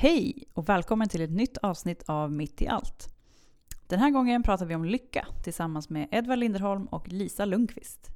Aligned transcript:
Hej 0.00 0.44
och 0.54 0.68
välkommen 0.68 1.08
till 1.08 1.20
ett 1.20 1.30
nytt 1.30 1.58
avsnitt 1.58 2.02
av 2.06 2.32
Mitt 2.32 2.62
i 2.62 2.68
allt. 2.68 3.14
Den 3.86 3.98
här 3.98 4.10
gången 4.10 4.42
pratar 4.42 4.66
vi 4.66 4.74
om 4.74 4.84
lycka 4.84 5.26
tillsammans 5.44 5.88
med 5.88 6.08
Edvard 6.10 6.38
Linderholm 6.38 6.86
och 6.86 7.08
Lisa 7.08 7.44
Lundqvist. 7.44 8.10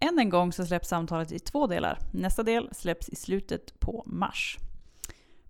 Än 0.00 0.18
en 0.18 0.30
gång 0.30 0.52
så 0.52 0.66
släpps 0.66 0.88
samtalet 0.88 1.32
i 1.32 1.38
två 1.38 1.66
delar. 1.66 1.98
Nästa 2.12 2.42
del 2.42 2.68
släpps 2.72 3.08
i 3.08 3.16
slutet 3.16 3.80
på 3.80 4.02
mars. 4.06 4.58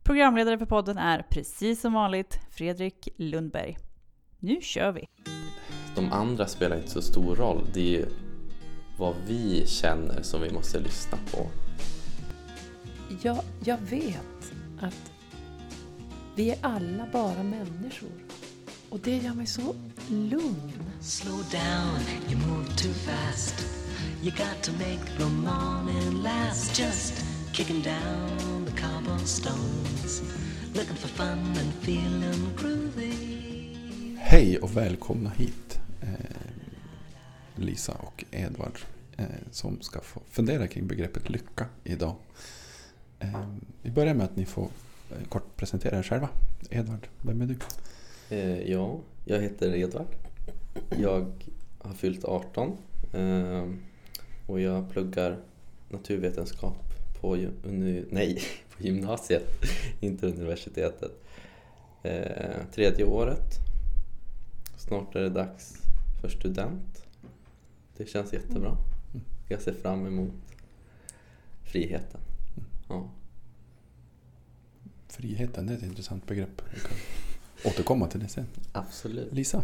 Programledare 0.02 0.58
för 0.58 0.66
podden 0.66 0.98
är 0.98 1.26
precis 1.30 1.80
som 1.80 1.92
vanligt 1.92 2.38
Fredrik 2.50 3.08
Lundberg. 3.16 3.78
Nu 4.38 4.60
kör 4.60 4.92
vi! 4.92 5.08
De 5.94 6.12
andra 6.12 6.46
spelar 6.46 6.76
inte 6.76 6.90
så 6.90 7.02
stor 7.02 7.36
roll. 7.36 7.66
Det 7.74 7.80
är 7.80 7.98
ju 7.98 8.06
vad 8.98 9.14
vi 9.26 9.66
känner 9.66 10.22
som 10.22 10.42
vi 10.42 10.50
måste 10.52 10.80
lyssna 10.80 11.18
på. 11.32 11.46
Jag, 13.22 13.38
jag 13.64 13.78
vet 13.78 14.52
att 14.80 15.13
vi 16.36 16.50
är 16.50 16.58
alla 16.60 17.08
bara 17.12 17.42
människor. 17.42 18.10
Och 18.88 19.00
det 19.00 19.16
gör 19.16 19.34
mig 19.34 19.46
så 19.46 19.74
lugn. 20.08 20.72
Slow 21.00 21.44
down, 21.50 22.00
you 22.30 22.46
move 22.48 22.66
too 22.76 22.92
fast. 22.92 23.66
You 24.22 24.30
got 24.30 24.62
to 24.62 24.72
make 24.72 25.18
the 25.18 25.24
morning 25.24 26.22
last. 26.22 26.78
Just 26.78 27.24
kicking 27.52 27.82
down 27.82 28.66
the 28.66 28.82
cobblestones. 28.82 30.22
Looking 30.74 30.96
for 30.96 31.08
fun 31.08 31.38
and 31.38 31.72
feeling 31.82 32.56
groovy. 32.56 33.14
Hej 34.18 34.58
och 34.58 34.76
välkomna 34.76 35.30
hit 35.30 35.78
eh, 36.02 36.08
Lisa 37.54 37.92
och 37.92 38.24
Edvard 38.30 38.78
eh, 39.16 39.24
som 39.50 39.80
ska 39.80 40.00
få 40.00 40.20
fundera 40.30 40.66
kring 40.66 40.86
begreppet 40.86 41.30
lycka 41.30 41.66
idag. 41.84 42.16
Eh, 43.18 43.48
vi 43.82 43.90
börjar 43.90 44.14
med 44.14 44.24
att 44.24 44.36
ni 44.36 44.44
får 44.46 44.68
kort 45.28 45.56
presentera 45.56 45.98
er 45.98 46.02
själva. 46.02 46.28
Edvard, 46.70 47.08
vem 47.22 47.40
är 47.40 47.46
du? 47.46 47.56
Eh, 48.30 48.70
ja, 48.70 49.00
jag 49.24 49.40
heter 49.40 49.74
Edvard. 49.74 50.06
Jag 50.98 51.32
har 51.78 51.94
fyllt 51.94 52.24
18 52.24 52.76
eh, 53.12 53.68
och 54.46 54.60
jag 54.60 54.90
pluggar 54.90 55.38
naturvetenskap 55.88 56.94
på, 57.20 57.36
uni, 57.64 58.04
nej, 58.10 58.42
på 58.76 58.82
gymnasiet, 58.82 59.46
inte 60.00 60.26
universitetet. 60.26 61.12
Eh, 62.02 62.66
tredje 62.74 63.04
året. 63.04 63.58
Snart 64.76 65.14
är 65.14 65.20
det 65.20 65.30
dags 65.30 65.82
för 66.20 66.28
student. 66.28 67.06
Det 67.96 68.06
känns 68.06 68.32
jättebra. 68.32 68.76
Jag 69.48 69.62
ser 69.62 69.72
fram 69.72 70.06
emot 70.06 70.34
friheten. 71.64 72.20
Ja. 72.88 73.08
Friheten, 75.24 75.66
det 75.66 75.72
är 75.72 75.76
ett 75.76 75.82
intressant 75.82 76.26
begrepp. 76.26 76.62
Vi 76.74 76.80
kan 76.80 76.96
återkomma 77.64 78.06
till 78.06 78.20
det 78.20 78.28
sen. 78.28 78.46
Absolut. 78.72 79.32
Lisa, 79.32 79.62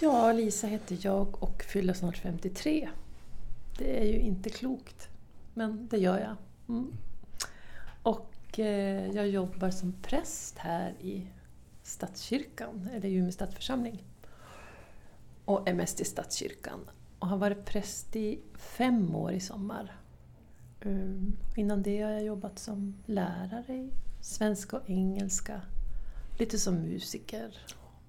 Ja, 0.00 0.32
Lisa 0.32 0.66
heter 0.66 0.98
jag 1.00 1.42
och 1.42 1.62
fyller 1.62 1.94
snart 1.94 2.16
53. 2.16 2.88
Det 3.78 4.00
är 4.00 4.04
ju 4.04 4.18
inte 4.18 4.50
klokt, 4.50 5.08
men 5.54 5.88
det 5.90 5.98
gör 5.98 6.18
jag. 6.18 6.36
Mm. 6.68 6.92
Och 8.02 8.58
eh, 8.58 9.10
jag 9.10 9.28
jobbar 9.28 9.70
som 9.70 9.92
präst 10.02 10.58
här 10.58 10.94
i 11.00 11.26
Stadskyrkan, 11.82 12.88
eller 12.92 13.08
Umeå 13.08 13.32
stadsförsamling. 13.32 14.02
Och 15.44 15.68
är 15.68 15.74
mest 15.74 16.00
i 16.00 16.04
Stadskyrkan. 16.04 16.80
Och 17.18 17.28
har 17.28 17.36
varit 17.36 17.64
präst 17.64 18.16
i 18.16 18.40
fem 18.54 19.14
år 19.14 19.32
i 19.32 19.40
sommar. 19.40 19.96
Um, 20.84 21.36
innan 21.56 21.82
det 21.82 22.02
har 22.02 22.10
jag 22.10 22.24
jobbat 22.24 22.58
som 22.58 22.94
lärare 23.06 23.74
i 23.74 23.90
svenska 24.24 24.76
och 24.76 24.90
engelska. 24.90 25.60
Lite 26.38 26.58
som 26.58 26.74
musiker 26.74 27.58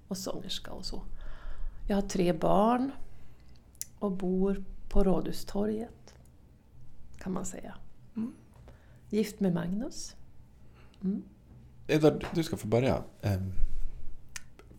och 0.08 0.18
sångerska 0.18 0.70
och 0.70 0.84
så. 0.84 1.02
Jag 1.88 1.96
har 1.96 2.02
tre 2.02 2.32
barn 2.32 2.90
och 3.98 4.12
bor 4.12 4.64
på 4.88 5.04
Rådhustorget, 5.04 6.14
kan 7.18 7.32
man 7.32 7.46
säga. 7.46 7.74
Mm. 8.16 8.32
Gift 9.10 9.40
med 9.40 9.54
Magnus. 9.54 10.16
Mm. 11.02 11.22
Edvard, 11.86 12.26
du 12.34 12.42
ska 12.42 12.56
få 12.56 12.68
börja. 12.68 13.02
Eh, 13.22 13.42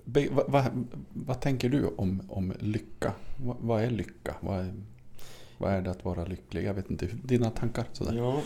be, 0.06 0.28
vad, 0.31 0.52
vad, 0.52 0.88
vad 1.14 1.42
tänker 1.42 1.69
du 1.69 1.88
om, 1.88 2.22
om 2.30 2.54
lycka? 2.59 3.14
Vad, 3.38 3.58
vad 3.59 3.84
är 3.84 3.90
lycka? 3.90 4.36
Vad 4.42 4.59
är, 4.59 4.74
vad 5.58 5.74
är 5.74 5.81
det 5.81 5.92
att 5.92 6.06
vara 6.06 6.25
lycklig? 6.25 6.64
Jag 6.64 6.74
vet 6.74 6.92
inte, 6.92 7.06
dina 7.06 7.50
tankar? 7.50 7.86
Sådär. 7.94 8.14
Ja, 8.14 8.42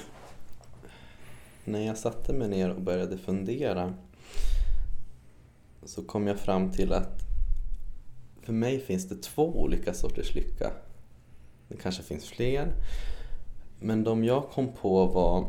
när 1.66 1.86
jag 1.88 1.98
satte 1.98 2.34
mig 2.34 2.48
ner 2.48 2.70
och 2.70 2.82
började 2.82 3.18
fundera 3.18 3.94
så 5.84 6.04
kom 6.04 6.28
jag 6.28 6.40
fram 6.40 6.72
till 6.72 6.94
att 6.94 7.22
för 8.42 8.54
mig 8.54 8.80
finns 8.80 9.10
det 9.10 9.16
två 9.16 9.62
olika 9.62 9.94
sorters 9.94 10.36
lycka. 10.36 10.72
Det 11.68 11.78
kanske 11.78 12.04
finns 12.04 12.26
fler. 12.26 12.74
Men 13.80 14.04
de 14.04 14.24
jag 14.24 14.50
kom 14.50 14.74
på 14.74 15.06
var 15.06 15.48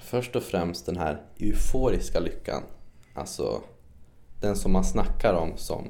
först 0.00 0.36
och 0.36 0.42
främst 0.42 0.86
den 0.86 0.96
här 0.96 1.22
euforiska 1.38 2.20
lyckan. 2.20 2.62
Alltså 3.14 3.62
den 4.40 4.56
som 4.56 4.72
man 4.72 4.84
snackar 4.84 5.34
om 5.34 5.52
som 5.56 5.88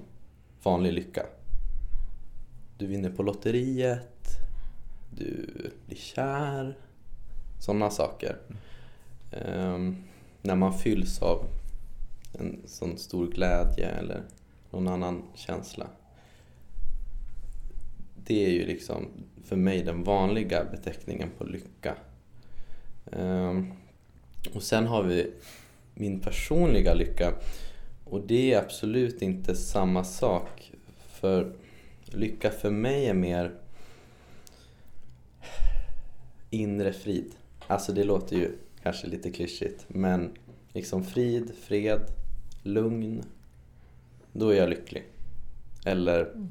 vanlig 0.62 0.92
lycka. 0.92 1.26
Du 2.78 2.86
vinner 2.86 3.10
på 3.10 3.22
lotteriet, 3.22 4.26
du 5.10 5.46
blir 5.86 5.96
kär, 5.96 6.78
sådana 7.60 7.90
saker. 7.90 8.36
Mm. 8.48 8.58
Ehm, 9.32 9.96
när 10.42 10.56
man 10.56 10.78
fylls 10.78 11.22
av 11.22 11.46
en 12.32 12.62
sån 12.66 12.98
stor 12.98 13.26
glädje 13.26 13.88
eller 13.88 14.22
någon 14.70 14.88
annan 14.88 15.22
känsla. 15.34 15.86
Det 18.24 18.46
är 18.46 18.50
ju 18.50 18.66
liksom 18.66 19.08
för 19.44 19.56
mig 19.56 19.82
den 19.82 20.04
vanliga 20.04 20.64
beteckningen 20.64 21.30
på 21.38 21.44
lycka. 21.44 21.96
Ehm, 23.12 23.72
och 24.54 24.62
sen 24.62 24.86
har 24.86 25.02
vi 25.02 25.32
min 25.94 26.20
personliga 26.20 26.94
lycka 26.94 27.32
och 28.04 28.26
det 28.26 28.52
är 28.52 28.58
absolut 28.58 29.22
inte 29.22 29.54
samma 29.54 30.04
sak. 30.04 30.72
För 31.06 31.52
lycka 32.04 32.50
för 32.50 32.70
mig 32.70 33.06
är 33.06 33.14
mer 33.14 33.54
inre 36.50 36.92
frid. 36.92 37.32
Alltså 37.66 37.92
det 37.92 38.04
låter 38.04 38.36
ju 38.36 38.56
kanske 38.82 39.06
lite 39.06 39.30
klyschigt 39.30 39.84
men 39.88 40.32
liksom 40.72 41.04
frid, 41.04 41.52
fred, 41.54 42.00
lugn. 42.62 43.22
Då 44.32 44.48
är 44.48 44.56
jag 44.56 44.68
lycklig. 44.68 45.04
Eller 45.86 46.48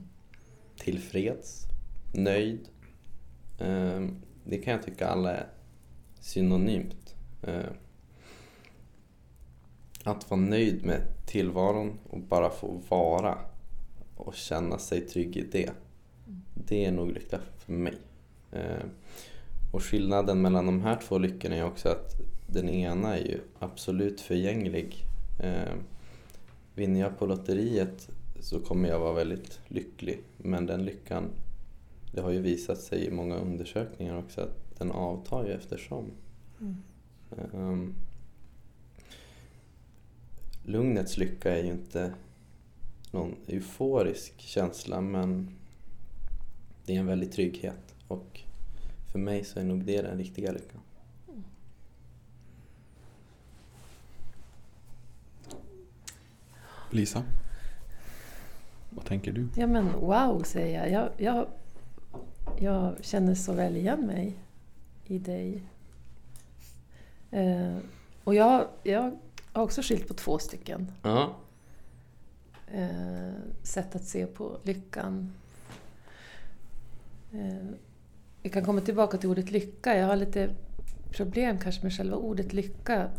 tillfreds, 0.77 1.65
nöjd. 2.13 2.67
Ehm, 3.59 4.15
Det 4.45 4.57
kan 4.57 4.73
jag 4.73 4.83
tycka 4.83 5.07
alla 5.07 5.31
är 5.31 5.47
synonymt. 6.19 7.15
Ehm, 7.43 7.73
Att 10.03 10.29
vara 10.29 10.41
nöjd 10.41 10.85
med 10.85 11.01
tillvaron 11.27 11.99
och 12.09 12.19
bara 12.19 12.49
få 12.49 12.81
vara 12.89 13.37
och 14.15 14.35
känna 14.35 14.77
sig 14.77 15.01
trygg 15.01 15.37
i 15.37 15.41
det. 15.51 15.71
Det 16.53 16.85
är 16.85 16.91
nog 16.91 17.11
lycka 17.11 17.39
för 17.57 17.73
mig. 17.73 17.97
Och 19.71 19.83
skillnaden 19.83 20.41
mellan 20.41 20.65
de 20.65 20.81
här 20.81 20.95
två 20.95 21.17
lyckorna 21.17 21.55
är 21.55 21.63
också 21.63 21.89
att 21.89 22.15
den 22.47 22.69
ena 22.69 23.17
är 23.17 23.25
ju 23.25 23.39
absolut 23.59 24.21
förgänglig. 24.21 25.05
Eh, 25.39 25.73
vinner 26.75 26.99
jag 26.99 27.19
på 27.19 27.25
lotteriet 27.25 28.09
så 28.39 28.59
kommer 28.59 28.89
jag 28.89 28.99
vara 28.99 29.13
väldigt 29.13 29.59
lycklig. 29.67 30.21
Men 30.37 30.65
den 30.65 30.85
lyckan, 30.85 31.29
det 32.11 32.21
har 32.21 32.31
ju 32.31 32.41
visat 32.41 32.77
sig 32.77 33.05
i 33.05 33.11
många 33.11 33.35
undersökningar 33.35 34.17
också 34.17 34.41
att 34.41 34.77
den 34.77 34.91
avtar 34.91 35.45
ju 35.45 35.51
eftersom. 35.51 36.11
Eh, 37.31 37.77
lugnets 40.65 41.17
lycka 41.17 41.57
är 41.57 41.63
ju 41.63 41.71
inte 41.71 42.13
någon 43.11 43.35
euforisk 43.47 44.33
känsla 44.37 45.01
men 45.01 45.55
det 46.85 46.95
är 46.95 46.99
en 46.99 47.05
väldig 47.05 47.31
trygghet. 47.31 47.95
Och 48.07 48.41
för 49.11 49.19
mig 49.19 49.43
så 49.43 49.59
är 49.59 49.63
nog 49.63 49.85
det 49.85 50.01
den 50.01 50.17
riktiga 50.17 50.51
lyckan. 50.51 50.81
Lisa, 56.89 57.23
vad 58.89 59.05
tänker 59.05 59.31
du? 59.31 59.47
Ja 59.55 59.67
men 59.67 59.91
wow, 59.93 60.43
säger 60.43 60.79
jag. 60.79 60.91
Jag, 60.91 61.09
jag. 61.17 61.47
jag 62.59 63.05
känner 63.05 63.35
så 63.35 63.53
väl 63.53 63.77
igen 63.77 64.05
mig 64.05 64.35
i 65.05 65.19
dig. 65.19 65.63
Eh, 67.31 67.77
och 68.23 68.35
jag, 68.35 68.67
jag 68.83 69.17
har 69.53 69.63
också 69.63 69.81
skilt 69.81 70.07
på 70.07 70.13
två 70.13 70.39
stycken 70.39 70.91
Ja, 71.01 71.35
eh, 72.67 73.33
sätt 73.63 73.95
att 73.95 74.05
se 74.05 74.25
på 74.25 74.57
lyckan. 74.63 75.33
Eh, 77.33 77.67
vi 78.43 78.49
kan 78.49 78.65
komma 78.65 78.81
tillbaka 78.81 79.17
till 79.17 79.29
ordet 79.29 79.51
lycka. 79.51 79.97
Jag 79.97 80.07
har 80.07 80.15
lite 80.15 80.49
problem 81.11 81.59
kanske 81.59 81.83
med 81.83 81.93
själva 81.93 82.17
ordet 82.17 82.53
lycka. 82.53 83.09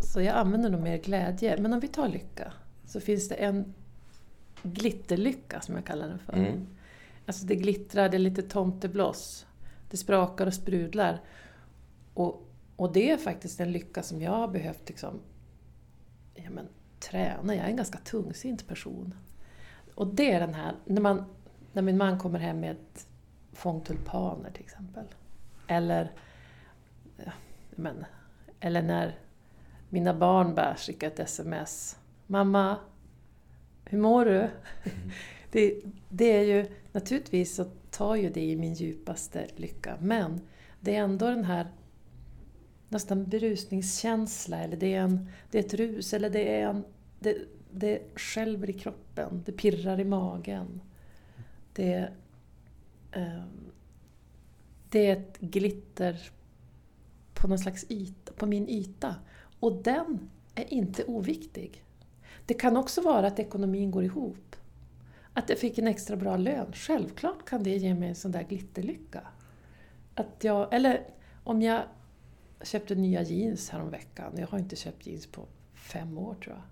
så 0.00 0.20
jag 0.20 0.36
använder 0.36 0.70
nog 0.70 0.80
mer 0.80 0.98
glädje. 0.98 1.56
Men 1.60 1.72
om 1.72 1.80
vi 1.80 1.88
tar 1.88 2.08
lycka 2.08 2.52
så 2.86 3.00
finns 3.00 3.28
det 3.28 3.34
en 3.34 3.74
glitterlycka 4.62 5.60
som 5.60 5.74
jag 5.74 5.84
kallar 5.84 6.08
den 6.08 6.18
för. 6.18 6.32
Mm. 6.32 6.66
Alltså 7.26 7.46
det 7.46 7.54
glittrar, 7.54 8.08
det 8.08 8.16
är 8.16 8.18
lite 8.18 8.42
tomtebloss. 8.42 9.46
Det 9.90 9.96
sprakar 9.96 10.46
och 10.46 10.54
sprudlar. 10.54 11.20
Och, 12.14 12.48
och 12.76 12.92
det 12.92 13.10
är 13.10 13.16
faktiskt 13.16 13.60
en 13.60 13.72
lycka 13.72 14.02
som 14.02 14.22
jag 14.22 14.32
har 14.32 14.48
behövt 14.48 14.88
liksom, 14.88 15.20
ja, 16.34 16.50
men, 16.50 16.68
träna. 17.00 17.54
Jag 17.54 17.64
är 17.64 17.70
en 17.70 17.76
ganska 17.76 17.98
tungsint 17.98 18.68
person. 18.68 19.14
Och 19.94 20.06
det 20.14 20.30
är 20.30 20.40
den 20.40 20.54
här, 20.54 20.74
när, 20.84 21.00
man, 21.00 21.24
när 21.72 21.82
min 21.82 21.96
man 21.96 22.18
kommer 22.18 22.38
hem 22.38 22.60
med 22.60 22.70
ett 22.70 23.07
fång 23.58 23.80
tulpaner 23.80 24.50
till 24.50 24.64
exempel. 24.64 25.04
Eller, 25.66 26.12
ja, 27.16 27.32
men, 27.70 28.04
eller 28.60 28.82
när 28.82 29.18
mina 29.88 30.14
barn 30.14 30.54
bara 30.54 30.76
skickar 30.76 31.06
ett 31.06 31.18
sms. 31.18 31.98
Mamma, 32.26 32.76
hur 33.84 33.98
mår 33.98 34.24
du? 34.24 34.50
Det, 35.50 35.80
det 36.08 36.24
är 36.24 36.42
ju, 36.42 36.66
naturligtvis 36.92 37.54
så 37.54 37.64
tar 37.90 38.16
ju 38.16 38.30
det 38.30 38.44
i 38.44 38.56
min 38.56 38.74
djupaste 38.74 39.46
lycka, 39.56 39.96
men 40.00 40.40
det 40.80 40.96
är 40.96 41.02
ändå 41.02 41.26
den 41.26 41.44
här 41.44 41.66
nästan 42.88 43.24
berusningskänsla, 43.24 44.58
eller 44.58 44.76
det 44.76 44.94
är, 44.94 45.00
en, 45.00 45.28
det 45.50 45.58
är 45.58 45.62
ett 45.62 45.74
rus, 45.74 46.14
eller 46.14 46.30
det 46.30 46.60
är 46.60 46.68
en... 46.68 46.84
Det, 47.20 47.36
det 47.70 48.02
skälver 48.16 48.70
i 48.70 48.72
kroppen, 48.72 49.42
det 49.46 49.52
pirrar 49.52 50.00
i 50.00 50.04
magen. 50.04 50.80
Det, 51.72 52.08
Ehm, 53.12 53.72
det 54.88 55.06
är 55.06 55.12
ett 55.12 55.38
glitter 55.40 56.30
på 57.34 57.48
någon 57.48 57.58
slags 57.58 57.86
yta, 57.88 58.32
på 58.32 58.46
min 58.46 58.68
yta. 58.68 59.14
Och 59.60 59.82
den 59.82 60.30
är 60.54 60.72
inte 60.72 61.04
oviktig. 61.04 61.84
Det 62.46 62.54
kan 62.54 62.76
också 62.76 63.00
vara 63.00 63.26
att 63.26 63.38
ekonomin 63.38 63.90
går 63.90 64.04
ihop. 64.04 64.56
Att 65.32 65.48
jag 65.48 65.58
fick 65.58 65.78
en 65.78 65.88
extra 65.88 66.16
bra 66.16 66.36
lön. 66.36 66.72
Självklart 66.72 67.44
kan 67.48 67.62
det 67.62 67.76
ge 67.76 67.94
mig 67.94 68.08
en 68.08 68.14
sån 68.14 68.32
där 68.32 68.42
glitterlycka. 68.42 69.20
Att 70.14 70.44
jag, 70.44 70.74
eller 70.74 71.06
om 71.44 71.62
jag 71.62 71.82
köpte 72.62 72.94
nya 72.94 73.22
jeans 73.22 73.70
häromveckan. 73.70 74.32
Jag 74.36 74.46
har 74.46 74.58
inte 74.58 74.76
köpt 74.76 75.06
jeans 75.06 75.26
på 75.26 75.46
fem 75.74 76.18
år 76.18 76.34
tror 76.34 76.56
jag. 76.56 76.64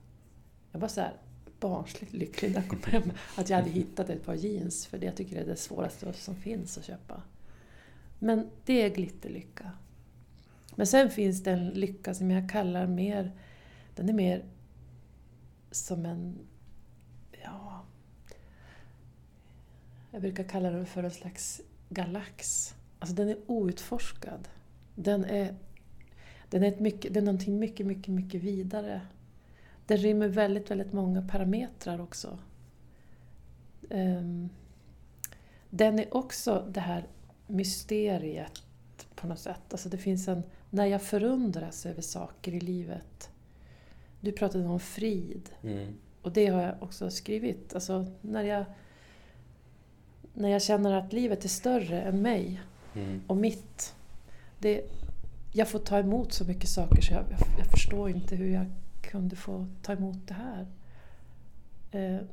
Jag 0.72 0.80
bara 0.80 0.88
så 0.88 1.00
här 1.00 1.14
barnsligt 1.60 2.12
lycklig 2.12 2.50
när 2.52 2.60
jag 2.60 2.68
kom 2.68 2.82
hem 2.82 3.12
att 3.36 3.50
jag 3.50 3.56
hade 3.56 3.70
hittat 3.70 4.10
ett 4.10 4.24
par 4.24 4.34
jeans. 4.34 4.86
För 4.86 4.98
det 4.98 5.06
jag 5.06 5.16
tycker 5.16 5.40
är 5.40 5.46
det 5.46 5.56
svåraste 5.56 6.12
som 6.12 6.36
finns 6.36 6.78
att 6.78 6.84
köpa. 6.84 7.22
Men 8.18 8.50
det 8.64 8.82
är 8.82 8.94
glitterlycka. 8.94 9.72
Men 10.74 10.86
sen 10.86 11.10
finns 11.10 11.42
det 11.42 11.50
en 11.50 11.68
lycka 11.68 12.14
som 12.14 12.30
jag 12.30 12.50
kallar 12.50 12.86
mer, 12.86 13.32
den 13.94 14.08
är 14.08 14.12
mer 14.12 14.44
som 15.70 16.06
en, 16.06 16.38
ja, 17.44 17.84
jag 20.10 20.20
brukar 20.22 20.44
kalla 20.44 20.70
den 20.70 20.86
för 20.86 21.02
en 21.02 21.10
slags 21.10 21.60
galax. 21.88 22.74
Alltså 22.98 23.16
den 23.16 23.28
är 23.28 23.36
outforskad. 23.46 24.48
Den 24.94 25.24
är, 25.24 25.54
den 26.50 26.62
är, 26.62 26.68
ett 26.68 26.80
mycket, 26.80 27.14
det 27.14 27.20
är 27.20 27.24
någonting 27.24 27.58
mycket, 27.58 27.86
mycket, 27.86 28.14
mycket 28.14 28.42
vidare. 28.42 29.00
Den 29.86 29.96
rymmer 29.96 30.28
väldigt, 30.28 30.70
väldigt 30.70 30.92
många 30.92 31.22
parametrar 31.22 32.00
också. 32.00 32.38
Um, 33.90 34.48
den 35.70 35.98
är 35.98 36.16
också 36.16 36.66
det 36.70 36.80
här 36.80 37.06
mysteriet 37.46 38.62
på 39.14 39.26
något 39.26 39.38
sätt. 39.38 39.60
Alltså 39.70 39.88
det 39.88 39.98
finns 39.98 40.28
en, 40.28 40.42
när 40.70 40.86
jag 40.86 41.02
förundras 41.02 41.86
över 41.86 42.02
saker 42.02 42.54
i 42.54 42.60
livet. 42.60 43.30
Du 44.20 44.32
pratade 44.32 44.66
om 44.66 44.80
frid. 44.80 45.50
Mm. 45.62 45.94
Och 46.22 46.32
det 46.32 46.46
har 46.46 46.62
jag 46.62 46.74
också 46.80 47.10
skrivit. 47.10 47.74
Alltså 47.74 48.06
när 48.20 48.42
jag, 48.42 48.64
när 50.34 50.48
jag 50.48 50.62
känner 50.62 50.92
att 50.92 51.12
livet 51.12 51.44
är 51.44 51.48
större 51.48 52.02
än 52.02 52.22
mig 52.22 52.60
Mm. 52.96 53.20
och 53.26 53.36
mitt. 53.36 53.94
Det, 54.58 54.82
jag 55.52 55.68
får 55.68 55.78
ta 55.78 55.98
emot 55.98 56.32
så 56.32 56.44
mycket 56.44 56.68
saker 56.68 57.02
så 57.02 57.12
jag, 57.12 57.24
jag, 57.30 57.38
jag 57.58 57.66
förstår 57.66 58.10
inte 58.10 58.36
hur 58.36 58.54
jag 58.54 58.66
kunde 59.06 59.36
få 59.36 59.66
ta 59.82 59.92
emot 59.92 60.26
det 60.26 60.34
här. 60.34 60.66
Eh, 61.90 62.26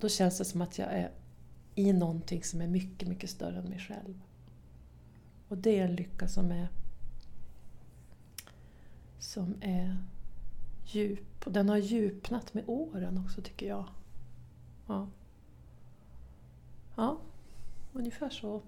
då 0.00 0.08
känns 0.08 0.38
det 0.38 0.44
som 0.44 0.62
att 0.62 0.78
jag 0.78 0.92
är 0.92 1.10
i 1.74 1.92
någonting 1.92 2.42
som 2.44 2.60
är 2.60 2.68
mycket, 2.68 3.08
mycket 3.08 3.30
större 3.30 3.58
än 3.58 3.68
mig 3.68 3.78
själv. 3.78 4.20
Och 5.48 5.58
det 5.58 5.78
är 5.78 5.84
en 5.84 5.96
lycka 5.96 6.28
som 6.28 6.50
är 6.50 6.68
som 9.18 9.54
är 9.60 9.96
djup. 10.84 11.46
Och 11.46 11.52
den 11.52 11.68
har 11.68 11.76
djupnat 11.76 12.54
med 12.54 12.64
åren 12.66 13.18
också 13.24 13.42
tycker 13.42 13.68
jag. 13.68 13.88
Ja, 14.86 15.08
ja 16.96 17.18
ungefär 17.92 18.30
så. 18.30 18.62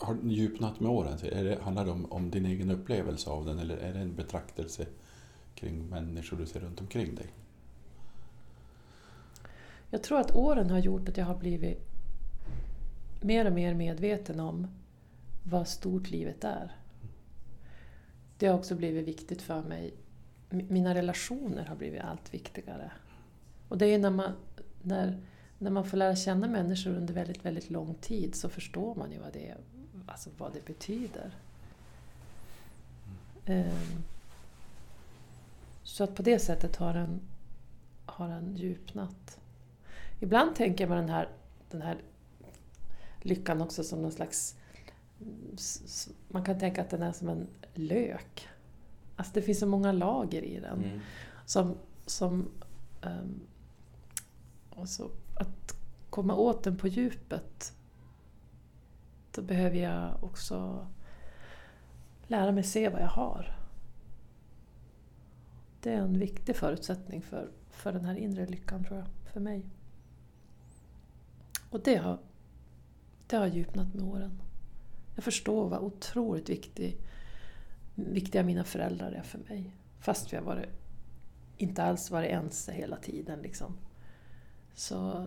Har 0.00 0.14
den 0.14 0.30
djupnat 0.30 0.80
med 0.80 0.90
åren? 0.90 1.18
Är 1.22 1.44
det, 1.44 1.62
handlar 1.62 1.84
det 1.84 1.90
om, 1.90 2.12
om 2.12 2.30
din 2.30 2.46
egen 2.46 2.70
upplevelse 2.70 3.30
av 3.30 3.44
den 3.44 3.58
eller 3.58 3.76
är 3.76 3.92
det 3.92 4.00
en 4.00 4.14
betraktelse 4.14 4.86
kring 5.54 5.88
människor 5.88 6.36
du 6.36 6.46
ser 6.46 6.60
runt 6.60 6.80
omkring 6.80 7.14
dig? 7.14 7.26
Jag 9.90 10.02
tror 10.02 10.20
att 10.20 10.36
åren 10.36 10.70
har 10.70 10.78
gjort 10.78 11.08
att 11.08 11.16
jag 11.16 11.24
har 11.24 11.36
blivit 11.36 11.88
mer 13.20 13.46
och 13.46 13.52
mer 13.52 13.74
medveten 13.74 14.40
om 14.40 14.66
vad 15.42 15.68
stort 15.68 16.10
livet 16.10 16.44
är. 16.44 16.72
Det 18.38 18.46
har 18.46 18.58
också 18.58 18.74
blivit 18.74 19.08
viktigt 19.08 19.42
för 19.42 19.62
mig. 19.62 19.94
Mina 20.50 20.94
relationer 20.94 21.64
har 21.64 21.76
blivit 21.76 22.02
allt 22.02 22.34
viktigare. 22.34 22.90
Och 23.68 23.78
det 23.78 23.86
är 23.86 23.98
när 23.98 24.10
man, 24.10 24.32
när, 24.82 25.20
när 25.58 25.70
man 25.70 25.84
får 25.84 25.96
lära 25.96 26.16
känna 26.16 26.48
människor 26.48 26.90
under 26.90 27.14
väldigt, 27.14 27.44
väldigt 27.44 27.70
lång 27.70 27.94
tid 27.94 28.34
så 28.34 28.48
förstår 28.48 28.94
man 28.94 29.12
ju 29.12 29.18
vad 29.18 29.32
det, 29.32 29.48
är 29.48 29.58
alltså 30.08 30.30
vad 30.38 30.52
det 30.52 30.64
betyder. 30.64 31.30
Ehm, 33.46 34.02
Så 35.82 36.04
att 36.04 36.14
på 36.14 36.22
det 36.22 36.38
sättet 36.38 36.76
har 36.76 36.94
den, 36.94 37.20
har 38.06 38.28
den 38.28 38.56
djupnat. 38.56 39.40
Ibland 40.20 40.56
tänker 40.56 40.86
med 40.86 40.98
den 40.98 41.08
här, 41.08 41.28
den 41.70 41.82
här 41.82 41.98
lyckan 43.22 43.62
också 43.62 43.84
som 43.84 44.02
någon 44.02 44.12
slags... 44.12 44.56
Man 46.28 46.44
kan 46.44 46.58
tänka 46.58 46.82
att 46.82 46.90
den 46.90 47.02
är 47.02 47.12
som 47.12 47.28
en 47.28 47.46
lök. 47.74 48.48
Alltså 49.16 49.32
det 49.34 49.42
finns 49.42 49.58
så 49.58 49.66
många 49.66 49.92
lager 49.92 50.42
i 50.42 50.60
den. 50.60 50.84
Mm. 50.84 51.00
Som... 51.46 51.76
som 52.06 52.50
um, 53.02 53.40
alltså 54.76 55.10
att 55.36 55.76
komma 56.10 56.34
åt 56.34 56.64
den 56.64 56.76
på 56.76 56.88
djupet 56.88 57.72
då 59.34 59.42
behöver 59.42 59.76
jag 59.76 60.24
också 60.24 60.86
lära 62.26 62.52
mig 62.52 62.62
se 62.62 62.88
vad 62.88 63.02
jag 63.02 63.08
har. 63.08 63.56
Det 65.80 65.92
är 65.92 65.98
en 65.98 66.18
viktig 66.18 66.56
förutsättning 66.56 67.22
för, 67.22 67.50
för 67.70 67.92
den 67.92 68.04
här 68.04 68.14
inre 68.14 68.46
lyckan, 68.46 68.84
tror 68.84 68.98
jag, 68.98 69.08
för 69.32 69.40
mig. 69.40 69.66
Och 71.70 71.80
det 71.82 71.96
har, 71.96 72.18
det 73.26 73.36
har 73.36 73.46
djupnat 73.46 73.94
med 73.94 74.04
åren. 74.04 74.42
Jag 75.14 75.24
förstår 75.24 75.68
vad 75.68 75.82
otroligt 75.82 76.48
viktig, 76.48 76.96
viktiga 77.94 78.42
mina 78.42 78.64
föräldrar 78.64 79.12
är 79.12 79.22
för 79.22 79.38
mig. 79.38 79.72
Fast 80.00 80.32
vi 80.32 80.36
har 80.36 80.44
varit, 80.44 80.68
inte 81.56 81.82
alls 81.82 82.10
varit 82.10 82.30
ense 82.30 82.72
hela 82.72 82.96
tiden. 82.96 83.42
Liksom. 83.42 83.76
Så, 84.74 85.26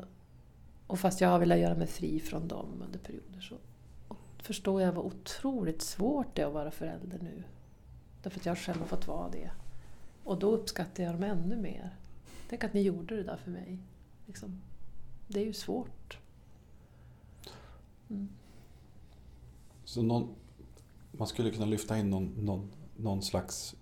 och 0.87 0.99
fast 0.99 1.21
jag 1.21 1.29
har 1.29 1.39
velat 1.39 1.59
göra 1.59 1.75
mig 1.75 1.87
fri 1.87 2.19
från 2.19 2.47
dem 2.47 2.81
under 2.85 2.99
perioder 2.99 3.41
så 3.41 3.55
förstår 4.41 4.81
jag 4.81 4.91
vad 4.91 5.05
otroligt 5.05 5.81
svårt 5.81 6.35
det 6.35 6.41
är 6.41 6.47
att 6.47 6.53
vara 6.53 6.71
förälder 6.71 7.19
nu. 7.21 7.43
Därför 8.23 8.39
att 8.39 8.45
jag 8.45 8.57
själv 8.57 8.79
har 8.79 8.87
fått 8.87 9.07
vara 9.07 9.29
det. 9.29 9.51
Och 10.23 10.39
då 10.39 10.51
uppskattar 10.51 11.03
jag 11.03 11.13
dem 11.13 11.23
ännu 11.23 11.55
mer. 11.55 11.95
Tänk 12.49 12.63
att 12.63 12.73
ni 12.73 12.81
gjorde 12.81 13.15
det 13.15 13.23
där 13.23 13.37
för 13.37 13.51
mig. 13.51 13.79
Liksom. 14.27 14.61
Det 15.27 15.39
är 15.39 15.45
ju 15.45 15.53
svårt. 15.53 16.17
Mm. 18.09 18.29
Så 19.83 20.01
någon, 20.01 20.35
man 21.11 21.27
skulle 21.27 21.51
kunna 21.51 21.65
lyfta 21.65 21.97
in 21.97 22.09
någon, 22.09 22.25
någon, 22.25 22.71
någon 22.97 23.21
slags 23.21 23.75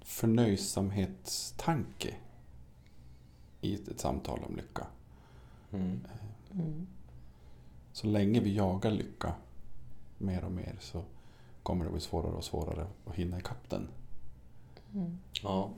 förnöjsamhetstanke 0.00 2.14
i 3.60 3.74
ett, 3.74 3.88
ett 3.88 4.00
samtal 4.00 4.40
om 4.48 4.56
lycka. 4.56 4.86
Mm. 5.72 6.00
Mm. 6.52 6.86
Så 7.94 8.06
länge 8.06 8.40
vi 8.40 8.54
jagar 8.54 8.90
lycka 8.90 9.34
mer 10.18 10.44
och 10.44 10.52
mer 10.52 10.76
så 10.80 11.02
kommer 11.62 11.84
det 11.84 11.90
bli 11.90 12.00
svårare 12.00 12.32
och 12.32 12.44
svårare 12.44 12.86
att 13.06 13.14
hinna 13.14 13.38
ikapp 13.38 13.70
den. 13.70 13.88
Mm. 14.94 15.18
Ja. 15.42 15.70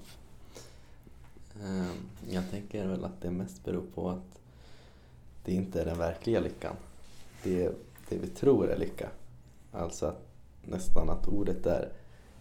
Ehm, 1.62 2.08
Jag 2.30 2.50
tänker 2.50 2.86
väl 2.86 3.04
att 3.04 3.20
det 3.20 3.30
mest 3.30 3.64
beror 3.64 3.84
på 3.94 4.10
att 4.10 4.40
det 5.44 5.52
inte 5.52 5.80
är 5.80 5.84
den 5.84 5.98
verkliga 5.98 6.40
lyckan. 6.40 6.76
Det 7.42 7.64
är 7.64 7.72
det 8.08 8.18
vi 8.18 8.26
tror 8.26 8.70
är 8.70 8.78
lycka. 8.78 9.08
Alltså 9.72 10.06
att 10.06 10.22
nästan 10.64 11.10
att 11.10 11.28
ordet 11.28 11.66
är 11.66 11.92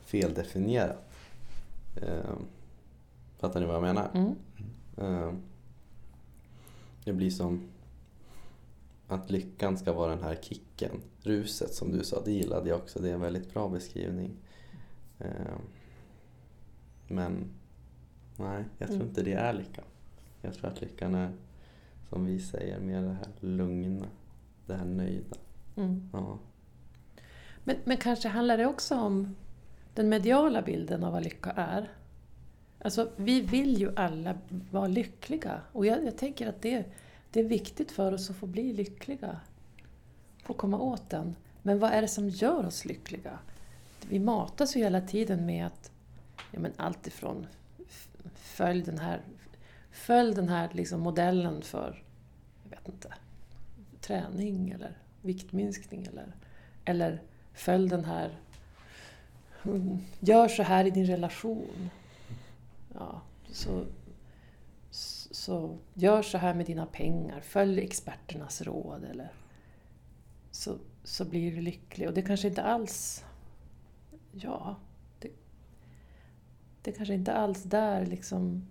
feldefinierat. 0.06 1.12
Eh, 1.96 2.36
fattar 3.40 3.60
ni 3.60 3.66
vad 3.66 3.76
jag 3.76 3.82
menar? 3.84 4.10
Mm. 4.14 4.36
Eh, 4.98 5.34
det 7.04 7.14
blir 7.14 7.32
som 7.32 7.62
att 9.08 9.32
lyckan 9.32 9.78
ska 9.78 9.94
vara 9.94 10.16
den 10.16 10.24
här 10.24 10.36
kicken, 10.42 11.02
ruset 11.22 11.74
som 11.74 11.92
du 11.92 12.04
sa, 12.04 12.22
det 12.26 12.32
gillade 12.32 12.70
jag 12.70 12.78
också. 12.78 13.00
Det 13.00 13.10
är 13.10 13.14
en 13.14 13.22
väldigt 13.22 13.54
bra 13.54 13.70
beskrivning. 13.70 14.32
Eh, 15.20 15.56
men 17.08 17.46
nej, 18.38 18.64
jag 18.78 18.88
tror 18.88 18.96
Mm. 18.96 19.08
inte 19.08 19.24
det 19.24 19.34
är 19.34 19.54
lyckan. 19.54 19.84
Jag 20.42 20.54
tror 20.54 20.68
att 20.72 20.82
lyckan 20.82 21.16
är, 21.16 21.32
som 22.10 22.26
vi 22.26 22.40
säger, 22.40 22.80
mer 22.80 23.02
det 23.02 23.14
här 23.14 23.28
lugna, 23.40 24.06
det 24.68 24.74
här 24.74 24.86
nöjda. 24.86 25.38
Mm. 25.76 26.10
Ja. 26.14 26.40
Men, 27.64 27.76
men 27.84 27.98
kanske 27.98 28.28
handlar 28.28 28.58
det 28.58 28.66
också 28.66 28.96
om 28.96 29.36
den 29.94 30.10
mediala 30.10 30.62
bilden 30.62 31.04
av 31.04 31.14
vad 31.14 31.24
lycka 31.24 31.52
är. 31.52 31.90
Alltså, 32.82 33.10
vi 33.16 33.42
vill 33.42 33.80
ju 33.80 33.92
alla 33.96 34.38
vara 34.72 34.88
lyckliga 34.88 35.62
och 35.72 35.86
jag, 35.86 36.06
jag 36.06 36.18
tänker 36.18 36.48
att 36.50 36.62
det, 36.62 36.86
det 37.36 37.42
är 37.42 37.44
viktigt 37.44 37.92
för 37.92 38.12
oss 38.12 38.30
att 38.30 38.36
få 38.36 38.48
bli 38.48 38.74
lyckliga. 38.74 39.40
Få 40.44 40.54
komma 40.54 40.80
åt 40.80 41.10
den. 41.10 41.36
Men 41.62 41.80
vad 41.80 41.92
är 41.92 42.02
det 42.02 42.08
som 42.08 42.30
gör 42.30 42.66
oss 42.66 42.86
lyckliga? 42.86 43.40
Vi 44.10 44.20
matas 44.20 44.76
ju 44.76 44.80
hela 44.80 45.02
tiden 45.02 45.46
med 45.46 45.66
att 45.66 45.92
ja, 46.52 46.60
men 46.60 46.72
allt 46.78 47.08
ifrån 47.08 47.48
följ 48.36 48.82
den 48.84 49.00
här, 49.00 49.22
följ 49.92 50.36
den 50.36 50.50
här 50.50 50.70
liksom 50.74 51.02
modellen 51.02 51.62
för 51.62 52.04
jag 52.64 52.70
vet 52.70 52.88
inte, 52.88 53.14
träning 54.02 54.70
eller 54.70 54.98
viktminskning 55.22 56.06
eller, 56.06 56.36
eller 56.86 57.22
följ 57.54 57.90
den 57.90 58.06
här 58.06 58.40
mm, 59.64 59.98
gör 60.20 60.48
så 60.48 60.64
här 60.64 60.86
i 60.86 60.90
din 60.90 61.06
relation. 61.06 61.90
Ja, 62.94 63.22
så, 63.52 63.86
så 65.36 65.78
gör 65.94 66.22
så 66.22 66.38
här 66.38 66.54
med 66.54 66.66
dina 66.66 66.86
pengar, 66.86 67.40
följ 67.40 67.82
experternas 67.82 68.62
råd 68.62 69.04
eller 69.04 69.34
så, 70.52 70.78
så 71.04 71.26
blir 71.26 71.56
du 71.56 71.62
lycklig. 71.62 72.08
Och 72.08 72.14
det 72.14 72.22
kanske 72.22 72.48
inte 72.48 72.64
alls... 72.64 73.26
Ja, 74.32 74.76
det, 75.20 75.30
det 76.82 76.92
kanske 76.92 77.14
inte 77.14 77.34
alls 77.34 77.64
där 77.64 78.06
liksom... 78.06 78.68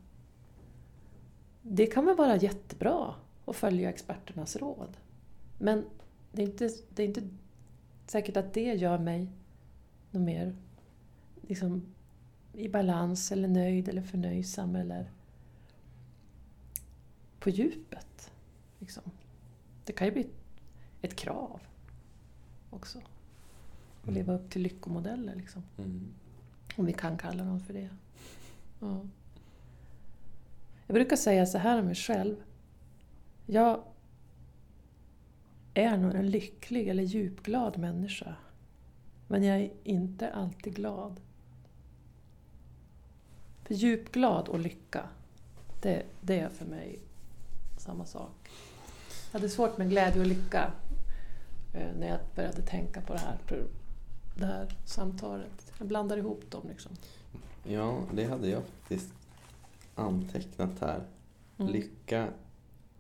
Det 1.63 1.87
kan 1.87 2.07
väl 2.07 2.17
vara 2.17 2.37
jättebra 2.37 3.15
att 3.45 3.57
följa 3.57 3.89
experternas 3.89 4.57
råd. 4.57 4.97
Men 5.59 5.85
det 6.33 6.43
är 6.43 6.47
inte, 6.47 6.71
det 6.95 7.03
är 7.03 7.07
inte 7.07 7.29
säkert 8.07 8.37
att 8.37 8.55
det 8.55 8.75
gör 8.75 8.99
mig 8.99 9.29
något 10.11 10.23
mer 10.23 10.57
liksom, 11.43 11.83
i 12.53 12.69
balans 12.69 13.33
eller 13.33 13.49
nöjd 13.49 13.89
eller 13.89 14.03
förnöjsam 14.03 14.77
eller 14.77 15.11
på 17.45 17.51
djupet. 17.51 18.33
Liksom. 18.79 19.03
Det 19.85 19.93
kan 19.93 20.07
ju 20.07 20.13
bli 20.13 20.27
ett 21.03 21.17
krav 21.17 21.61
också. 22.71 23.03
Att 24.03 24.13
leva 24.13 24.35
upp 24.35 24.51
till 24.51 24.63
lyckomodeller, 24.63 25.35
liksom. 25.35 25.63
Mm. 25.79 26.15
om 26.77 26.87
vi 26.87 26.93
kan 26.93 27.19
kalla 27.19 27.45
dem 27.45 27.61
för 27.61 27.73
det. 27.75 27.89
Ja. 28.81 29.01
Jag 30.87 30.95
brukar 30.95 31.17
säga 31.17 31.47
så 31.47 31.59
här 31.59 31.79
om 31.79 31.87
mig 31.87 31.95
själv. 31.95 32.37
Jag 33.47 33.85
är 35.75 35.97
nog 35.97 36.15
en 36.15 36.31
lycklig 36.31 36.89
eller 36.89 37.03
djupglad 37.03 37.79
människa. 37.79 38.37
Men 39.29 39.43
jag 39.43 39.61
är 39.61 39.73
inte 39.85 40.33
alltid 40.33 40.75
glad. 40.75 41.21
För 43.65 43.75
djupglad 43.75 44.49
och 44.49 44.59
lycka, 44.59 45.09
det, 45.83 46.03
det 46.21 46.41
är 46.41 46.49
för 46.49 46.65
mig 46.65 47.01
samma 47.85 48.07
sak. 48.07 48.51
Jag 49.33 49.41
hade 49.41 49.49
svårt 49.51 49.79
med 49.79 49.91
glädje 49.91 50.21
och 50.21 50.27
lycka 50.27 50.73
eh, 51.73 51.89
när 51.99 52.09
jag 52.09 52.19
började 52.35 52.63
tänka 52.63 53.01
på 53.01 53.13
det 53.13 53.19
här, 53.19 53.39
det 54.35 54.47
här 54.47 54.77
samtalet. 54.85 55.73
Jag 55.79 55.89
blandar 55.89 56.17
ihop 56.17 56.51
dem 56.51 56.69
liksom. 56.69 56.93
Ja, 57.65 57.99
det 58.13 58.25
hade 58.25 58.49
jag 58.49 58.63
faktiskt 58.63 59.13
antecknat 59.95 60.71
här. 60.81 61.03
Mm. 61.59 61.73
Lycka 61.73 62.29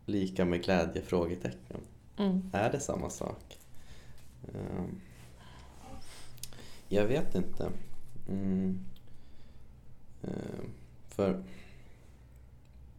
lika 0.06 0.44
med 0.44 0.64
glädje? 0.64 1.02
Frågetecken. 1.02 1.80
Mm. 2.16 2.50
Är 2.52 2.72
det 2.72 2.80
samma 2.80 3.10
sak? 3.10 3.58
Ehm, 4.48 5.00
Jag 6.88 7.06
vet 7.06 7.34
inte. 7.34 7.70
Mm. 8.28 8.80
Ehm, 10.22 10.70
För 11.08 11.44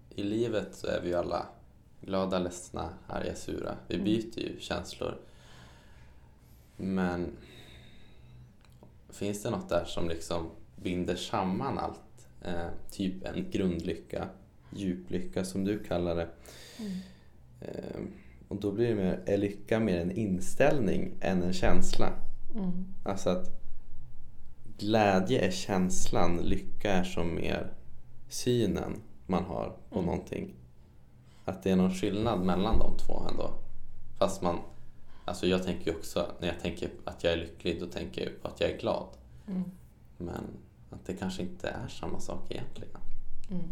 i 0.10 0.24
livet 0.24 0.76
så 0.76 0.88
är 0.88 1.02
vi 1.02 1.08
ju 1.10 1.16
alla 1.16 1.46
glada, 2.06 2.40
ledsna, 2.40 2.90
arga, 3.08 3.36
sura. 3.36 3.76
Vi 3.88 3.96
Mm. 3.96 4.06
byter 4.06 4.40
ju 4.40 4.60
känslor. 4.60 5.18
Men 6.78 7.32
finns 9.10 9.44
det 9.44 9.50
något 9.50 9.70
där 9.70 9.86
som 9.86 10.08
liksom 10.10 10.50
binder 10.76 11.16
samman 11.16 11.78
allt? 11.78 12.28
Eh, 12.42 12.68
typ 12.92 13.24
en 13.26 13.52
grundlycka, 13.52 14.30
djuplycka 14.70 15.46
som 15.46 15.64
du 15.64 15.84
kallar 15.84 16.16
det. 16.16 16.28
Mm. 16.80 16.92
Eh, 17.62 18.02
och 18.48 18.56
då 18.56 18.72
blir 18.72 18.88
det 18.90 18.96
mer, 18.96 19.24
är 19.26 19.38
lycka 19.38 19.80
mer 19.80 20.00
en 20.02 20.12
inställning 20.12 21.12
än 21.22 21.44
en 21.44 21.54
känsla? 21.54 22.14
Mm. 22.56 22.86
Alltså 23.06 23.30
att 23.30 23.62
glädje 24.78 25.40
är 25.48 25.52
känslan, 25.52 26.38
lycka 26.38 26.92
är 26.92 27.04
som 27.04 27.36
mer 27.36 27.74
synen 28.30 29.02
man 29.28 29.44
har 29.44 29.78
på 29.90 29.96
Mm. 30.00 30.06
någonting. 30.06 30.54
Att 31.46 31.64
det 31.64 31.72
är 31.72 31.76
någon 31.76 31.94
skillnad 31.94 32.40
mellan 32.40 32.80
de 32.80 32.98
två 32.98 33.28
ändå. 33.30 33.54
Fast 34.18 34.42
man, 34.42 34.60
alltså 35.26 35.48
jag 35.48 35.64
tänker 35.64 35.92
ju 35.92 35.98
också, 35.98 36.32
när 36.40 36.48
jag 36.48 36.60
tänker 36.60 36.90
att 37.04 37.24
jag 37.24 37.34
är 37.34 37.38
lycklig, 37.38 37.80
då 37.80 37.86
tänker 37.86 38.24
jag 38.24 38.42
på 38.42 38.48
att 38.48 38.62
jag 38.62 38.70
är 38.70 38.78
glad. 38.78 39.08
Mm. 39.48 39.64
Men 40.18 40.44
att 40.90 41.06
det 41.06 41.14
kanske 41.14 41.42
inte 41.42 41.70
är 41.70 41.88
samma 41.88 42.20
sak 42.20 42.52
egentligen. 42.52 42.98
Mm. 43.52 43.64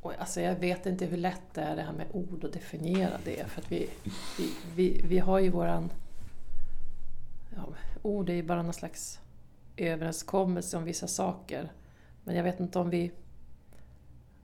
Och 0.00 0.12
alltså 0.18 0.40
jag 0.40 0.54
vet 0.54 0.86
inte 0.86 1.06
hur 1.06 1.16
lätt 1.16 1.54
det 1.54 1.60
är 1.60 1.76
det 1.76 1.82
här 1.82 1.92
med 1.92 2.06
ord 2.12 2.44
att 2.44 2.52
definiera 2.52 3.18
det. 3.24 3.46
För 3.50 3.60
att 3.60 3.72
vi, 3.72 3.88
vi, 4.38 4.52
vi, 4.74 5.02
vi 5.04 5.18
har 5.18 5.38
ju 5.38 5.50
våran... 5.50 5.90
Ja, 7.56 7.68
ord 8.02 8.28
är 8.28 8.34
ju 8.34 8.42
bara 8.42 8.62
någon 8.62 8.72
slags 8.72 9.20
överenskommelse 9.76 10.76
om 10.76 10.84
vissa 10.84 11.06
saker. 11.06 11.72
Men 12.24 12.36
jag 12.36 12.44
vet 12.44 12.60
inte 12.60 12.78
om 12.78 12.90
vi... 12.90 13.12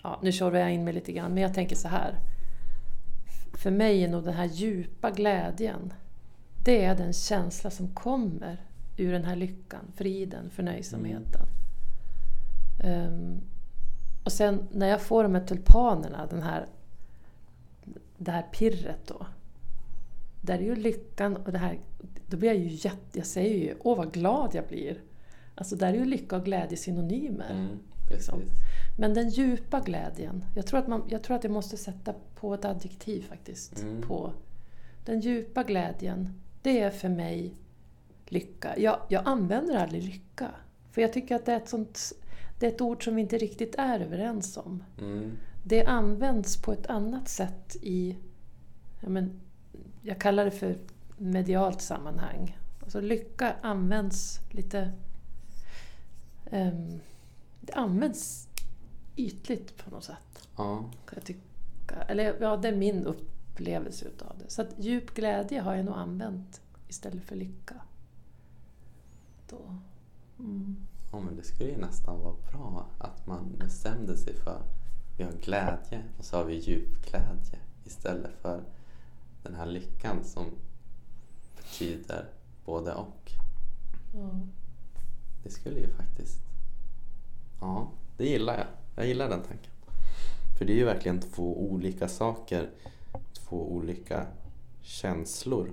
Ja, 0.06 0.18
nu 0.22 0.32
kör 0.32 0.52
jag 0.54 0.72
in 0.72 0.84
mig 0.84 0.92
lite 0.92 1.12
grann, 1.12 1.34
men 1.34 1.42
jag 1.42 1.54
tänker 1.54 1.76
så 1.76 1.88
här. 1.88 2.18
För 3.52 3.70
mig 3.70 4.04
är 4.04 4.08
nog 4.08 4.24
den 4.24 4.34
här 4.34 4.44
djupa 4.44 5.10
glädjen, 5.10 5.92
det 6.64 6.84
är 6.84 6.94
den 6.94 7.12
känsla 7.12 7.70
som 7.70 7.94
kommer 7.94 8.66
ur 8.96 9.12
den 9.12 9.24
här 9.24 9.36
lyckan, 9.36 9.92
friden, 9.96 10.50
förnöjsamheten. 10.50 11.46
Ehm, 12.84 13.40
och 14.24 14.32
sen 14.32 14.68
när 14.72 14.88
jag 14.88 15.00
får 15.02 15.22
de 15.22 15.34
här 15.34 15.46
tulpanerna, 15.46 16.26
den 16.26 16.42
här, 16.42 16.66
det 18.18 18.30
här 18.30 18.42
pirret 18.42 19.06
då. 19.06 19.26
Där 20.40 20.58
är 20.58 20.62
ju 20.62 20.76
lyckan 20.76 21.36
och 21.36 21.52
det 21.52 21.58
här, 21.58 21.78
då 22.26 22.36
blir 22.36 22.48
jag 22.48 22.58
ju 22.58 22.68
jätte, 22.68 23.18
jag 23.18 23.26
säger 23.26 23.56
ju 23.56 23.74
åh 23.80 23.96
vad 23.96 24.12
glad 24.12 24.54
jag 24.54 24.66
blir. 24.66 25.00
Alltså 25.54 25.76
där 25.76 25.88
är 25.88 25.98
ju 25.98 26.04
lycka 26.04 26.36
och 26.36 26.44
glädje 26.44 26.76
synonymer. 26.76 27.50
Mm, 27.50 27.78
Liksom. 28.10 28.42
Men 28.96 29.14
den 29.14 29.28
djupa 29.28 29.80
glädjen, 29.80 30.44
jag 30.54 30.66
tror, 30.66 30.80
att 30.80 30.88
man, 30.88 31.02
jag 31.08 31.22
tror 31.22 31.36
att 31.36 31.44
jag 31.44 31.52
måste 31.52 31.76
sätta 31.76 32.14
på 32.34 32.54
ett 32.54 32.64
adjektiv 32.64 33.22
faktiskt. 33.28 33.82
Mm. 33.82 34.02
På 34.02 34.32
den 35.04 35.20
djupa 35.20 35.62
glädjen, 35.62 36.40
det 36.62 36.80
är 36.80 36.90
för 36.90 37.08
mig 37.08 37.54
lycka. 38.26 38.78
Jag, 38.78 39.00
jag 39.08 39.22
använder 39.26 39.76
aldrig 39.76 40.02
lycka. 40.04 40.50
För 40.90 41.02
jag 41.02 41.12
tycker 41.12 41.36
att 41.36 41.44
det 41.46 41.52
är, 41.52 41.56
ett 41.56 41.68
sånt, 41.68 42.12
det 42.58 42.66
är 42.66 42.70
ett 42.70 42.80
ord 42.80 43.04
som 43.04 43.14
vi 43.14 43.22
inte 43.22 43.38
riktigt 43.38 43.74
är 43.78 44.00
överens 44.00 44.56
om. 44.56 44.82
Mm, 45.00 45.32
Det 45.64 45.84
används 45.84 46.62
på 46.62 46.72
ett 46.72 46.86
annat 46.86 47.28
sätt 47.28 47.76
i, 47.82 48.16
ja 49.00 49.08
men, 49.08 49.40
jag 50.02 50.20
kallar 50.20 50.44
det 50.44 50.50
för 50.50 50.76
medialt 51.16 51.80
sammanhang. 51.80 52.58
Alltså 52.82 53.00
lycka 53.00 53.54
används 53.62 54.40
lite... 54.50 54.92
ehm, 56.50 57.00
det 57.60 57.72
används 57.72 58.45
ytligt 59.16 59.76
på 59.84 59.90
något 59.90 60.04
sätt. 60.04 60.48
ja. 60.56 60.76
Kan 60.76 61.14
jag 61.14 61.24
tycka. 61.24 62.02
Eller 62.08 62.36
ja, 62.40 62.56
det 62.56 62.68
är 62.68 62.76
min 62.76 63.06
upplevelse 63.06 64.04
utav 64.04 64.38
det. 64.38 64.50
Så 64.50 64.62
att 64.62 64.74
djup 64.78 65.14
glädje 65.14 65.60
har 65.60 65.74
jag 65.74 65.84
nog 65.84 65.94
använt 65.94 66.60
istället 66.88 67.24
för 67.24 67.36
lycka. 67.36 67.74
Då. 69.50 69.78
Mm. 70.38 70.76
Ja, 71.12 71.20
men 71.20 71.36
det 71.36 71.42
skulle 71.42 71.70
ju 71.70 71.76
nästan 71.76 72.20
vara 72.20 72.34
bra 72.52 72.86
att 72.98 73.26
man 73.26 73.56
bestämde 73.58 74.16
sig 74.16 74.34
för 74.34 74.62
vi 75.16 75.24
har 75.24 75.32
glädje 75.32 76.04
och 76.18 76.24
så 76.24 76.36
har 76.36 76.44
vi 76.44 76.54
djupglädje 76.54 77.58
istället 77.84 78.32
för 78.42 78.64
den 79.42 79.54
här 79.54 79.66
lyckan 79.66 80.24
som 80.24 80.44
betyder 81.56 82.28
både 82.64 82.94
och. 82.94 83.32
Ja. 84.14 84.40
Det 85.42 85.50
skulle 85.50 85.80
ju 85.80 85.88
faktiskt... 85.88 86.38
Ja, 87.60 87.90
det 88.16 88.26
gillar 88.28 88.58
jag. 88.58 88.66
Jag 88.96 89.06
gillar 89.06 89.28
den 89.28 89.42
tanken. 89.42 89.72
För 90.58 90.64
det 90.64 90.72
är 90.72 90.76
ju 90.76 90.84
verkligen 90.84 91.20
två 91.20 91.70
olika 91.70 92.08
saker. 92.08 92.70
Två 93.32 93.72
olika 93.72 94.26
känslor. 94.82 95.70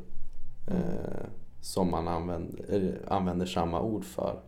Eh, 0.67 1.25
som 1.61 1.91
man 1.91 2.07
använder, 2.07 2.99
använder 3.07 3.45
samma 3.45 3.81
ord 3.81 4.05
för. 4.05 4.39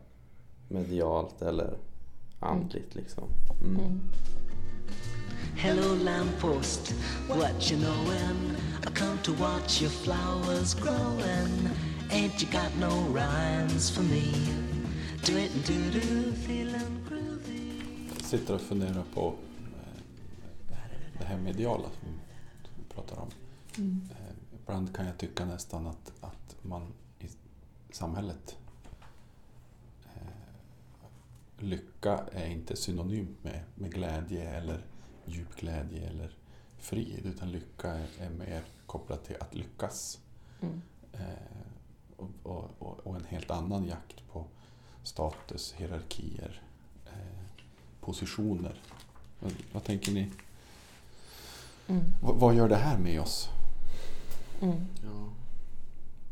Medialt 0.67 1.41
eller 1.41 1.77
andligt 2.39 2.95
liksom. 2.95 3.23
Mm. 3.61 3.75
Mm. 3.75 4.01
Hello, 5.57 5.95
lamppost, 5.95 6.93
what 7.27 7.71
you 7.71 7.81
knowin'? 7.81 8.55
I 8.83 8.91
come 8.93 9.17
to 9.23 9.31
watch 9.33 9.81
your 9.81 9.91
flowers 9.91 10.73
growing. 10.73 11.69
Ain't 12.09 12.41
you 12.41 12.51
got 12.51 12.75
no 12.79 13.07
rhymes 13.13 13.89
for 13.89 14.03
me? 14.03 14.33
Do 15.25 15.37
it 15.37 15.51
do 15.65 15.99
do. 15.99 16.25
Jag 16.47 16.74
sitter 18.37 18.55
och 18.55 18.61
funderar 18.61 19.03
på 19.13 19.35
eh, 20.69 20.77
det 21.19 21.25
här 21.25 21.37
mediala 21.37 21.83
som 21.83 22.09
vi 22.77 22.93
pratar 22.93 23.19
om. 23.19 23.29
Mm. 23.77 24.09
Eh, 24.11 24.35
Ibland 24.61 24.95
kan 24.95 25.05
jag 25.05 25.17
tycka 25.17 25.45
nästan 25.45 25.87
att, 25.87 26.13
att 26.21 26.55
man 26.61 26.93
i 27.19 27.27
samhället 27.89 28.57
eh, 30.05 31.63
lycka 31.63 32.25
är 32.31 32.47
inte 32.47 32.75
synonymt 32.75 33.43
med, 33.43 33.63
med 33.75 33.93
glädje 33.93 34.49
eller 34.49 34.85
djup 35.25 35.55
glädje 35.55 36.09
eller 36.09 36.31
frid 36.77 37.25
utan 37.25 37.51
lycka 37.51 37.91
är, 37.91 38.07
är 38.19 38.29
mer 38.29 38.63
kopplat 38.85 39.25
till 39.25 39.35
att 39.39 39.55
lyckas. 39.55 40.19
Mm. 40.61 40.81
Eh, 41.13 41.21
och, 42.17 42.29
och, 42.79 43.07
och, 43.07 43.15
en 43.15 43.25
helt 43.25 43.51
annan 43.51 43.85
jakt 43.85 44.27
på 44.31 44.45
status, 45.03 45.73
hierarkier, 45.77 46.61
positioner. 48.05 48.81
Vad, 49.39 49.51
vad 49.73 49.83
tänker 49.83 50.11
ni? 50.11 50.31
Mm. 51.87 52.03
Vad, 52.21 52.55
gör 52.55 52.69
det 52.69 52.75
här 52.75 52.97
med 52.97 53.21
oss? 53.21 53.49
Mm. 54.61 54.85
Ja, 55.03 55.29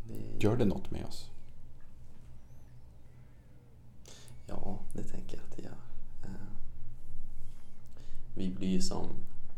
det, 0.07 0.43
Gör 0.43 0.57
det 0.57 0.65
något 0.65 0.91
med 0.91 1.05
oss? 1.05 1.29
ja, 4.47 4.79
det 4.93 5.03
tänker 5.03 5.37
jag 5.37 5.45
att 5.45 5.55
det 5.55 5.61
gör. 5.61 5.77
Eh, 6.23 6.29
Vi 8.35 8.49
blir 8.49 8.67
ju 8.67 8.81
som 8.81 9.07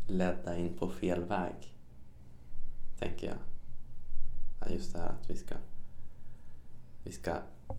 ledda 0.06 0.56
in 0.56 0.78
på 0.78 0.88
fel 0.88 1.24
väg. 1.24 1.74
Tänker 2.98 3.26
jag. 3.26 3.36
Ja, 4.60 4.68
Just 4.74 4.92
det 4.92 4.98
här 4.98 5.08
att 5.08 5.30
vi 5.30 5.36
ska 5.36 5.54
vi 7.04 7.12
ska 7.12 7.36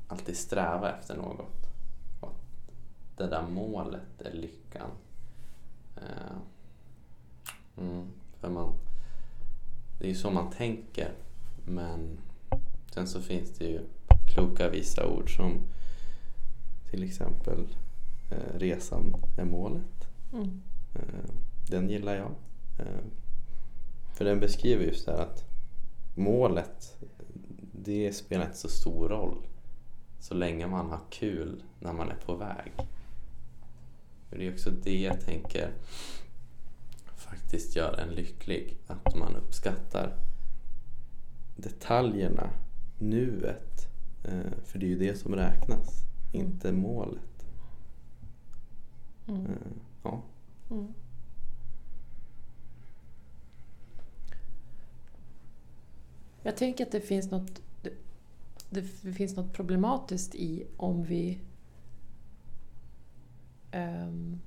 alltid 0.08 0.38
sträva 0.38 0.92
efter 0.98 1.16
något. 1.18 1.67
Det 3.18 3.28
där 3.28 3.48
målet 3.48 4.22
är 4.22 4.34
lyckan. 4.34 4.90
Eh, 5.96 6.38
Mm, 7.78 8.08
för 8.40 8.50
man, 8.50 8.74
det 10.00 10.06
är 10.06 10.10
ju 10.10 10.16
så 10.16 10.32
man 10.32 10.52
tänker. 10.52 11.12
Men 11.66 12.18
sen 12.92 13.08
så 13.08 13.22
finns 13.22 13.50
det 13.58 13.66
ju 13.66 13.82
kloka 14.34 14.70
visa 14.70 15.08
ord 15.08 15.36
som 15.36 15.62
till 16.90 17.04
exempel 17.04 17.68
eh, 18.32 18.60
resan 18.60 19.16
är 19.38 19.46
målet. 19.46 20.08
Mm. 20.34 20.62
Eh, 20.96 21.32
den 21.70 21.90
gillar 21.90 22.16
jag. 22.16 22.32
Eh, 22.80 23.04
för 24.14 24.26
den 24.26 24.40
beskriver 24.40 24.84
just 24.86 25.06
det 25.06 25.12
här 25.12 25.22
att 25.22 25.46
målet, 26.16 26.98
det 27.72 28.14
spelar 28.14 28.46
inte 28.46 28.58
så 28.58 28.70
stor 28.70 29.10
roll 29.10 29.38
så 30.20 30.34
länge 30.34 30.68
man 30.68 30.90
har 30.90 31.00
kul 31.10 31.64
när 31.80 31.94
man 31.94 32.10
är 32.10 32.18
på 32.26 32.36
väg. 32.36 32.74
För 34.30 34.38
det 34.38 34.48
är 34.48 34.54
också 34.54 34.72
det 34.72 35.00
jag 35.00 35.22
tänker 35.26 35.74
faktiskt 37.16 37.76
gör 37.76 38.00
en 38.00 38.10
lycklig. 38.10 38.78
Att 38.88 39.16
man 39.16 39.36
uppskattar 39.36 40.18
detaljerna, 41.56 42.50
nuet. 43.00 43.88
Eh, 44.24 44.52
För 44.66 44.80
det 44.80 44.86
är 44.86 44.90
ju 44.90 44.98
det 45.00 45.16
som 45.16 45.36
räknas, 45.36 46.04
inte 46.34 46.72
målet. 46.72 47.46
Mm. 49.28 49.46
Eh, 49.46 49.52
Ja. 50.04 50.22
Mm. 50.72 50.94
Jag 56.44 56.58
tänker 56.58 56.86
att 56.86 56.92
det 56.92 57.02
finns 57.02 57.32
något 57.32 57.62
det, 58.70 58.84
det 59.02 59.14
finns 59.14 59.36
något 59.36 59.54
problematiskt 59.54 60.36
i 60.36 60.68
om 60.78 61.04
vi 61.04 61.40
um, 63.78 64.42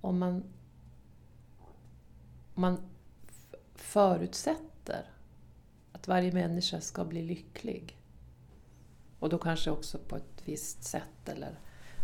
om 0.00 0.18
man 0.18 0.44
om 2.54 2.62
man 2.62 2.78
förutsätter 3.74 5.10
att 5.92 6.08
varje 6.08 6.32
människa 6.32 6.80
ska 6.80 7.04
bli 7.04 7.22
lycklig 7.22 7.98
och 9.18 9.28
då 9.28 9.38
kanske 9.38 9.70
också 9.70 9.98
på 9.98 10.16
ett 10.16 10.42
visst 10.44 10.84
sätt 10.84 11.28
eller 11.28 11.58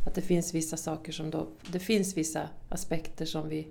att 0.07 0.15
det 0.15 0.23
finns 0.23 0.55
vissa 0.55 0.77
saker 0.77 1.13
som 1.13 1.31
då, 1.31 1.49
det 1.73 1.79
finns 1.79 2.17
vissa 2.17 2.49
aspekter 2.69 3.25
som 3.25 3.49
vi 3.49 3.69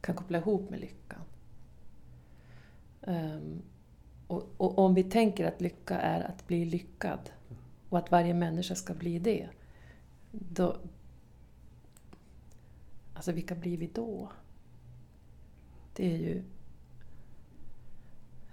kan 0.00 0.14
koppla 0.14 0.38
ihop 0.38 0.70
med 0.70 0.80
lyckan. 0.80 1.20
Um, 3.00 3.62
och, 4.26 4.48
och 4.56 4.78
om 4.78 4.94
vi 4.94 5.04
tänker 5.04 5.46
att 5.46 5.60
lycka 5.60 5.98
är 6.00 6.20
att 6.20 6.46
bli 6.46 6.64
lyckad 6.64 7.30
och 7.88 7.98
att 7.98 8.10
varje 8.10 8.34
människa 8.34 8.74
ska 8.74 8.94
bli 8.94 9.18
det, 9.18 9.48
då... 10.30 10.76
Alltså 13.16 13.32
vilka 13.32 13.54
blir 13.54 13.76
vi 13.76 13.86
då? 13.86 14.32
Det 15.94 16.14
är 16.14 16.18
ju... 16.18 16.42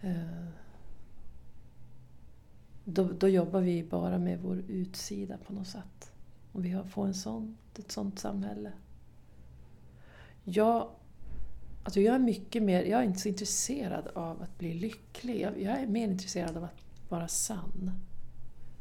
eh, 0.01 0.47
då, 2.85 3.03
då 3.03 3.27
jobbar 3.27 3.61
vi 3.61 3.83
bara 3.83 4.17
med 4.17 4.39
vår 4.39 4.57
utsida 4.57 5.37
på 5.37 5.53
något 5.53 5.67
sätt. 5.67 6.11
Om 6.51 6.61
vi 6.61 6.83
får 6.89 7.05
en 7.05 7.13
sån, 7.13 7.57
ett 7.77 7.91
sånt 7.91 8.19
samhälle. 8.19 8.71
Jag, 10.43 10.89
alltså 11.83 11.99
jag 11.99 12.15
är 12.15 12.19
mycket 12.19 12.63
mer, 12.63 12.83
jag 12.83 12.99
är 12.99 13.03
inte 13.03 13.19
så 13.19 13.29
intresserad 13.29 14.07
av 14.07 14.41
att 14.41 14.57
bli 14.57 14.73
lycklig. 14.73 15.41
Jag, 15.41 15.61
jag 15.61 15.79
är 15.79 15.87
mer 15.87 16.07
intresserad 16.07 16.57
av 16.57 16.63
att 16.63 16.85
vara 17.09 17.27
sann. 17.27 17.91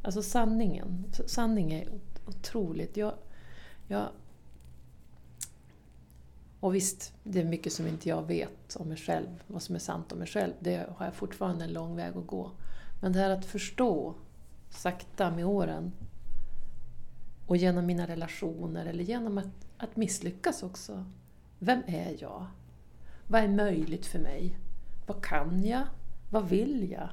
Alltså 0.02 0.22
sanningen. 0.22 1.04
Sanning 1.26 1.72
är 1.72 1.88
otroligt. 2.26 2.96
Jag, 2.96 3.14
jag, 3.88 4.08
och 6.62 6.74
visst, 6.74 7.14
det 7.22 7.40
är 7.40 7.44
mycket 7.44 7.72
som 7.72 7.86
inte 7.86 8.08
jag 8.08 8.26
vet 8.26 8.76
om 8.76 8.88
mig 8.88 8.96
själv, 8.96 9.28
vad 9.46 9.62
som 9.62 9.74
är 9.74 9.78
sant 9.78 10.12
om 10.12 10.18
mig 10.18 10.26
själv. 10.26 10.52
Det 10.60 10.86
har 10.96 11.06
jag 11.06 11.14
fortfarande 11.14 11.64
en 11.64 11.72
lång 11.72 11.96
väg 11.96 12.16
att 12.16 12.26
gå. 12.26 12.50
Men 13.00 13.12
det 13.12 13.18
här 13.18 13.30
att 13.30 13.44
förstå, 13.44 14.14
sakta 14.70 15.30
med 15.30 15.46
åren, 15.46 15.92
och 17.46 17.56
genom 17.56 17.86
mina 17.86 18.06
relationer 18.06 18.86
eller 18.86 19.04
genom 19.04 19.38
att, 19.38 19.66
att 19.76 19.96
misslyckas 19.96 20.62
också. 20.62 21.04
Vem 21.58 21.82
är 21.86 22.16
jag? 22.18 22.46
Vad 23.26 23.42
är 23.42 23.48
möjligt 23.48 24.06
för 24.06 24.18
mig? 24.18 24.58
Vad 25.06 25.24
kan 25.24 25.64
jag? 25.64 25.86
Vad 26.30 26.48
vill 26.48 26.90
jag? 26.90 27.08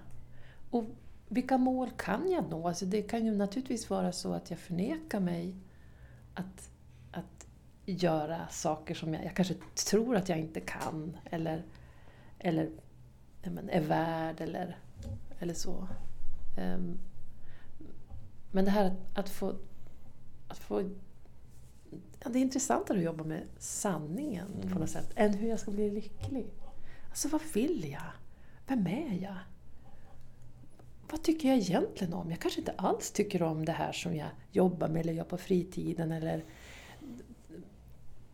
Och 0.69 0.85
vilka 1.27 1.57
mål 1.57 1.89
kan 1.97 2.31
jag 2.31 2.49
nå? 2.49 2.67
Alltså 2.67 2.85
det 2.85 3.01
kan 3.01 3.25
ju 3.25 3.35
naturligtvis 3.35 3.89
vara 3.89 4.11
så 4.11 4.33
att 4.33 4.49
jag 4.49 4.59
förnekar 4.59 5.19
mig 5.19 5.55
att, 6.33 6.45
att 6.45 6.78
göra 7.91 8.47
saker 8.49 8.95
som 8.95 9.13
jag, 9.13 9.25
jag 9.25 9.35
kanske 9.35 9.55
tror 9.89 10.15
att 10.15 10.29
jag 10.29 10.39
inte 10.39 10.59
kan 10.59 11.17
eller, 11.25 11.63
eller 12.39 12.69
men, 13.43 13.69
är 13.69 13.81
värd 13.81 14.41
eller, 14.41 14.77
eller 15.39 15.53
så. 15.53 15.87
Ehm, 16.57 16.99
men 18.51 18.65
det 18.65 18.71
här 18.71 18.85
att, 18.85 19.17
att 19.17 19.29
få 19.29 19.55
att 20.49 20.57
få... 20.57 20.81
Ja, 22.23 22.29
det 22.29 22.39
är 22.39 22.41
intressantare 22.41 22.97
att 22.97 23.03
jobba 23.03 23.23
med 23.23 23.43
sanningen 23.57 24.47
på 24.73 24.79
något 24.79 24.89
sätt, 24.89 25.11
än 25.15 25.33
hur 25.33 25.49
jag 25.49 25.59
ska 25.59 25.71
bli 25.71 25.89
lycklig. 25.89 26.45
Alltså 27.09 27.27
vad 27.27 27.41
vill 27.53 27.89
jag? 27.91 28.11
Vem 28.67 28.87
är 28.87 29.23
jag? 29.23 29.35
Vad 31.11 31.23
tycker 31.23 31.49
jag 31.49 31.57
egentligen 31.57 32.13
om? 32.13 32.29
Jag 32.29 32.39
kanske 32.39 32.59
inte 32.59 32.71
alls 32.71 33.11
tycker 33.11 33.43
om 33.43 33.65
det 33.65 33.71
här 33.71 33.91
som 33.91 34.15
jag 34.15 34.29
jobbar 34.51 34.87
med 34.87 34.99
eller 34.99 35.13
gör 35.13 35.23
på 35.23 35.37
fritiden 35.37 36.11
eller 36.11 36.43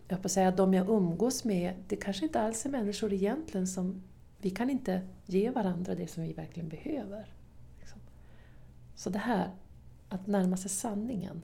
jag 0.07 0.21
på 0.21 0.29
säga 0.29 0.51
de 0.51 0.73
jag 0.73 0.89
umgås 0.89 1.43
med, 1.43 1.73
det 1.87 1.95
kanske 1.95 2.25
inte 2.25 2.41
alls 2.41 2.65
är 2.65 2.69
människor 2.69 3.13
egentligen 3.13 3.67
som... 3.67 4.01
Vi 4.37 4.49
kan 4.49 4.69
inte 4.69 5.01
ge 5.25 5.49
varandra 5.49 5.95
det 5.95 6.07
som 6.07 6.23
vi 6.23 6.33
verkligen 6.33 6.69
behöver. 6.69 7.33
liksom. 7.79 7.99
Så 8.95 9.09
det 9.09 9.19
här, 9.19 9.49
att 10.09 10.27
närma 10.27 10.57
sig 10.57 10.69
sanningen, 10.69 11.41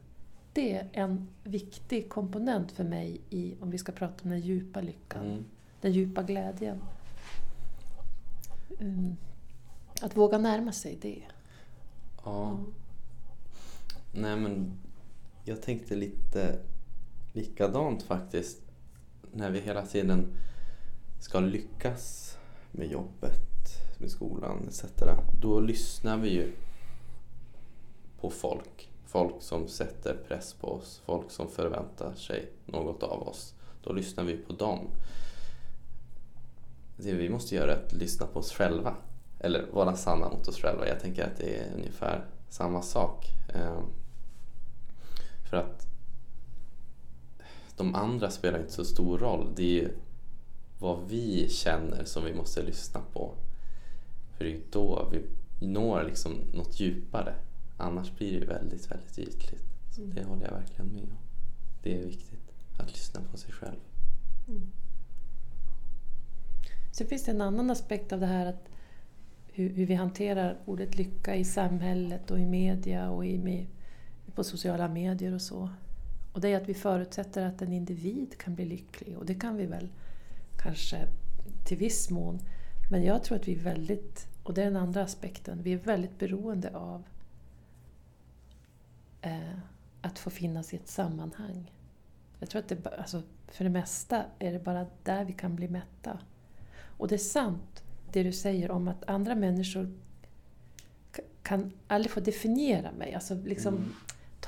det 0.54 0.76
är 0.76 0.90
en 0.94 1.28
viktig 1.44 2.10
komponent 2.10 2.72
för 2.72 2.84
mig 2.84 3.22
i, 3.30 3.56
om 3.60 3.72
vi 3.72 3.78
ska 3.78 3.92
prata 3.92 4.24
om 4.24 4.30
den 4.30 4.40
djupa 4.42 4.82
lyckan, 4.82 5.26
Mm. 5.26 5.46
den 5.82 5.92
djupa 5.92 6.24
glädjen. 6.24 6.78
Mm. 8.80 9.16
Att 10.02 10.18
våga 10.18 10.38
närma 10.38 10.72
sig 10.72 10.98
det. 11.02 11.24
Ja. 12.26 12.60
Nej 14.14 14.38
men 14.38 14.72
jag 15.46 15.62
tänkte 15.62 15.96
lite 15.96 16.60
likadant 17.34 18.04
faktiskt. 18.04 18.62
När 19.34 19.52
vi 19.52 19.60
hela 19.60 19.86
tiden 19.86 20.34
ska 21.20 21.40
lyckas 21.40 22.38
med 22.72 22.88
jobbet, 22.88 23.42
med 23.98 24.12
skolan 24.12 24.68
etc. 24.68 24.86
Då 25.42 25.60
lyssnar 25.60 26.18
vi 26.18 26.30
ju 26.30 26.52
på 28.22 28.30
folk. 28.30 28.90
Folk 29.06 29.36
som 29.40 29.68
sätter 29.68 30.18
press 30.28 30.54
på 30.54 30.68
oss, 30.68 31.02
folk 31.06 31.32
som 31.32 31.48
förväntar 31.48 32.14
sig 32.14 32.50
något 32.66 33.04
av 33.04 33.28
oss. 33.28 33.54
Då 33.84 33.94
lyssnar 33.94 34.24
vi 34.24 34.38
på 34.38 34.54
dem. 34.54 34.88
Det 36.98 37.14
vi 37.14 37.30
måste 37.30 37.56
göra 37.56 37.72
är 37.72 37.86
att 37.86 37.94
lyssna 37.94 38.28
på 38.28 38.40
oss 38.40 38.52
själva. 38.52 38.96
Eller 39.40 39.66
vara 39.72 39.96
sanna 39.96 40.30
mot 40.30 40.48
oss 40.48 40.58
själva. 40.58 40.88
Jag 40.88 41.00
tänker 41.00 41.26
att 41.26 41.38
det 41.38 41.60
är 41.60 41.74
ungefär 41.76 42.26
samma 42.50 42.82
sak. 42.82 43.28
Ehm, 43.54 43.84
för 45.50 45.58
att 45.58 45.91
de 47.78 47.96
andra 47.96 48.30
spelar 48.30 48.60
inte 48.60 48.72
så 48.72 48.86
stor 48.86 49.18
roll. 49.18 49.54
Det 49.56 49.64
är 49.64 49.84
ju 49.84 49.90
vad 50.80 51.08
vi 51.08 51.50
känner 51.50 52.04
som 52.04 52.26
vi 52.26 52.34
måste 52.34 52.64
lyssna 52.64 53.02
på. 53.14 53.34
För 54.38 54.44
det 54.44 54.52
är 54.52 54.54
ju 54.54 54.62
då 54.72 55.10
vi 55.12 55.22
når 55.68 56.04
liksom 56.04 56.34
något 56.54 56.80
djupare. 56.80 57.36
Annars 57.78 58.12
blir 58.18 58.40
det 58.40 58.46
väldigt, 58.46 58.92
väldigt 58.92 59.20
ytligt. 59.20 59.64
Så 59.96 60.02
det 60.02 60.24
håller 60.24 60.46
jag 60.46 60.52
verkligen 60.52 60.88
med 60.88 61.04
om. 61.04 61.18
Det 61.84 61.98
är 61.98 62.06
viktigt 62.06 62.52
att 62.78 62.92
lyssna 62.92 63.22
på 63.32 63.38
sig 63.38 63.54
själv. 63.54 63.80
Sen 66.92 67.08
finns 67.08 67.26
det 67.26 67.32
en 67.32 67.42
annan 67.42 67.72
aspekt 67.72 68.14
av 68.14 68.20
det 68.20 68.26
här 68.26 68.46
att 68.46 68.70
hur, 69.48 69.70
hur 69.70 69.86
vi 69.86 69.94
hanterar 69.94 70.58
ordet 70.66 70.98
lycka 70.98 71.36
i 71.36 71.46
samhället 71.46 72.32
och 72.32 72.40
i 72.40 72.46
media 72.46 73.10
och 73.10 73.26
i, 73.26 73.38
med, 73.38 73.68
på 74.36 74.44
sociala 74.44 74.88
medier 74.88 75.34
och 75.34 75.42
så. 75.42 75.70
Och 76.34 76.42
det 76.42 76.50
är 76.50 76.62
att 76.62 76.70
vi 76.70 76.74
förutsätter 76.74 77.46
att 77.46 77.62
en 77.62 77.74
individ 77.74 78.38
kan 78.38 78.56
bli 78.56 78.66
lycklig 78.66 79.18
och 79.18 79.26
det 79.26 79.36
kan 79.36 79.58
vi 79.58 79.66
väl 79.66 79.90
kanske 80.58 81.08
till 81.66 81.78
viss 81.78 82.10
mån. 82.10 82.40
Men 82.92 83.04
jag 83.04 83.24
tror 83.24 83.38
att 83.38 83.48
vi 83.48 83.54
är 83.54 83.60
väldigt, 83.60 84.28
och 84.44 84.54
det 84.54 84.62
är 84.62 84.66
den 84.66 84.78
andra 84.78 85.04
aspekten, 85.04 85.62
vi 85.64 85.74
är 85.74 85.78
väldigt 85.78 86.20
beroende 86.20 86.78
av 86.78 87.04
eh, 89.22 89.58
att 90.02 90.20
få 90.20 90.30
finnas 90.30 90.74
i 90.74 90.76
ett 90.76 90.88
sammanhang. 90.88 91.72
Jag 92.40 92.50
tror 92.50 92.60
att 92.62 92.68
det, 92.68 92.88
alltså, 92.98 93.22
för 93.48 93.64
det 93.64 93.70
mesta 93.70 94.26
är 94.40 94.54
det 94.54 94.60
bara 94.60 94.86
där 95.04 95.26
vi 95.26 95.34
kan 95.34 95.56
bli 95.56 95.68
mätta. 95.68 96.20
Och 96.98 97.08
det 97.08 97.16
är 97.16 97.20
sant 97.20 97.84
det 98.12 98.24
du 98.24 98.32
säger 98.32 98.72
om 98.72 98.88
att 98.88 99.10
andra 99.10 99.36
människor 99.36 99.94
kan 101.44 101.72
aldrig 101.88 102.12
få 102.12 102.20
definiera 102.20 102.92
mig, 102.92 103.14
alltså 103.14 103.36
liksom 103.36 103.76
mm 103.76 103.94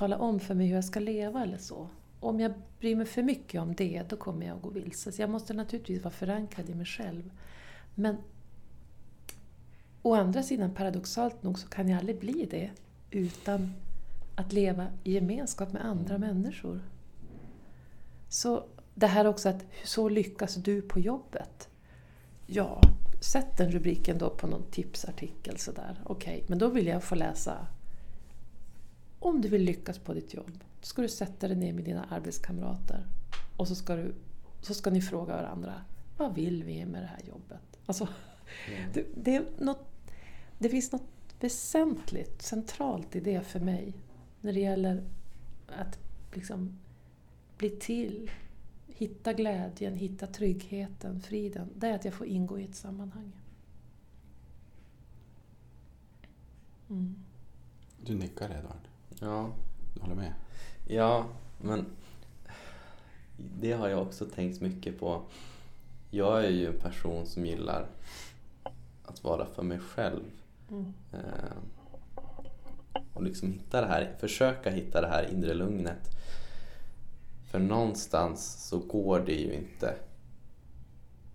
tala 0.04 0.18
om 0.18 0.40
för 0.40 0.56
mig 0.56 0.68
hur 0.68 0.76
jag 0.76 0.86
ska 0.86 1.00
leva 1.00 1.44
eller 1.44 1.58
så. 1.58 1.90
Om 2.20 2.40
jag 2.40 2.54
bryr 2.80 2.96
mig 2.96 3.06
för 3.06 3.24
mycket 3.24 3.62
om 3.62 3.76
det, 3.76 4.04
då 4.10 4.16
kommer 4.16 4.46
jag 4.46 4.56
att 4.56 4.62
gå 4.62 4.70
vilse. 4.70 5.12
Så 5.12 5.22
jag 5.22 5.30
måste 5.30 5.54
naturligtvis 5.54 6.04
vara 6.04 6.14
förankrad 6.14 6.70
i 6.70 6.74
mig 6.74 6.86
själv. 6.86 7.32
Men 7.96 8.18
å 10.02 10.16
andra 10.16 10.44
sidan, 10.44 10.74
paradoxalt 10.74 11.44
nog, 11.44 11.60
så 11.60 11.68
kan 11.68 11.90
jag 11.90 12.00
aldrig 12.00 12.20
bli 12.20 12.48
det 12.52 12.72
utan 13.12 13.74
att 14.36 14.54
leva 14.54 14.88
i 15.04 15.14
gemenskap 15.14 15.74
med 15.74 15.86
andra 15.86 16.18
människor. 16.18 16.82
Så 18.30 18.66
det 18.96 19.08
här 19.08 19.28
också 19.28 19.50
att 19.50 19.66
så 19.84 20.10
lyckas 20.10 20.56
du 20.56 20.82
på 20.82 21.00
jobbet. 21.00 21.70
Ja, 22.46 22.82
sätt 23.22 23.58
den 23.58 23.72
rubriken 23.72 24.18
då 24.18 24.30
på 24.30 24.48
någon 24.48 24.72
tipsartikel 24.72 25.58
sådär. 25.58 26.02
Okej, 26.04 26.44
men 26.48 26.60
då 26.60 26.70
vill 26.70 26.88
jag 26.88 27.04
få 27.04 27.16
läsa 27.16 27.68
om 29.24 29.42
du 29.42 29.50
vill 29.50 29.62
lyckas 29.62 30.00
på 30.00 30.14
ditt 30.14 30.34
jobb, 30.34 30.64
ska 30.82 31.02
du 31.02 31.10
sätta 31.10 31.48
dig 31.48 31.58
ner 31.58 31.74
med 31.74 31.84
dina 31.84 32.04
arbetskamrater 32.04 33.08
och 33.58 33.68
så 33.68 33.76
ska, 33.76 33.96
du, 33.96 34.14
så 34.62 34.74
ska 34.74 34.90
ni 34.90 35.02
fråga 35.02 35.36
varandra, 35.36 35.82
vad 36.18 36.36
vill 36.36 36.64
vi 36.64 36.86
med 36.86 37.02
det 37.02 37.08
här 37.08 37.22
jobbet? 37.28 37.80
Alltså, 37.86 38.08
det, 38.94 39.06
det, 39.16 39.36
är 39.36 39.46
något, 39.60 39.88
det 40.60 40.70
finns 40.70 40.92
något 40.92 41.36
väsentligt, 41.40 42.42
centralt 42.42 43.16
i 43.16 43.20
det 43.20 43.42
för 43.42 43.60
mig 43.60 43.94
när 44.42 44.54
det 44.54 44.60
gäller 44.60 45.04
att 45.68 46.00
liksom 46.34 46.80
bli 47.58 47.70
till, 47.70 48.32
hitta 48.88 49.34
glädjen, 49.34 49.96
hitta 49.96 50.28
tryggheten, 50.28 51.22
friden. 51.22 51.70
Det 51.76 51.88
är 51.88 51.96
att 51.96 52.06
jag 52.06 52.14
får 52.14 52.28
ingå 52.28 52.60
i 52.60 52.64
ett 52.64 52.76
sammanhang. 52.76 53.32
Mm. 56.90 57.16
Du 58.06 58.16
nickar 58.16 58.58
Edvard. 58.58 58.93
Ja, 59.20 59.52
Du 59.94 60.02
håller 60.02 60.16
med? 60.16 60.34
Ja, 60.88 61.26
men 61.62 61.86
det 63.38 63.72
har 63.72 63.90
jag 63.90 64.02
också 64.02 64.26
tänkt 64.26 64.62
mycket 64.62 65.00
på. 65.00 65.22
Jag 66.12 66.46
är 66.46 66.50
ju 66.50 66.68
en 66.68 66.80
person 66.80 67.26
som 67.26 67.46
gillar 67.46 67.88
att 69.06 69.24
vara 69.24 69.46
för 69.46 69.64
mig 69.64 69.80
själv. 69.80 70.24
Mm. 70.72 70.94
Eh, 71.14 71.58
och 73.14 73.24
liksom 73.24 73.52
hitta 73.52 73.82
det 73.82 73.88
här, 73.88 74.16
försöka 74.20 74.70
hitta 74.70 75.02
det 75.02 75.08
här 75.08 75.34
inre 75.34 75.54
lugnet. 75.54 76.10
För 77.52 77.60
någonstans 77.60 78.68
så 78.70 78.80
går 78.80 79.20
det 79.20 79.36
ju 79.36 79.54
inte 79.54 79.96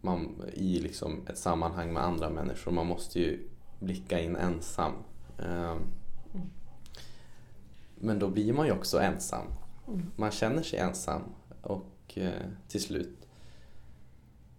man, 0.00 0.42
i 0.54 0.80
liksom 0.80 1.26
ett 1.26 1.38
sammanhang 1.38 1.92
med 1.92 2.02
andra 2.02 2.30
människor. 2.30 2.72
Man 2.72 2.86
måste 2.86 3.18
ju 3.18 3.48
blicka 3.78 4.20
in 4.20 4.36
ensam. 4.36 4.92
Eh, 5.38 5.76
men 8.00 8.18
då 8.18 8.28
blir 8.28 8.52
man 8.52 8.66
ju 8.66 8.72
också 8.72 9.00
ensam. 9.00 9.46
Mm. 9.88 10.11
Man 10.16 10.30
känner 10.30 10.62
sig 10.62 10.78
ensam 10.78 11.22
och 11.62 12.18
eh, 12.18 12.32
till 12.68 12.82
slut 12.82 13.28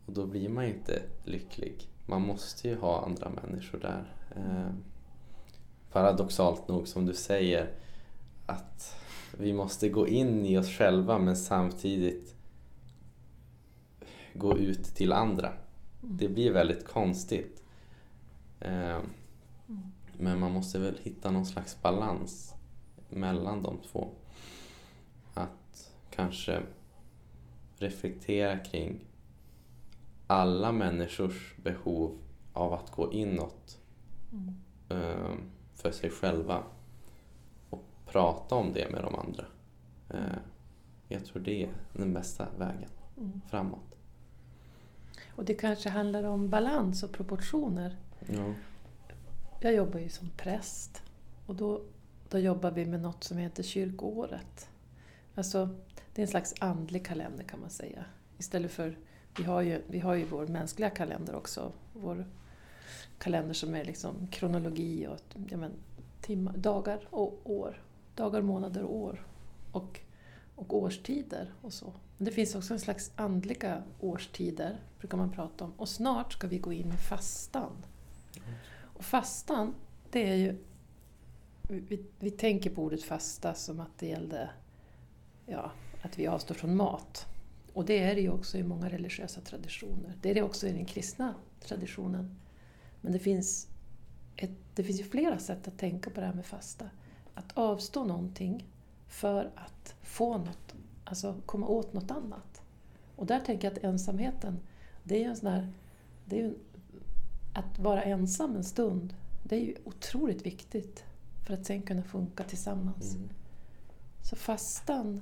och 0.05 0.13
då 0.13 0.25
blir 0.25 0.49
man 0.49 0.65
ju 0.65 0.73
inte 0.73 1.01
lycklig. 1.23 1.87
Man 2.05 2.21
måste 2.21 2.67
ju 2.67 2.75
ha 2.75 3.05
andra 3.05 3.29
människor 3.29 3.79
där. 3.79 4.13
Eh, 4.35 4.73
paradoxalt 5.91 6.67
nog 6.67 6.87
som 6.87 7.05
du 7.05 7.13
säger 7.13 7.73
att 8.45 8.95
vi 9.37 9.53
måste 9.53 9.89
gå 9.89 10.07
in 10.07 10.45
i 10.45 10.57
oss 10.57 10.69
själva 10.69 11.17
men 11.17 11.35
samtidigt 11.35 12.35
gå 14.33 14.57
ut 14.57 14.83
till 14.83 15.13
andra. 15.13 15.53
Det 16.01 16.29
blir 16.29 16.51
väldigt 16.51 16.87
konstigt. 16.87 17.63
Eh, 18.59 18.99
men 20.17 20.39
man 20.39 20.51
måste 20.51 20.79
väl 20.79 20.97
hitta 21.03 21.31
någon 21.31 21.45
slags 21.45 21.81
balans 21.81 22.53
mellan 23.09 23.63
de 23.63 23.77
två. 23.91 24.09
Att 25.33 25.91
kanske 26.09 26.61
reflektera 27.77 28.57
kring 28.59 28.99
alla 30.27 30.71
människors 30.71 31.55
behov 31.57 32.17
av 32.53 32.73
att 32.73 32.91
gå 32.91 33.11
inåt 33.13 33.79
eh, 34.89 35.31
för 35.75 35.91
sig 35.91 36.09
själva 36.09 36.63
och 37.69 37.83
prata 38.05 38.55
om 38.55 38.73
det 38.73 38.89
med 38.91 39.03
de 39.03 39.15
andra. 39.15 39.45
Eh, 40.09 40.37
jag 41.07 41.25
tror 41.25 41.41
det 41.41 41.63
är 41.63 41.69
den 41.93 42.13
bästa 42.13 42.47
vägen 42.57 42.89
Mm. 43.17 43.41
framåt. 43.49 43.97
Och 45.35 45.45
det 45.45 45.53
kanske 45.53 45.89
handlar 45.89 46.23
om 46.23 46.49
balans 46.49 47.03
och 47.03 47.11
proportioner. 47.11 47.97
Ja. 48.27 48.53
Jag 49.61 49.73
jobbar 49.73 49.99
ju 49.99 50.09
som 50.09 50.29
präst 50.37 51.03
och 51.45 51.55
då, 51.55 51.81
då 52.29 52.39
jobbar 52.39 52.71
vi 52.71 52.85
med 52.85 53.01
något 53.01 53.23
som 53.23 53.37
heter 53.37 53.63
kyrkoåret. 53.63 54.69
Alltså, 55.35 55.69
det 56.13 56.21
är 56.21 56.23
en 56.23 56.31
slags 56.31 56.53
andlig 56.59 57.05
kalender 57.05 57.43
kan 57.43 57.59
man 57.59 57.69
säga. 57.69 58.05
Istället 58.37 58.71
för, 58.71 58.97
vi 59.37 59.43
har 59.43 59.61
ju, 59.61 59.81
vi 59.87 59.99
har 59.99 60.15
ju 60.15 60.25
vår 60.25 60.47
mänskliga 60.47 60.89
kalender 60.89 61.35
också. 61.35 61.71
Vår 61.93 62.25
kalender 63.17 63.53
som 63.53 63.75
är 63.75 63.85
liksom 63.85 64.27
kronologi 64.27 65.07
och 65.07 65.19
ja 65.49 65.57
men, 65.57 65.71
timmar, 66.21 66.57
dagar 66.57 67.07
och 67.09 67.39
år. 67.43 67.83
Dagar, 68.15 68.41
månader 68.41 68.83
och 68.83 68.95
år. 68.95 69.27
Och, 69.71 69.99
och 70.55 70.73
årstider 70.77 71.53
och 71.61 71.73
så. 71.73 71.93
Men 72.17 72.25
det 72.25 72.31
finns 72.31 72.55
också 72.55 72.73
en 72.73 72.79
slags 72.79 73.11
andliga 73.15 73.83
årstider, 73.99 74.79
brukar 74.99 75.17
man 75.17 75.31
prata 75.31 75.65
om. 75.65 75.73
Och 75.77 75.89
snart 75.89 76.33
ska 76.33 76.47
vi 76.47 76.57
gå 76.57 76.73
in 76.73 76.87
med 76.87 76.99
fastan. 76.99 77.71
Och 78.81 79.05
fastan, 79.05 79.75
det 80.11 80.29
är 80.29 80.35
ju... 80.35 80.57
Vi, 81.71 82.05
vi 82.19 82.31
tänker 82.31 82.69
på 82.69 82.83
ordet 82.83 83.03
fasta 83.03 83.53
som 83.53 83.79
att 83.79 83.97
det 83.97 84.07
gällde 84.07 84.49
ja, 85.45 85.71
att 86.01 86.19
vi 86.19 86.27
avstår 86.27 86.55
från 86.55 86.75
mat. 86.75 87.25
Och 87.73 87.85
det 87.85 87.99
är 87.99 88.15
det 88.15 88.21
ju 88.21 88.29
också 88.29 88.57
i 88.57 88.63
många 88.63 88.89
religiösa 88.89 89.41
traditioner. 89.41 90.13
Det 90.21 90.29
är 90.29 90.35
det 90.35 90.41
också 90.41 90.67
i 90.67 90.71
den 90.71 90.85
kristna 90.85 91.35
traditionen. 91.59 92.35
Men 93.01 93.11
det 93.13 93.19
finns, 93.19 93.67
ett, 94.35 94.51
det 94.75 94.83
finns 94.83 94.99
ju 94.99 95.03
flera 95.03 95.39
sätt 95.39 95.67
att 95.67 95.77
tänka 95.77 96.09
på 96.09 96.19
det 96.19 96.25
här 96.25 96.33
med 96.33 96.45
fasta. 96.45 96.89
Att 97.33 97.57
avstå 97.57 98.03
någonting 98.03 98.67
för 99.07 99.51
att 99.55 99.95
få 100.01 100.37
något, 100.37 100.75
alltså 101.03 101.35
komma 101.45 101.67
åt 101.67 101.93
något 101.93 102.11
annat. 102.11 102.61
Och 103.15 103.25
där 103.25 103.39
tänker 103.39 103.67
jag 103.67 103.77
att 103.77 103.83
ensamheten, 103.83 104.59
det 105.03 105.15
är 105.15 105.19
ju 105.19 105.25
en 105.25 105.35
sån 105.35 105.49
här... 105.49 105.73
Det 106.25 106.39
är 106.39 106.43
ju, 106.43 106.55
att 107.53 107.79
vara 107.79 108.03
ensam 108.03 108.55
en 108.55 108.63
stund, 108.63 109.13
det 109.43 109.55
är 109.55 109.59
ju 109.59 109.75
otroligt 109.83 110.45
viktigt 110.45 111.03
för 111.49 111.53
att 111.53 111.65
sen 111.65 111.81
kunna 111.81 112.03
funka 112.03 112.43
tillsammans. 112.43 113.15
Mm. 113.15 113.29
Så 114.21 114.35
fastan, 114.35 115.21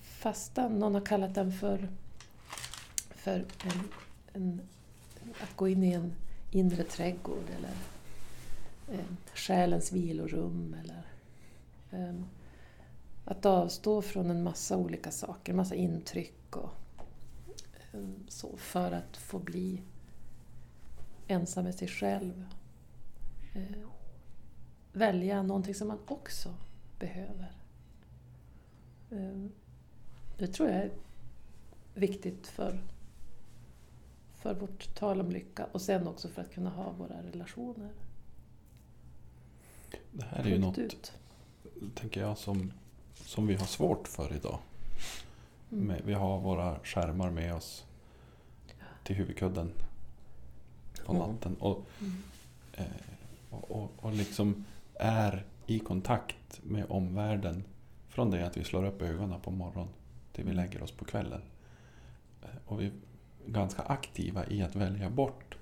fastan, 0.00 0.78
någon 0.78 0.94
har 0.94 1.06
kallat 1.06 1.34
den 1.34 1.52
för, 1.52 1.88
för 3.10 3.44
en, 3.64 3.88
en, 4.32 4.60
att 5.42 5.56
gå 5.56 5.68
in 5.68 5.82
i 5.82 5.92
en 5.92 6.14
inre 6.50 6.84
trädgård 6.84 7.44
eller 7.56 7.70
eh, 8.98 9.06
själens 9.34 9.92
vilorum 9.92 10.76
eller 10.82 11.06
eh, 11.90 12.20
att 13.24 13.46
avstå 13.46 14.02
från 14.02 14.30
en 14.30 14.42
massa 14.42 14.76
olika 14.76 15.10
saker, 15.10 15.52
en 15.52 15.56
massa 15.56 15.74
intryck 15.74 16.56
och 16.56 16.70
eh, 17.92 18.00
så 18.28 18.56
för 18.56 18.92
att 18.92 19.16
få 19.16 19.38
bli 19.38 19.82
ensam 21.26 21.64
med 21.64 21.74
sig 21.74 21.88
själv. 21.88 22.44
Eh, 23.54 23.97
välja 24.98 25.42
någonting 25.42 25.74
som 25.74 25.88
man 25.88 25.98
också 26.06 26.54
behöver. 26.98 27.52
Eh, 29.10 29.46
Det 30.38 30.46
tror 30.46 30.68
jag 30.68 30.78
är 30.78 30.90
viktigt 31.94 32.46
för, 32.48 32.80
för 34.36 34.54
vårt 34.54 34.94
tal 34.94 35.20
om 35.20 35.30
lycka 35.30 35.66
och 35.72 35.82
sen 35.82 36.08
också 36.08 36.28
för 36.28 36.42
att 36.42 36.52
kunna 36.54 36.70
ha 36.70 36.90
våra 36.92 37.22
relationer. 37.22 37.90
Det 40.12 40.24
här 40.24 40.44
är 40.44 40.48
ju 40.48 40.58
något, 40.58 40.78
ut. 40.78 41.12
tänker 41.94 42.20
jag, 42.20 42.38
som, 42.38 42.72
som 43.14 43.46
vi 43.46 43.54
har 43.54 43.66
svårt 43.66 44.08
för 44.08 44.32
idag. 44.36 44.58
Mm. 45.72 45.96
Vi 46.04 46.12
har 46.14 46.38
våra 46.40 46.78
skärmar 46.84 47.30
med 47.30 47.54
oss 47.54 47.84
till 49.04 49.16
huvudkudden 49.16 49.72
på 51.06 51.12
natten. 51.12 51.56
Och, 51.60 51.86
Mm. 52.00 52.22
eh, 52.72 52.84
och, 53.50 53.70
och, 53.70 53.90
och 53.96 54.12
liksom 54.12 54.64
är 54.98 55.44
i 55.66 55.78
kontakt 55.78 56.60
med 56.62 56.86
omvärlden 56.88 57.64
från 58.08 58.30
det 58.30 58.46
att 58.46 58.56
vi 58.56 58.64
slår 58.64 58.84
upp 58.86 59.02
ögonen 59.02 59.40
på 59.40 59.50
morgonen 59.50 59.88
till 60.32 60.44
vi 60.44 60.52
lägger 60.52 60.82
oss 60.82 60.90
på 60.92 61.04
kvällen. 61.04 61.42
Eh, 62.42 62.48
Och 62.66 62.80
vi 62.80 62.86
är 62.86 62.92
ganska 63.46 63.82
aktiva 63.82 64.46
i 64.46 64.62
att 64.62 64.76
välja 64.76 65.10
bort 65.10 65.56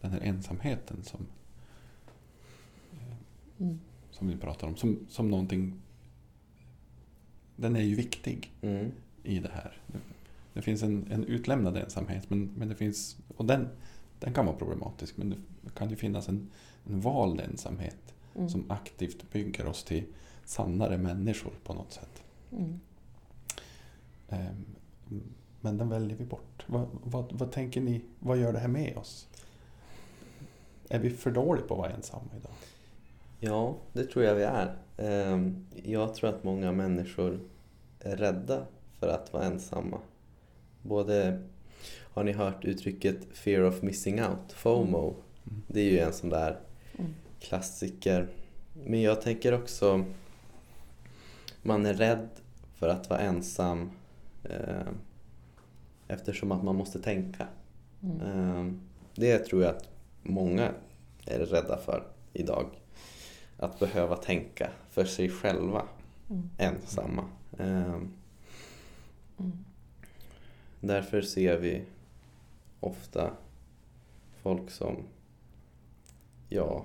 den 0.00 0.10
här 0.10 0.20
ensamheten 0.20 1.02
som, 1.02 1.26
Mm. 3.58 3.80
som 4.10 4.28
vi 4.28 4.36
pratar 4.36 4.66
om. 4.66 4.76
Som, 4.76 5.06
som 5.08 5.28
någonting... 5.30 5.74
Den 7.56 7.76
är 7.76 7.80
ju 7.80 7.94
viktig 7.94 8.52
Mm. 8.62 8.92
i 9.22 9.38
det 9.38 9.50
här. 9.54 9.76
Det 10.52 10.62
finns 10.62 10.82
en, 10.82 11.06
en 11.12 11.24
utlämnad 11.24 11.76
ensamhet 11.76 12.30
men, 12.30 12.50
men 12.56 12.68
det 12.68 12.74
finns, 12.74 13.16
och 13.36 13.44
den, 13.44 13.68
den 14.18 14.34
kan 14.34 14.46
vara 14.46 14.56
problematisk 14.56 15.16
men 15.16 15.30
det 15.30 15.70
kan 15.74 15.90
ju 15.90 15.96
finnas 15.96 16.28
en, 16.28 16.50
en 16.86 17.00
vald 17.00 17.40
ensamhet 17.40 18.09
Mm. 18.36 18.48
som 18.48 18.70
aktivt 18.70 19.30
bygger 19.32 19.66
oss 19.66 19.84
till 19.84 20.04
sannare 20.44 20.98
människor 20.98 21.52
på 21.64 21.74
något 21.74 21.92
sätt. 21.92 22.22
Mm. 22.52 22.80
Ehm, 24.28 24.64
Men 25.60 25.78
den 25.78 25.88
väljer 25.88 26.16
vi 26.16 26.24
bort. 26.24 26.64
Vad, 26.66 26.86
vad, 27.04 27.32
vad 27.32 27.52
tänker 27.52 27.80
ni, 27.80 28.00
vad 28.18 28.38
gör 28.38 28.52
det 28.52 28.58
här 28.58 28.68
med 28.68 28.96
oss? 28.96 29.28
Är 30.88 30.98
vi 30.98 31.10
för 31.10 31.30
dåliga 31.30 31.66
på 31.66 31.74
att 31.74 31.78
vara 31.80 31.90
ensamma 31.90 32.24
idag? 32.40 32.52
Ja, 33.40 33.76
det 33.92 34.04
tror 34.04 34.24
jag 34.24 34.34
vi 34.34 34.42
är. 34.42 34.76
Ehm, 34.98 35.66
Jag 35.84 36.14
tror 36.14 36.30
att 36.30 36.44
många 36.44 36.72
människor 36.72 37.40
är 38.00 38.16
rädda 38.16 38.66
för 38.98 39.08
att 39.08 39.32
vara 39.32 39.44
ensamma. 39.44 39.98
Både, 40.82 41.42
har 41.98 42.24
ni 42.24 42.32
hört 42.32 42.64
uttrycket 42.64 43.24
fear 43.32 43.62
of 43.62 43.82
missing 43.82 44.22
out, 44.22 44.52
FOMO? 44.52 45.14
Mm. 45.46 45.62
Det 45.66 45.80
är 45.80 45.90
ju 45.90 45.98
en 45.98 46.12
sån 46.12 46.30
där 46.30 46.58
Mm. 46.98 47.14
Klassiker. 47.40 48.28
Men 48.84 49.02
jag 49.02 49.22
tänker 49.22 49.52
också, 49.54 50.04
man 51.62 51.86
är 51.86 51.94
rädd 51.94 52.28
för 52.74 52.88
att 52.88 53.10
vara 53.10 53.20
ensam 53.20 53.90
eh, 54.44 54.88
eftersom 56.08 56.52
att 56.52 56.64
man 56.64 56.76
måste 56.76 57.02
tänka. 57.02 57.46
Mm. 58.02 58.20
Eh, 58.20 58.72
det 59.14 59.38
tror 59.38 59.62
jag 59.62 59.76
att 59.76 59.88
många 60.22 60.72
är 61.26 61.38
rädda 61.38 61.78
för 61.78 62.06
idag. 62.32 62.66
Att 63.56 63.78
behöva 63.78 64.16
tänka 64.16 64.70
för 64.90 65.04
sig 65.04 65.30
själva 65.30 65.84
Mm. 66.30 66.50
ensamma. 66.58 67.24
Eh, 67.58 68.00
Mm. 69.38 69.64
Därför 70.80 71.22
ser 71.22 71.58
vi 71.58 71.82
ofta 72.80 73.30
folk 74.42 74.70
som 74.70 74.96
ja, 76.48 76.84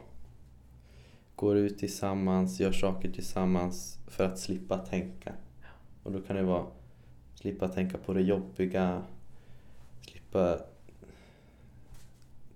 går 1.35 1.57
ut 1.57 1.79
tillsammans, 1.79 2.59
gör 2.59 2.71
saker 2.71 3.11
tillsammans 3.11 3.99
för 4.07 4.23
att 4.23 4.39
slippa 4.39 4.77
tänka. 4.77 5.33
Och 6.03 6.11
då 6.11 6.21
kan 6.21 6.35
det 6.35 6.43
vara 6.43 6.65
slippa 7.35 7.67
tänka 7.67 7.97
på 7.97 8.13
det 8.13 8.21
jobbiga, 8.21 9.03
slippa 10.01 10.59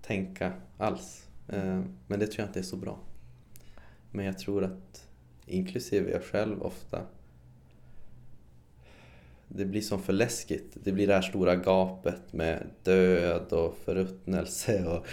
tänka 0.02 0.52
alls. 0.78 1.28
Eh, 1.48 1.82
men 2.06 2.20
det 2.20 2.26
tror 2.26 2.40
jag 2.40 2.48
inte 2.48 2.58
är 2.58 2.62
så 2.62 2.76
bra. 2.76 2.98
Men 4.10 4.24
jag 4.24 4.38
tror 4.38 4.64
att, 4.64 5.06
inklusive 5.46 6.10
jag 6.10 6.24
själv 6.24 6.62
ofta, 6.62 7.02
det 9.48 9.64
blir 9.64 9.80
som 9.80 10.02
för 10.02 10.12
läskigt. 10.12 10.76
Det 10.84 10.92
blir 10.92 11.06
det 11.06 11.14
här 11.14 11.22
stora 11.22 11.56
gapet 11.56 12.32
med 12.32 12.66
död 12.82 13.52
och 13.52 13.76
förruttnelse 13.84 14.86
och 14.88 15.06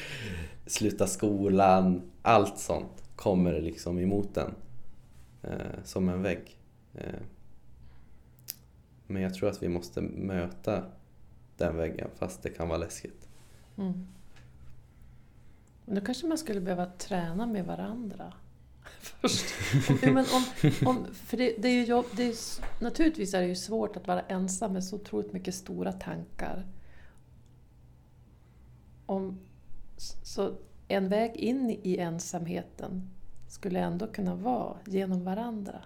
sluta 0.65 1.07
skolan. 1.07 2.11
Allt 2.21 2.59
sånt 2.59 3.06
kommer 3.17 3.61
liksom 3.61 3.99
emot 3.99 4.37
en 4.37 4.55
eh, 5.41 5.83
som 5.83 6.09
en 6.09 6.21
vägg. 6.21 6.57
Eh, 6.93 7.19
men 9.07 9.21
jag 9.21 9.33
tror 9.33 9.49
att 9.49 9.63
vi 9.63 9.69
måste 9.69 10.01
möta 10.01 10.83
den 11.57 11.77
väggen 11.77 12.09
fast 12.15 12.43
det 12.43 12.49
kan 12.49 12.67
vara 12.67 12.77
läskigt. 12.77 13.27
Mm. 13.77 14.07
Men 15.85 15.95
då 15.95 16.01
kanske 16.01 16.27
man 16.27 16.37
skulle 16.37 16.61
behöva 16.61 16.85
träna 16.85 17.45
med 17.45 17.65
varandra 17.65 18.33
först. 18.99 19.45
Men 20.01 20.17
om, 20.17 20.43
om, 20.85 21.07
för 21.13 21.37
det, 21.37 21.55
det 21.57 21.67
är 21.67 21.73
ju 21.73 21.85
jobb, 21.85 22.05
det 22.11 22.23
är, 22.23 22.35
naturligtvis 22.83 23.33
är 23.33 23.41
det 23.41 23.47
ju 23.47 23.55
svårt 23.55 23.97
att 23.97 24.07
vara 24.07 24.21
ensam 24.21 24.73
med 24.73 24.83
så 24.83 24.95
otroligt 24.95 25.33
mycket 25.33 25.55
stora 25.55 25.91
tankar. 25.91 26.67
Om, 29.05 29.39
så 30.23 30.57
en 30.87 31.09
väg 31.09 31.35
in 31.35 31.69
i 31.83 31.97
ensamheten 31.97 33.09
skulle 33.47 33.79
ändå 33.79 34.07
kunna 34.07 34.35
vara 34.35 34.77
genom 34.85 35.23
varandra. 35.23 35.81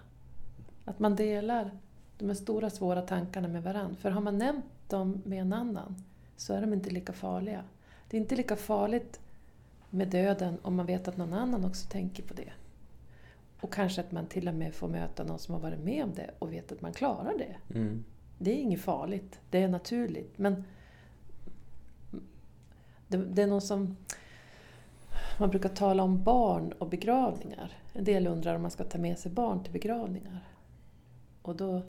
Att 0.84 0.98
man 0.98 1.16
delar 1.16 1.70
de 2.18 2.28
här 2.28 2.34
stora 2.34 2.70
svåra 2.70 3.02
tankarna 3.02 3.48
med 3.48 3.62
varandra. 3.62 3.96
För 3.96 4.10
har 4.10 4.20
man 4.20 4.38
nämnt 4.38 4.64
dem 4.88 5.22
med 5.24 5.40
en 5.40 5.52
annan 5.52 5.94
så 6.36 6.54
är 6.54 6.60
de 6.60 6.72
inte 6.72 6.90
lika 6.90 7.12
farliga. 7.12 7.64
Det 8.08 8.16
är 8.16 8.20
inte 8.20 8.36
lika 8.36 8.56
farligt 8.56 9.20
med 9.90 10.08
döden 10.08 10.58
om 10.62 10.74
man 10.76 10.86
vet 10.86 11.08
att 11.08 11.16
någon 11.16 11.32
annan 11.32 11.64
också 11.64 11.88
tänker 11.88 12.22
på 12.22 12.34
det. 12.34 12.52
Och 13.60 13.72
kanske 13.72 14.00
att 14.00 14.12
man 14.12 14.26
till 14.26 14.48
och 14.48 14.54
med 14.54 14.74
får 14.74 14.88
möta 14.88 15.24
någon 15.24 15.38
som 15.38 15.54
har 15.54 15.60
varit 15.60 15.80
med 15.80 16.04
om 16.04 16.14
det 16.14 16.30
och 16.38 16.52
vet 16.52 16.72
att 16.72 16.80
man 16.80 16.92
klarar 16.92 17.38
det. 17.38 17.78
Mm. 17.78 18.04
Det 18.38 18.50
är 18.50 18.56
inget 18.56 18.80
farligt, 18.80 19.40
det 19.50 19.62
är 19.62 19.68
naturligt. 19.68 20.38
Men 20.38 20.64
det, 23.08 23.16
det 23.16 23.42
är 23.42 23.46
någon 23.46 23.60
som... 23.62 23.96
Man 25.38 25.50
brukar 25.50 25.68
tala 25.68 26.02
om 26.02 26.22
barn 26.22 26.72
och 26.72 26.88
begravningar. 26.88 27.72
En 27.92 28.04
del 28.04 28.26
undrar 28.26 28.54
om 28.54 28.62
man 28.62 28.70
ska 28.70 28.84
ta 28.84 28.98
med 28.98 29.18
sig 29.18 29.32
barn 29.32 29.62
till 29.62 29.72
begravningar. 29.72 30.40
Och 31.42 31.56
då, 31.56 31.82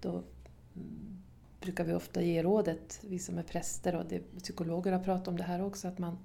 då 0.00 0.10
mm, 0.10 1.22
brukar 1.60 1.84
vi 1.84 1.94
ofta 1.94 2.22
ge 2.22 2.42
rådet, 2.42 3.00
vi 3.02 3.18
som 3.18 3.38
är 3.38 3.42
präster 3.42 3.94
och 3.94 4.04
det, 4.08 4.38
psykologer 4.42 4.92
har 4.92 5.04
pratat 5.04 5.28
om 5.28 5.36
det 5.36 5.44
här 5.44 5.62
också, 5.62 5.88
att 5.88 5.98
man 5.98 6.18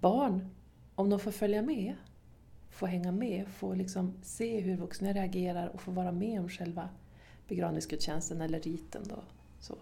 barn, 0.00 0.48
om 0.94 1.10
de 1.10 1.20
får 1.20 1.30
följa 1.30 1.62
med, 1.62 1.94
får 2.70 2.86
hänga 2.86 3.12
med, 3.12 3.48
får 3.48 3.76
liksom 3.76 4.14
se 4.22 4.60
hur 4.60 4.76
vuxna 4.76 5.12
reagerar 5.12 5.68
och 5.68 5.80
får 5.80 5.92
vara 5.92 6.12
med 6.12 6.40
om 6.40 6.48
själva 6.48 6.88
begravningsgudstjänsten 7.48 8.40
eller 8.40 8.60
riten. 8.60 9.02
Då, 9.08 9.22
så, 9.60 9.74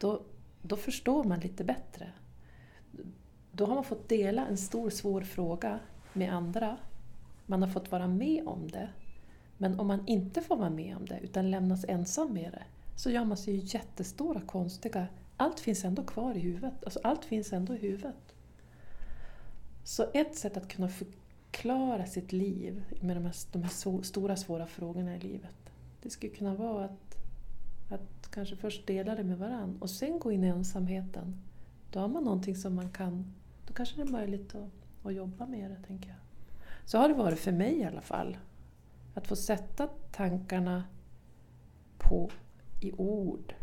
då, 0.00 0.22
då 0.62 0.76
förstår 0.76 1.24
man 1.24 1.40
lite 1.40 1.64
bättre. 1.64 2.12
Då 3.52 3.66
har 3.66 3.74
man 3.74 3.84
fått 3.84 4.08
dela 4.08 4.46
en 4.46 4.56
stor 4.56 4.90
svår 4.90 5.20
fråga 5.20 5.80
med 6.12 6.32
andra. 6.32 6.76
Man 7.46 7.62
har 7.62 7.68
fått 7.68 7.92
vara 7.92 8.06
med 8.06 8.46
om 8.46 8.68
det. 8.70 8.88
Men 9.58 9.80
om 9.80 9.86
man 9.86 10.06
inte 10.06 10.40
får 10.40 10.56
vara 10.56 10.70
med 10.70 10.96
om 10.96 11.06
det 11.06 11.20
utan 11.22 11.50
lämnas 11.50 11.84
ensam 11.88 12.32
med 12.32 12.52
det 12.52 12.64
så 12.96 13.10
gör 13.10 13.24
man 13.24 13.36
sig 13.36 13.54
ju 13.54 13.60
jättestora 13.64 14.40
konstiga... 14.40 15.06
Allt 15.36 15.60
finns 15.60 15.84
ändå 15.84 16.02
kvar 16.02 16.34
i 16.34 16.38
huvudet. 16.38 16.84
Alltså 16.84 17.00
allt 17.04 17.24
finns 17.24 17.52
ändå 17.52 17.74
i 17.74 17.78
huvudet. 17.78 18.34
Så 19.84 20.06
ett 20.14 20.36
sätt 20.36 20.56
att 20.56 20.68
kunna 20.68 20.88
förklara 20.88 22.06
sitt 22.06 22.32
liv 22.32 22.84
med 23.00 23.16
de 23.16 23.24
här, 23.24 23.34
de 23.52 23.62
här 23.62 24.02
stora 24.02 24.36
svåra 24.36 24.66
frågorna 24.66 25.16
i 25.16 25.18
livet 25.18 25.62
det 26.02 26.10
skulle 26.10 26.32
kunna 26.32 26.54
vara 26.54 26.84
att, 26.84 27.16
att 27.88 28.30
kanske 28.30 28.56
först 28.56 28.86
dela 28.86 29.14
det 29.14 29.24
med 29.24 29.38
varandra 29.38 29.78
och 29.80 29.90
sen 29.90 30.18
gå 30.18 30.32
in 30.32 30.44
i 30.44 30.46
ensamheten. 30.46 31.42
Då 31.90 32.00
har 32.00 32.08
man 32.08 32.24
någonting 32.24 32.56
som 32.56 32.74
man 32.74 32.90
kan... 32.90 33.34
Då 33.72 33.76
kanske 33.76 33.96
det 33.96 34.02
är 34.02 34.12
möjligt 34.12 34.54
att, 34.54 34.70
att 35.02 35.14
jobba 35.14 35.46
med 35.46 35.70
det, 35.70 35.86
tänker 35.86 36.08
jag. 36.08 36.18
Så 36.84 36.98
har 36.98 37.08
det 37.08 37.14
varit 37.14 37.38
för 37.38 37.52
mig 37.52 37.78
i 37.78 37.84
alla 37.84 38.00
fall. 38.00 38.36
Att 39.14 39.26
få 39.26 39.36
sätta 39.36 39.88
tankarna 40.10 40.84
på 41.98 42.30
i 42.80 42.92
ord 42.92 43.54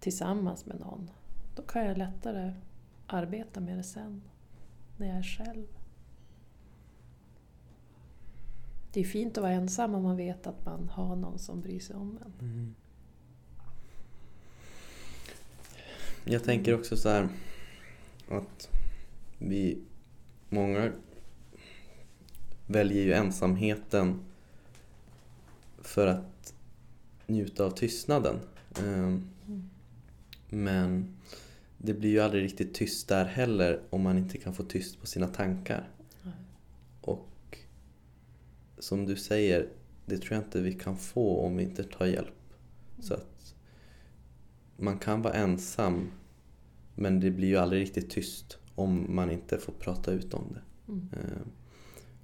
tillsammans 0.00 0.66
med 0.66 0.80
någon. 0.80 1.10
Då 1.56 1.62
kan 1.62 1.84
jag 1.84 1.98
lättare 1.98 2.54
arbeta 3.06 3.60
med 3.60 3.78
det 3.78 3.82
sen, 3.82 4.22
när 4.96 5.06
jag 5.06 5.16
är 5.16 5.22
själv. 5.22 5.66
Det 8.92 9.00
är 9.00 9.04
fint 9.04 9.38
att 9.38 9.42
vara 9.42 9.52
ensam 9.52 9.94
om 9.94 10.02
man 10.02 10.16
vet 10.16 10.46
att 10.46 10.64
man 10.64 10.88
har 10.88 11.16
någon 11.16 11.38
som 11.38 11.60
bryr 11.60 11.80
sig 11.80 11.96
om 11.96 12.18
en. 12.24 12.48
Mm. 12.48 12.74
Jag 16.24 16.44
tänker 16.44 16.74
också 16.74 16.96
så 16.96 17.08
här 17.08 17.28
att 18.36 18.68
vi, 19.38 19.78
många 20.48 20.92
väljer 22.66 23.02
ju 23.02 23.12
ensamheten 23.12 24.20
för 25.82 26.06
att 26.06 26.54
njuta 27.26 27.64
av 27.64 27.70
tystnaden. 27.70 28.36
Ehm, 28.78 29.30
Men 30.48 31.16
det 31.78 31.94
blir 31.94 32.10
ju 32.10 32.20
aldrig 32.20 32.44
riktigt 32.44 32.74
tyst 32.74 33.08
där 33.08 33.24
heller 33.24 33.80
om 33.90 34.02
man 34.02 34.18
inte 34.18 34.38
kan 34.38 34.54
få 34.54 34.62
tyst 34.62 35.00
på 35.00 35.06
sina 35.06 35.28
tankar. 35.28 35.88
Och 37.00 37.58
som 38.78 39.06
du 39.06 39.16
säger, 39.16 39.68
det 40.06 40.18
tror 40.18 40.34
jag 40.34 40.44
inte 40.44 40.60
vi 40.60 40.72
kan 40.74 40.96
få 40.96 41.40
om 41.46 41.56
vi 41.56 41.62
inte 41.62 41.84
tar 41.84 42.06
hjälp. 42.06 42.54
Så 43.00 43.14
att 43.14 43.54
man 44.76 44.98
kan 44.98 45.22
vara 45.22 45.34
ensam 45.34 46.10
men 46.94 47.20
det 47.20 47.30
blir 47.30 47.48
ju 47.48 47.56
aldrig 47.56 47.82
riktigt 47.82 48.10
tyst 48.10 48.58
om 48.74 49.14
man 49.14 49.30
inte 49.30 49.58
får 49.58 49.72
prata 49.72 50.12
ut 50.12 50.34
om 50.34 50.44
det. 50.54 50.92
Mm. 50.92 51.08
Eh, 51.12 51.42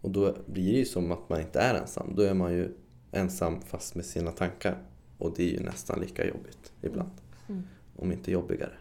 Och 0.00 0.10
då 0.10 0.36
blir 0.46 0.72
det 0.72 0.78
ju 0.78 0.84
som 0.84 1.12
att 1.12 1.28
man 1.28 1.40
inte 1.40 1.60
är 1.60 1.74
ensam. 1.74 2.12
Då 2.16 2.22
är 2.22 2.34
man 2.34 2.52
ju 2.52 2.72
ensam 3.12 3.60
fast 3.60 3.94
med 3.94 4.04
sina 4.04 4.32
tankar. 4.32 4.82
Och 5.18 5.34
det 5.36 5.42
är 5.42 5.58
ju 5.58 5.60
nästan 5.64 6.00
lika 6.00 6.26
jobbigt 6.26 6.72
ibland. 6.82 7.10
Mm. 7.48 7.62
Om 7.96 8.12
inte 8.12 8.30
jobbigare. 8.32 8.72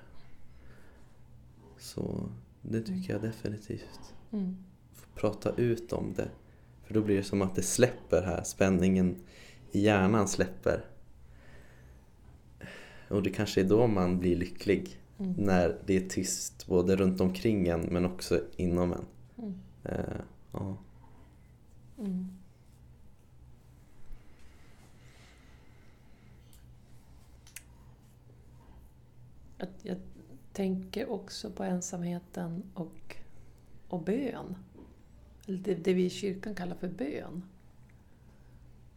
Så 1.77 2.29
det 2.61 2.81
tycker 2.81 3.13
jag 3.13 3.21
definitivt. 3.21 4.13
Mm. 4.31 4.57
Få 4.93 5.05
prata 5.15 5.51
ut 5.55 5.93
om 5.93 6.13
det. 6.15 6.29
För 6.83 6.93
då 6.93 7.01
blir 7.01 7.17
det 7.17 7.23
som 7.23 7.41
att 7.41 7.55
det 7.55 7.61
släpper 7.61 8.21
här. 8.21 8.43
Spänningen 8.43 9.15
i 9.71 9.79
hjärnan 9.79 10.27
släpper. 10.27 10.85
Och 13.09 13.23
det 13.23 13.29
kanske 13.29 13.61
är 13.61 13.65
då 13.65 13.87
man 13.87 14.19
blir 14.19 14.35
lycklig. 14.35 14.99
Mm. 15.17 15.33
När 15.37 15.77
det 15.85 15.95
är 15.97 16.09
tyst 16.09 16.67
både 16.67 16.95
runt 16.95 17.21
omkring 17.21 17.67
en 17.67 17.81
men 17.81 18.05
också 18.05 18.41
inom 18.55 18.93
en. 18.93 19.05
Mm. 19.37 19.59
Eh, 19.83 20.21
ja. 20.51 20.77
Mm. 21.97 22.29
Jag, 29.57 29.69
jag 29.81 29.97
tänker 30.53 31.09
också 31.09 31.51
på 31.51 31.63
ensamheten 31.63 32.63
och, 32.73 33.15
och 33.87 34.03
bön. 34.03 34.55
Det, 35.45 35.75
det 35.75 35.93
vi 35.93 36.05
i 36.05 36.09
kyrkan 36.09 36.55
kallar 36.55 36.75
för 36.75 36.87
bön. 36.87 37.43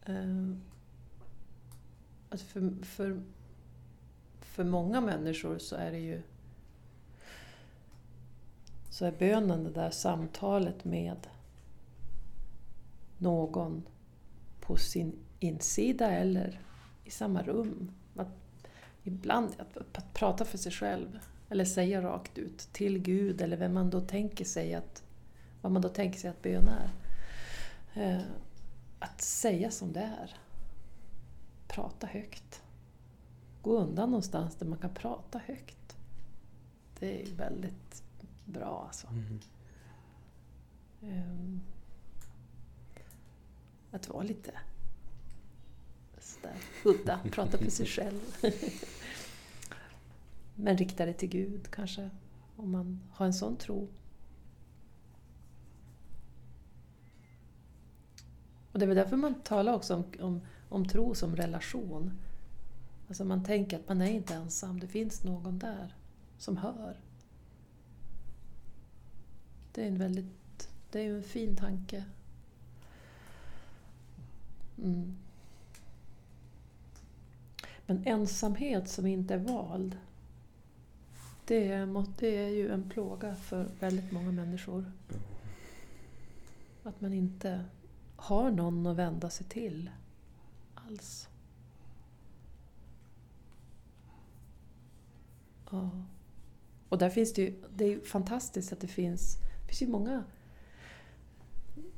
Eh, 0.05 0.57
alltså 2.31 2.47
för, 2.47 2.85
för, 2.85 3.23
för 4.49 4.65
många 4.65 5.01
människor 5.01 5.59
så 5.59 5.77
är 5.77 5.91
det 5.91 5.99
ju 5.99 6.23
så 8.91 9.05
är 9.05 9.13
bönen 9.13 9.65
det 9.65 9.71
där 9.71 9.91
samtalet 9.91 10.85
med 10.85 11.27
någon 13.19 13.83
på 14.61 14.77
sin 14.77 15.19
insida 15.39 16.11
eller 16.11 16.61
i 17.05 17.11
samma 17.11 17.43
rum. 17.43 17.91
Att 18.17 18.29
ibland 19.03 19.51
att, 19.59 19.77
att 19.77 20.15
prata 20.15 20.45
för 20.45 20.59
sig 20.59 20.73
själv 20.73 21.19
eller 21.49 21.65
säga 21.65 22.03
rakt 22.03 22.39
ut 22.39 22.59
till 22.59 22.99
Gud 22.99 23.41
eller 23.41 23.57
vem 23.57 23.75
man 23.75 23.91
då 23.91 24.01
tänker 24.01 24.45
sig 24.45 24.75
att, 24.75 25.03
vad 25.61 25.73
man 25.73 25.83
då 25.83 25.89
tänker 25.89 26.19
sig 26.19 26.31
att 26.31 26.43
bön 26.43 26.69
är. 26.69 26.91
Eh, 27.95 28.23
att 28.99 29.21
säga 29.21 29.71
som 29.71 29.93
det 29.93 30.01
är. 30.01 30.37
Prata 31.69 32.07
högt. 32.07 32.63
Gå 33.63 33.79
undan 33.79 34.11
någonstans 34.11 34.57
där 34.57 34.67
man 34.67 34.79
kan 34.79 34.95
prata 34.95 35.39
högt. 35.39 35.97
Det 36.99 37.23
är 37.23 37.35
väldigt 37.35 38.03
bra 38.45 38.85
alltså. 38.87 39.07
Mm. 39.07 39.41
Ehm, 41.03 41.61
att 43.91 44.09
vara 44.09 44.23
lite 44.23 44.53
sådär 46.21 46.57
udda, 46.85 47.21
prata 47.31 47.59
för 47.59 47.71
sig 47.71 47.87
själv. 47.87 48.21
Men 50.55 50.77
rikta 50.77 51.07
det 51.07 51.13
till 51.13 51.29
Gud 51.29 51.71
kanske, 51.71 52.11
om 52.57 52.71
man 52.71 53.01
har 53.13 53.27
en 53.27 53.35
sån 53.35 53.57
tro. 53.57 53.89
Och 58.73 58.79
det 58.79 58.85
är 58.85 58.87
väl 58.87 58.97
därför 58.97 59.17
man 59.17 59.35
talar 59.35 59.73
också 59.73 59.95
om, 59.95 60.05
om, 60.21 60.41
om 60.69 60.89
tro 60.89 61.15
som 61.15 61.37
relation. 61.37 62.19
Alltså 63.09 63.25
man 63.25 63.45
tänker 63.45 63.79
att 63.79 63.89
man 63.89 64.01
är 64.01 64.11
inte 64.11 64.35
ensam, 64.35 64.81
det 64.81 64.89
finns 64.89 65.25
någon 65.25 65.59
där 65.59 65.95
som 66.39 66.57
hör. 66.57 66.97
Det 69.73 69.83
är 69.83 69.89
en 69.89 69.99
väldigt, 69.99 70.69
det 70.91 71.01
är 71.01 71.05
ju 71.05 71.17
en 71.17 71.23
fin 71.23 71.57
tanke. 71.57 72.05
Mm. 74.79 75.17
Men 77.87 78.07
ensamhet 78.07 78.89
som 78.89 79.07
inte 79.07 79.35
är 79.35 79.39
vald, 79.39 79.99
det 81.47 81.69
är, 81.73 82.05
det 82.19 82.37
är 82.37 82.49
ju 82.49 82.73
en 82.73 82.91
plåga 82.91 83.37
för 83.37 83.69
väldigt 83.81 84.13
många 84.13 84.33
människor. 84.33 84.93
Att 86.83 87.01
man 87.01 87.13
inte 87.13 87.65
har 88.17 88.51
någon 88.51 88.87
att 88.87 88.97
vända 88.97 89.31
sig 89.31 89.47
till 89.47 89.91
alls. 90.75 91.29
Ja. 95.71 95.91
Och 96.89 96.99
där 96.99 97.11
finns 97.11 97.33
det 97.33 97.43
ju, 97.43 97.55
det 97.77 97.85
är 97.85 97.89
ju 97.89 98.01
fantastiskt 98.01 98.73
att 98.73 98.81
det 98.81 98.87
finns, 98.87 99.37
det 99.37 99.69
finns 99.69 99.83
ju 99.83 99.89
många 99.89 100.25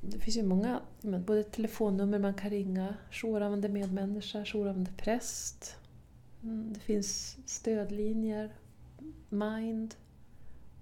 det 0.00 0.18
finns 0.18 0.37
ju 0.37 0.42
många, 0.42 0.80
men 1.00 1.24
både 1.24 1.42
telefonnummer 1.42 2.18
man 2.18 2.35
kan 2.35 2.50
ringa, 2.50 2.94
jouravande 3.11 3.68
medmänniska, 3.68 4.44
jourhavande 4.44 4.90
präst. 4.96 5.76
Mm, 6.42 6.72
det 6.72 6.80
finns 6.80 7.38
stödlinjer, 7.46 8.54
Mind. 9.28 9.94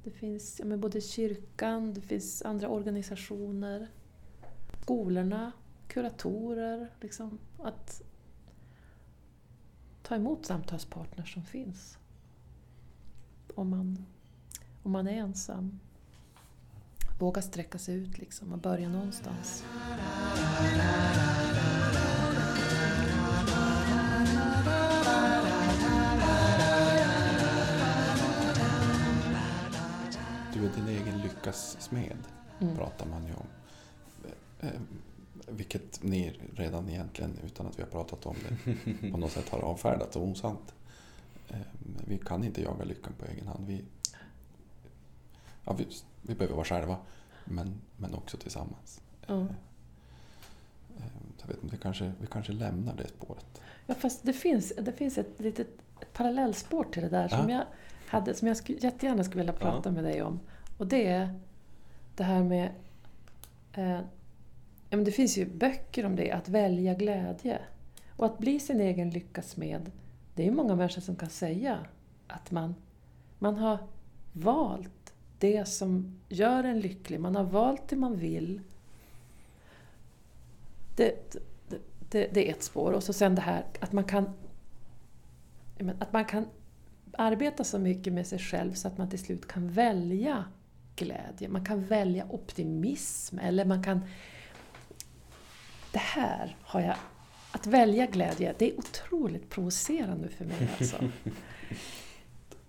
Det 0.05 0.11
finns 0.11 0.59
ja, 0.59 0.65
men 0.65 0.81
både 0.81 1.01
kyrkan, 1.01 1.95
det 1.95 2.01
finns 2.01 2.43
andra 2.43 2.69
organisationer. 2.69 3.89
Skolorna, 4.83 5.53
kuratorer. 5.89 6.93
Liksom, 7.01 7.39
att 7.59 8.03
ta 10.03 10.15
emot 10.15 10.47
samtalspartners 10.47 11.35
som 11.35 11.45
finns. 11.45 11.99
Om 13.59 13.71
man, 13.71 14.07
om 14.83 14.93
man 14.93 15.07
är 15.09 15.13
ensam. 15.13 15.79
Våga 17.19 17.43
sträcka 17.43 17.79
sig 17.79 17.95
ut 17.95 18.19
liksom 18.19 18.53
och 18.53 18.59
börja 18.59 18.89
någonstans. 18.89 19.65
Du 30.55 30.65
är 30.67 30.71
din 30.77 30.89
egen 30.89 31.19
lyckas 31.21 31.77
smed, 31.81 32.17
Mm. 32.61 32.77
pratar 32.77 33.07
man 33.07 33.27
ju 33.27 33.33
om. 33.35 33.47
Eh, 34.61 34.69
eh, 34.69 34.75
Vilket 35.51 36.03
ni 36.03 36.33
redan 36.57 36.89
egentligen, 36.89 37.39
utan 37.47 37.67
att 37.67 37.79
vi 37.79 37.83
har 37.83 37.91
pratat 37.91 38.27
om 38.27 38.37
det, 38.49 38.75
på 39.13 39.19
något 39.19 39.33
sätt 39.33 39.49
har 39.49 39.59
avfärdat 39.59 40.13
som 40.13 40.23
osant. 40.23 40.75
Eh, 41.51 41.57
Vi 42.07 42.19
kan 42.19 42.45
inte 42.45 42.63
jaga 42.63 42.85
lyckan 42.85 43.13
på 43.19 43.25
egen 43.27 43.47
hand. 43.47 43.67
Vi, 43.67 43.85
ja, 45.65 45.73
vi, 45.73 45.87
vi 46.23 46.35
behöver 46.35 46.55
vara 46.57 46.65
själva, 46.65 46.97
men, 47.45 47.81
men 47.97 48.15
också 48.15 48.37
tillsammans. 48.37 49.01
Så 49.27 49.47
jag 51.43 51.47
vet 51.49 51.63
inte, 51.63 51.77
vi 51.77 51.83
kanske, 51.83 52.13
vi 52.21 52.27
kanske 52.27 52.53
lämnar 52.53 52.95
det 52.97 53.09
spåret. 53.09 53.61
Ja, 53.87 53.95
fast 53.95 54.23
det 54.23 54.33
finns, 54.33 54.73
det 54.81 54.93
finns 54.93 55.19
ett 55.19 55.41
litet 55.41 55.69
ett 56.01 56.13
parallellspår 56.13 56.85
till 56.85 57.03
det 57.03 57.09
där 57.09 57.29
som 57.29 57.49
Ja. 57.51 57.57
jag, 57.57 57.65
hade, 58.11 58.35
som 58.35 58.49
jag 58.49 58.57
skulle, 58.57 58.79
jättegärna 58.79 59.25
skulle 59.25 59.43
vilja 59.43 59.53
prata 59.53 59.89
Ja. 59.89 59.93
med 59.95 60.05
dig 60.05 60.23
om. 60.23 60.41
Och 60.79 60.87
det 60.87 61.07
är 61.07 61.35
det 62.17 62.25
här 62.25 62.43
med... 62.45 62.71
Eh, 63.73 63.91
ja, 64.91 64.97
men 64.97 65.05
det 65.05 65.13
finns 65.13 65.39
ju 65.39 65.47
böcker 65.47 66.07
om 66.07 66.17
det, 66.17 66.31
att 66.33 66.49
välja 66.49 66.95
glädje. 66.95 67.59
Och 68.17 68.27
att 68.27 68.39
bli 68.39 68.61
sin 68.61 68.81
egen 68.81 69.11
lyckas 69.11 69.57
med. 69.57 69.91
Det 70.39 70.47
är 70.47 70.51
många 70.51 70.75
människor 70.75 71.01
som 71.01 71.17
kan 71.17 71.31
säga 71.31 71.79
att 72.27 72.51
man, 72.51 72.75
man 73.39 73.57
har 73.57 73.79
valt 74.33 75.15
det 75.39 75.69
som 75.69 76.21
gör 76.29 76.65
en 76.65 76.81
lycklig. 76.81 77.21
Man 77.21 77.37
har 77.37 77.45
valt 77.45 77.89
det 77.89 77.97
man 77.97 78.17
vill 78.17 78.61
Det, 80.97 81.33
det, 81.69 81.79
det, 82.11 82.29
det 82.35 82.49
är 82.49 82.55
ett 82.55 82.63
spår. 82.63 82.93
Och 82.93 83.03
så 83.03 83.13
sen 83.13 83.35
det 83.35 83.41
här 83.41 83.65
att 83.81 83.93
man 83.93 84.05
kan 84.05 84.33
att 85.99 86.13
man 86.13 86.25
kan 86.25 86.47
arbeta 87.13 87.65
så 87.65 87.79
mycket 87.79 88.13
med 88.13 88.27
sig 88.27 88.39
själv 88.39 88.73
så 88.73 88.89
att 88.89 88.99
man 88.99 89.11
till 89.11 89.19
slut 89.19 89.49
kan 89.49 89.71
välja 89.71 90.45
glädje. 90.97 91.49
Man 91.49 91.65
kan 91.65 91.85
välja 91.85 92.27
optimism 92.31 93.39
eller 93.39 93.65
man 93.65 93.83
kan... 93.83 94.01
Det 95.93 95.99
här 95.99 96.57
har 96.63 96.81
jag... 96.81 96.97
Att 97.53 97.67
välja 97.67 98.07
glädje, 98.07 98.55
det 98.59 98.71
är 98.71 98.79
otroligt 98.79 99.51
provocerande 99.51 100.29
för 100.29 100.45
mig 100.45 100.69
alltså. 100.79 100.97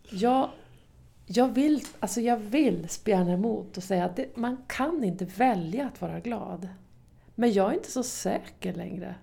Jag, 0.10 0.50
jag, 1.26 1.54
vill, 1.54 1.82
alltså 2.00 2.22
jag 2.22 2.38
vill 2.38 2.90
spjärna 2.90 3.32
emot 3.32 3.78
och 3.78 3.84
säga 3.84 4.06
att 4.06 4.16
det, 4.16 4.38
man 4.38 4.58
kan 4.68 5.04
inte 5.04 5.26
välja 5.26 5.88
att 5.88 6.02
vara 6.02 6.20
glad. 6.20 6.70
Men 7.36 7.54
jag 7.54 7.70
är 7.72 7.74
inte 7.74 7.92
så 7.92 8.04
säker 8.04 8.74
längre. 8.74 9.16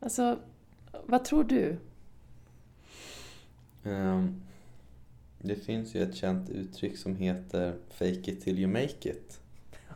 Alltså, 0.00 0.38
vad 1.06 1.24
tror 1.24 1.44
du? 1.44 1.76
Ehm, 3.84 4.42
det 5.38 5.56
finns 5.56 5.94
ju 5.94 6.02
ett 6.02 6.14
känt 6.14 6.50
uttryck 6.50 6.98
som 6.98 7.16
heter 7.16 7.76
Fake 7.90 8.30
it 8.30 8.40
till 8.40 8.58
you 8.58 8.72
make 8.72 9.10
it. 9.10 9.40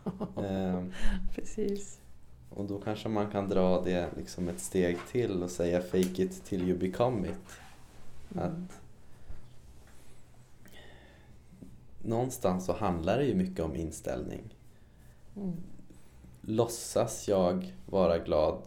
Ehm, 0.36 0.92
Precis. 1.34 1.99
Och 2.50 2.64
då 2.64 2.80
kanske 2.80 3.08
man 3.08 3.30
kan 3.30 3.48
dra 3.48 3.82
det 3.82 4.08
liksom 4.16 4.48
ett 4.48 4.60
steg 4.60 4.98
till 5.10 5.42
och 5.42 5.50
säga 5.50 5.80
Fake 5.80 6.22
it 6.22 6.44
till 6.44 6.68
you 6.68 6.78
become 6.78 7.28
it. 7.28 7.60
Mm. 8.34 8.44
Att 8.44 8.80
någonstans 12.02 12.66
så 12.66 12.72
handlar 12.72 13.18
det 13.18 13.24
ju 13.24 13.34
mycket 13.34 13.64
om 13.64 13.76
inställning. 13.76 14.56
Mm. 15.36 15.56
Låtsas 16.40 17.28
jag 17.28 17.72
vara 17.86 18.18
glad 18.18 18.62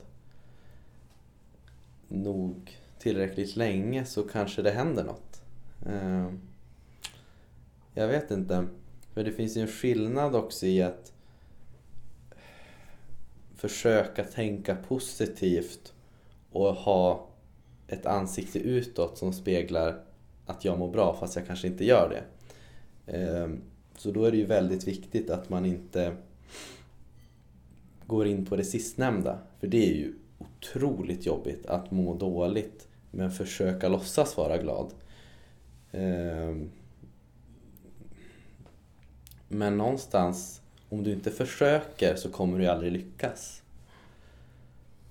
nog 2.08 2.78
tillräckligt 3.00 3.56
länge 3.56 4.06
så 4.06 4.24
kanske 4.24 4.62
det 4.62 4.72
händer 4.72 5.04
något. 5.04 5.42
Eh, 5.86 6.32
Jag 7.94 8.08
vet 8.08 8.32
inte. 8.32 8.68
För 9.14 9.24
det 9.24 9.32
finns 9.32 9.58
ju 9.58 9.62
en 9.62 9.68
skillnad 9.68 10.36
också 10.36 10.66
i 10.66 10.82
att 10.82 11.13
försöka 13.64 14.24
tänka 14.24 14.76
positivt 14.76 15.94
och 16.52 16.76
ha 16.76 17.28
ett 17.88 18.06
ansikte 18.06 18.60
utåt 18.60 19.18
som 19.18 19.34
speglar 19.34 20.04
att 20.46 20.66
jag 20.66 20.80
mår 20.80 20.92
bra 20.92 21.18
fast 21.20 21.36
jag 21.36 21.48
kanske 21.48 21.68
inte 21.68 21.86
gör 21.86 22.10
det. 22.10 22.24
Ehm, 23.18 23.62
så 23.98 24.12
då 24.12 24.26
är 24.26 24.32
det 24.32 24.38
ju 24.38 24.46
väldigt 24.46 24.88
viktigt 24.88 25.30
att 25.30 25.50
man 25.50 25.66
inte 25.66 26.16
går 28.06 28.28
in 28.28 28.46
på 28.46 28.56
det 28.56 28.64
sistnämnda. 28.64 29.40
För 29.60 29.68
det 29.68 29.90
är 29.90 29.94
ju 29.94 30.14
otroligt 30.38 31.26
jobbigt 31.26 31.66
att 31.66 31.92
må 31.92 32.16
dåligt 32.16 32.88
men 33.12 33.32
försöka 33.32 33.88
låtsas 33.88 34.38
vara 34.38 34.58
glad. 34.58 34.94
Ehm, 35.92 36.70
men 39.48 39.78
någonstans, 39.78 40.63
om 40.94 41.04
du 41.04 41.14
inte 41.14 41.32
försöker 41.32 42.16
så 42.16 42.30
kommer 42.32 42.60
du 42.60 42.68
aldrig 42.68 42.92
lyckas. 42.92 43.64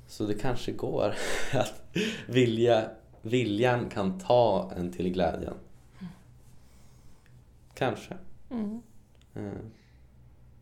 Så 0.07 0.27
det 0.27 0.35
kanske 0.35 0.73
går 0.73 1.15
att 1.53 1.83
vilja, 2.27 2.91
viljan 3.23 3.89
kan 3.89 4.19
ta 4.19 4.73
en 4.77 4.93
till 4.93 5.13
glädjen. 5.13 5.55
Kanske. 7.75 8.15
Mm. 8.51 8.83
Ehm, 9.35 9.71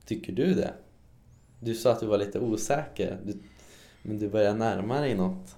Tycker 0.04 0.32
du 0.32 0.54
det? 0.54 0.74
Du 1.60 1.74
sa 1.74 1.92
att 1.92 2.00
du 2.00 2.06
var 2.06 2.18
lite 2.18 2.40
osäker, 2.40 3.18
du, 3.24 3.38
men 4.02 4.18
du 4.18 4.28
börjar 4.28 4.54
närma 4.54 5.00
dig 5.00 5.14
något. 5.14 5.56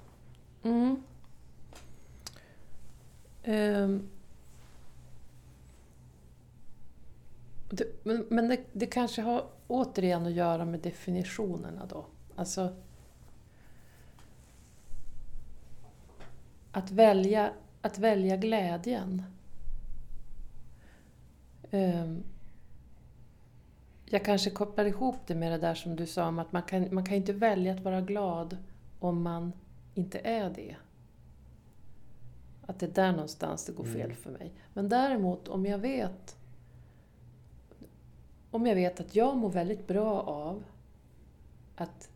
Mm. 0.63 1.03
Ehm. 3.43 4.09
Det, 7.71 7.85
men 8.03 8.27
men 8.31 8.49
det, 8.49 8.61
det 8.73 8.87
kanske 8.87 9.23
har 9.23 9.47
återigen 9.73 10.27
att 10.27 10.33
göra 10.33 10.65
med 10.65 10.81
definitionerna 10.81 11.87
då. 11.87 12.05
Alltså 12.37 12.75
att 16.73 16.91
välja, 16.91 17.53
att 17.81 17.99
välja 17.99 18.37
glädjen. 18.37 19.23
Ehm. 21.71 22.23
Jag 24.07 24.25
kanske 24.25 24.51
kopplar 24.51 24.85
ihop 24.85 25.17
det 25.27 25.35
med 25.35 25.53
det 25.53 25.59
där 25.59 25.75
som 25.75 25.97
du 25.97 26.07
sa 26.07 26.29
om 26.29 26.39
att 26.39 26.53
man 26.53 26.63
kan, 26.63 26.95
man 26.95 27.05
kan 27.05 27.15
inte 27.15 27.33
välja 27.33 27.75
att 27.75 27.81
vara 27.81 28.01
glad 28.01 28.57
om 29.01 29.23
man 29.23 29.53
inte 29.95 30.19
är 30.19 30.51
det. 30.51 30.77
Att 32.67 32.79
det 32.79 32.87
är 32.87 32.91
där 32.91 33.13
någonstans 33.13 33.65
det 33.65 33.73
går 33.73 33.85
fel 33.85 34.01
Mm. 34.01 34.17
för 34.17 34.31
mig. 34.31 34.53
Men 34.75 34.89
däremot 34.89 35.49
om 35.49 35.67
jag 35.67 35.79
vet 35.79 36.37
om 38.53 38.67
jag 38.67 38.75
vet 38.75 39.01
att 39.01 39.17
jag 39.17 39.37
mår 39.37 39.51
väldigt 39.51 39.87
bra 39.87 40.21
av 40.21 40.65
att 41.77 42.11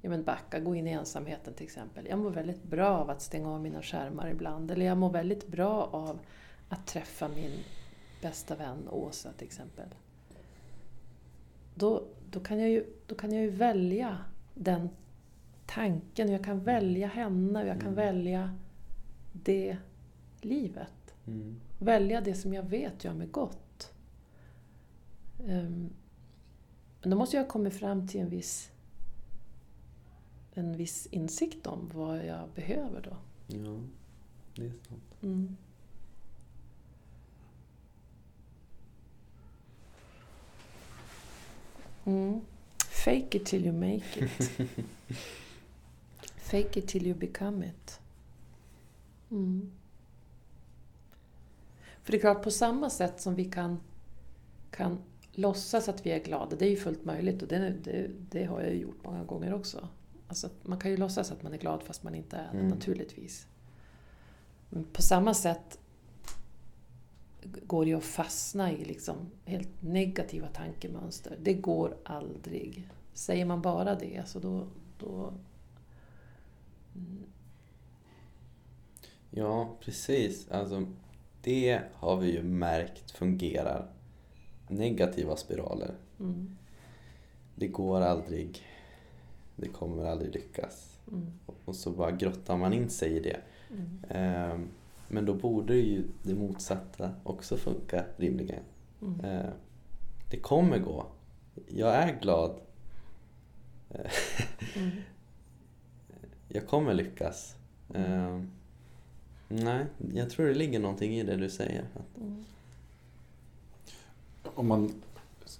ja, 0.00 0.10
men 0.10 0.24
backa, 0.24 0.60
gå 0.60 0.74
in 0.74 0.86
i 0.86 0.90
ensamheten 0.90 1.54
till 1.54 1.64
exempel. 1.66 2.06
Jag 2.06 2.18
mår 2.18 2.30
väldigt 2.30 2.62
bra 2.62 2.88
av 2.88 3.10
att 3.10 3.22
stänga 3.22 3.50
av 3.50 3.60
mina 3.60 3.82
skärmar 3.82 4.28
ibland. 4.30 4.70
Eller 4.70 4.86
jag 4.86 4.98
mår 4.98 5.10
väldigt 5.10 5.46
bra 5.48 5.88
av 5.92 6.18
att 6.68 6.86
träffa 6.86 7.28
min 7.28 7.52
bästa 8.22 8.56
vän 8.56 8.88
Åsa 8.90 9.32
till 9.32 9.46
exempel. 9.46 9.88
Då, 11.74 12.04
då, 12.30 12.40
kan 12.40 12.58
jag 12.60 12.70
ju, 12.70 12.86
då 13.06 13.14
kan 13.14 13.32
jag 13.32 13.42
ju 13.42 13.50
välja 13.50 14.18
den 14.54 14.88
tanken. 15.66 16.28
och 16.28 16.34
Jag 16.34 16.44
kan 16.44 16.60
välja 16.64 17.06
henne 17.08 17.62
och 17.62 17.68
jag 17.68 17.76
kan 17.80 17.92
Mm. 17.92 17.94
välja 17.94 18.56
det 19.32 19.76
livet. 20.40 21.14
Mm. 21.26 21.60
Välja 21.78 22.20
det 22.20 22.34
som 22.34 22.54
jag 22.54 22.62
vet 22.62 23.04
gör 23.04 23.14
mig 23.14 23.26
gott. 23.26 23.61
Ehm, 25.46 25.90
Men 27.02 27.10
då 27.10 27.16
måste 27.16 27.36
jag 27.36 27.48
komma 27.48 27.70
fram 27.70 28.08
till 28.08 28.20
en 28.20 28.28
viss, 28.28 28.70
en 30.54 30.76
viss 30.76 31.06
insikt 31.06 31.66
om 31.66 31.90
vad 31.94 32.26
jag 32.26 32.48
behöver 32.54 33.00
då. 33.02 33.16
Ja, 33.46 33.80
det 34.54 34.64
är 34.64 34.72
sant. 34.88 35.02
Mm. 35.22 35.56
Mm. 42.04 42.40
Fake 43.04 43.36
it 43.36 43.46
till 43.46 43.66
you 43.66 43.72
make 43.72 44.24
it. 44.24 44.50
Fake 46.36 46.78
it 46.78 46.88
till 46.88 47.06
you 47.06 47.18
become 47.18 47.66
it. 47.66 48.00
Mm. 49.30 49.72
För 52.02 52.12
det 52.12 52.18
är 52.18 52.20
klart, 52.20 52.42
på 52.42 52.50
samma 52.50 52.90
sätt 52.90 53.20
som 53.20 53.34
vi 53.34 53.44
kan, 53.44 53.80
kan 54.70 54.98
låtsas 55.32 55.88
att 55.88 56.06
vi 56.06 56.10
är 56.10 56.18
glada, 56.24 56.56
det 56.56 56.66
är 56.66 56.70
ju 56.70 56.76
fullt 56.76 57.04
möjligt 57.04 57.42
och 57.42 57.48
det, 57.48 57.74
det, 57.84 58.10
det 58.30 58.44
har 58.44 58.60
jag 58.60 58.70
ju 58.70 58.80
gjort 58.80 59.04
många 59.04 59.24
gånger 59.24 59.54
också. 59.54 59.88
Alltså, 60.28 60.48
man 60.62 60.78
kan 60.78 60.90
ju 60.90 60.96
låtsas 60.96 61.32
att 61.32 61.42
man 61.42 61.52
är 61.54 61.58
glad 61.58 61.82
fast 61.82 62.02
man 62.02 62.14
inte 62.14 62.36
är 62.36 62.52
det, 62.52 62.58
Mm. 62.58 62.68
naturligtvis. 62.70 63.46
Men 64.68 64.84
på 64.84 65.02
samma 65.02 65.34
sätt 65.34 65.78
går 67.44 67.84
det 67.84 67.94
att 67.94 68.04
fastna 68.04 68.72
i 68.72 68.84
liksom 68.84 69.16
helt 69.44 69.82
negativa 69.82 70.48
tankemönster. 70.48 71.36
Det 71.42 71.54
går 71.54 71.96
aldrig. 72.04 72.88
Säger 73.14 73.44
man 73.44 73.62
bara 73.62 73.94
det, 73.94 74.22
så 74.26 74.38
då... 74.38 74.66
då 74.98 75.32
mm, 76.94 77.22
Ja, 79.30 79.76
precis. 79.80 80.50
Alltså, 80.50 80.86
det 81.42 81.80
har 81.94 82.16
vi 82.16 82.32
ju 82.32 82.42
märkt 82.42 83.10
fungerar. 83.10 83.90
Negativa 84.74 85.36
spiraler. 85.36 85.94
mm, 86.20 86.56
Det 87.54 87.68
går 87.68 88.00
aldrig. 88.00 88.60
Det 89.56 89.68
kommer 89.68 90.04
aldrig 90.04 90.34
lyckas. 90.34 90.98
mm, 91.12 91.26
Och 91.64 91.76
så 91.76 91.90
bara 91.90 92.10
grottar 92.10 92.56
man 92.56 92.72
in 92.72 92.90
sig 92.90 93.12
i 93.16 93.20
det. 93.20 93.40
mm, 93.70 94.00
Ehm, 94.10 94.68
Men 95.08 95.24
då 95.26 95.34
borde 95.34 95.74
ju 95.74 96.02
det 96.22 96.34
motsatta 96.34 97.10
också 97.24 97.56
funka 97.56 98.04
rimligen. 98.16 98.62
mm. 99.02 99.20
Eh, 99.20 99.50
Det 100.30 100.36
kommer 100.38 100.78
gå. 100.78 101.06
Jag 101.68 101.94
är 101.94 102.20
glad. 102.20 102.60
Eh, 103.90 104.10
Mm. 104.76 104.90
Jag 106.48 106.66
kommer 106.66 106.94
lyckas. 106.94 107.56
Ehm, 107.94 108.50
Nej, 109.48 109.86
jag 110.14 110.30
tror 110.30 110.46
det 110.46 110.54
ligger 110.54 110.78
någonting 110.80 111.14
i 111.18 111.22
det 111.22 111.36
du 111.36 111.50
säger. 111.50 111.82
Att- 111.94 112.20
Mm. 112.20 112.44
Om 114.54 114.68
man 114.68 115.02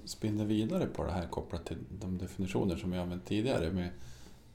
spinner 0.05 0.45
vidare 0.45 0.87
på 0.87 1.05
det 1.05 1.13
här 1.13 1.27
kopplat 1.27 1.65
till 1.67 1.79
de 2.01 2.19
definitioner 2.19 2.77
som 2.77 2.93
jag 2.93 3.03
använt 3.03 3.27
tidigare 3.27 3.71
med 3.71 3.91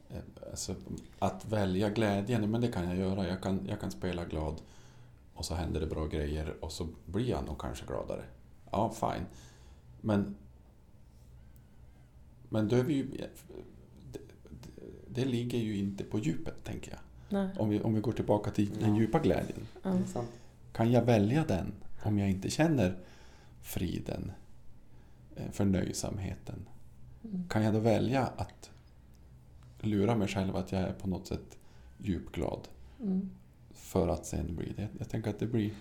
eh, 0.10 0.18
alltså, 0.52 0.76
att 1.20 1.46
välja 1.46 1.90
glädjen, 1.90 2.52
men 2.52 2.62
det 2.62 2.68
kan 2.68 2.88
jag 2.88 2.98
göra. 2.98 3.28
Jag 3.28 3.42
kan, 3.42 3.60
jag 3.70 3.80
kan 3.80 3.92
spela 3.92 4.26
glad 4.26 4.62
och 5.34 5.46
så 5.46 5.56
händer 5.56 5.80
det 5.80 5.88
bra 5.88 6.06
grejer 6.06 6.56
och 6.62 6.72
så 6.72 6.88
blir 7.06 7.30
jag 7.30 7.46
nog 7.46 7.60
kanske 7.60 7.86
gladare. 7.86 8.24
Ja, 8.72 8.94
fine. 9.00 9.26
Men, 10.02 10.36
men 12.50 12.68
då 12.68 12.76
är 12.76 12.84
vi 12.84 12.94
ju, 12.94 13.08
det 15.08 15.26
ligger 15.26 15.58
ju 15.58 15.78
inte 15.78 16.04
på 16.04 16.20
djupet, 16.20 16.64
tänker 16.64 16.92
jag. 16.92 17.00
Nej. 17.30 17.50
Om 17.60 17.70
vi, 17.70 17.82
om 17.82 17.94
vi 17.94 18.02
går 18.02 18.12
tillbaka 18.12 18.52
till 18.52 18.70
den 18.80 18.96
Ja. 18.96 19.02
djupa 19.02 19.20
glädjen. 19.20 19.68
Det 19.84 20.08
sant. 20.08 20.30
Kan 20.74 20.92
jag 20.92 21.02
välja 21.06 21.46
den 21.48 21.74
om 22.04 22.20
jag 22.20 22.30
inte 22.30 22.50
känner 22.50 22.98
friden, 23.68 24.32
eh, 25.36 25.52
förnöjsamheten? 25.52 26.68
Mm. 27.24 27.48
Kan 27.50 27.64
jag 27.64 27.74
då 27.74 27.80
välja 27.80 28.26
att 28.26 28.72
lura 29.82 30.16
mig 30.16 30.28
själv 30.28 30.56
att 30.56 30.72
jag 30.72 30.82
är 30.82 30.94
på 30.94 31.08
något 31.08 31.28
sätt 31.28 31.58
djupglad 31.98 32.68
Mm. 33.02 33.30
för 33.74 34.08
att 34.08 34.26
sen 34.26 34.56
bli 34.56 34.74
det? 34.76 34.88
Jag 35.00 35.10
tänker 35.10 35.30
att 35.30 35.40
det 35.40 35.46
blir... 35.48 35.72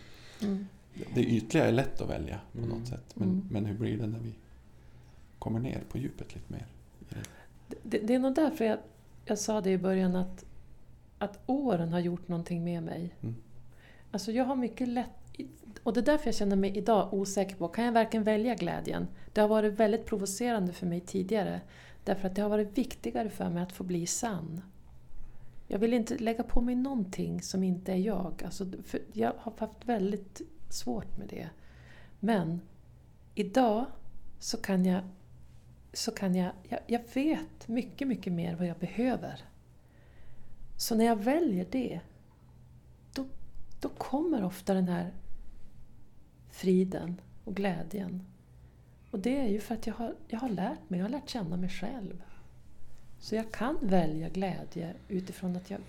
Mm. 0.43 0.66
Det 1.14 1.20
ytliga 1.24 1.64
är 1.66 1.72
lätt 1.72 2.01
att 2.01 2.11
välja 2.11 2.41
på 2.53 2.59
Mm. 2.59 2.70
något 2.70 2.89
sätt. 2.89 3.05
Men, 3.14 3.28
Mm. 3.28 3.47
men 3.51 3.66
hur 3.66 3.74
blir 3.78 3.99
det 3.99 4.07
när 4.07 4.18
vi 4.18 4.32
kommer 5.39 5.59
ner 5.61 5.82
på 5.91 5.99
djupet 5.99 6.34
lite 6.34 6.53
mer? 6.53 6.66
Det, 7.82 7.99
det 7.99 8.14
är 8.14 8.18
nog 8.18 8.34
därför 8.34 8.64
jag, 8.64 8.78
jag 9.24 9.39
sa 9.39 9.61
det 9.61 9.70
i 9.70 9.78
början 9.78 10.16
att, 10.16 10.45
att 11.18 11.39
åren 11.47 11.93
har 11.93 12.01
gjort 12.01 12.28
någonting 12.28 12.64
med 12.64 12.82
mig. 12.82 13.14
Mm. 13.22 13.34
Alltså 14.11 14.32
jag 14.32 14.45
har 14.45 14.57
mycket 14.57 14.89
lätt... 14.89 15.11
Och 15.82 15.93
det 15.93 16.01
är 16.01 16.05
därför 16.05 16.26
jag 16.26 16.34
känner 16.34 16.57
mig 16.57 16.76
idag 16.76 17.14
osäker 17.14 17.57
på, 17.57 17.68
kan 17.68 17.84
jag 17.84 17.93
verkligen 17.93 18.24
välja 18.24 18.55
glädjen? 18.55 19.09
Det 19.32 19.41
har 19.41 19.49
varit 19.49 19.72
väldigt 19.72 20.07
provocerande 20.07 20.72
för 20.72 20.87
mig 20.87 21.01
tidigare. 21.01 21.61
Därför 22.05 22.28
att 22.28 22.34
det 22.34 22.43
har 22.43 22.49
varit 22.49 22.78
viktigare 22.78 23.30
för 23.30 23.51
mig 23.51 23.62
att 23.62 23.72
få 23.72 23.84
bli 23.84 24.07
sann. 24.07 24.61
Jag 25.66 25.78
vill 25.78 25.93
inte 25.93 26.18
lägga 26.18 26.43
på 26.43 26.61
mig 26.61 26.74
någonting 26.74 27.43
som 27.43 27.62
inte 27.62 27.93
är 27.93 27.97
jag. 27.97 28.43
Alltså, 28.45 28.66
för 28.84 29.01
jag 29.12 29.32
har 29.39 29.53
haft 29.59 29.84
väldigt 29.84 30.43
svårt 30.68 31.18
med 31.18 31.28
det. 31.28 31.49
Men 32.20 32.61
idag 33.34 33.84
så 34.39 34.57
kan 34.57 34.84
jag 34.84 35.03
så 35.93 36.11
kan 36.11 36.34
jag, 36.34 36.53
jag, 36.62 36.80
jag 36.87 37.01
vet 37.14 37.68
mycket, 37.68 38.09
mycket 38.09 38.32
mer 38.32 38.55
vad 38.55 38.66
jag 38.66 38.78
behöver. 38.78 39.45
Så 40.76 40.95
när 40.95 41.05
jag 41.05 41.16
väljer 41.16 41.66
det, 41.70 42.01
då, 43.14 43.26
då 43.80 43.89
kommer 43.89 44.45
ofta 44.45 44.74
den 44.74 44.89
här 44.89 45.12
friden 46.57 47.20
och 47.44 47.57
glädjen. 47.57 48.22
Och 49.11 49.18
det 49.18 49.38
är 49.38 49.48
ju 49.48 49.61
för 49.61 49.74
att 49.74 49.86
jag 49.86 49.94
har, 49.94 50.14
jag 50.28 50.38
har 50.38 50.48
lärt 50.48 50.90
mig, 50.90 50.98
jag 50.98 51.04
har 51.04 51.11
lärt 51.11 51.28
känna 51.28 51.57
mig 51.57 51.68
själv. 51.70 52.22
Så 53.18 53.34
jag 53.34 53.52
kan 53.52 53.78
välja 53.82 54.28
glädje 54.28 54.94
utifrån 55.09 55.57
att 55.57 55.70
jag, 55.70 55.80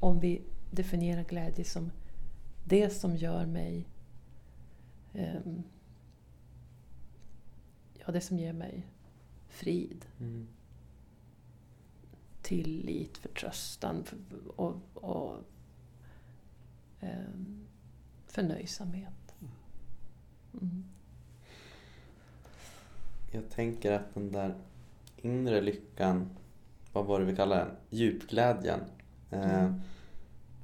om 0.00 0.20
vi 0.20 0.42
definierar 0.70 1.24
glädje 1.24 1.64
som 1.64 1.90
det 2.64 2.90
som 2.90 3.16
gör 3.16 3.46
mig 3.46 3.86
ehm, 5.14 5.62
ja, 7.98 8.12
det 8.12 8.20
som 8.20 8.38
ger 8.38 8.52
mig 8.52 8.86
frid, 9.48 10.06
Mm. 10.20 10.48
tillit, 12.42 13.18
förtröstan 13.18 14.04
och, 14.56 14.76
och 14.94 15.36
ehm, 17.00 17.66
förnöjsamhet. 18.26 19.19
Mm. 20.54 20.84
Jag 23.32 23.50
tänker 23.50 23.92
att 23.92 24.14
den 24.14 24.32
där 24.32 24.54
inre 25.16 25.60
lyckan, 25.60 26.30
vad 26.92 27.06
var 27.06 27.20
det 27.20 27.26
vi 27.26 27.36
kallar 27.36 27.56
den? 27.64 27.76
Djupglädjen. 27.90 28.80
Eh, 29.30 29.60
Mm. 29.64 29.80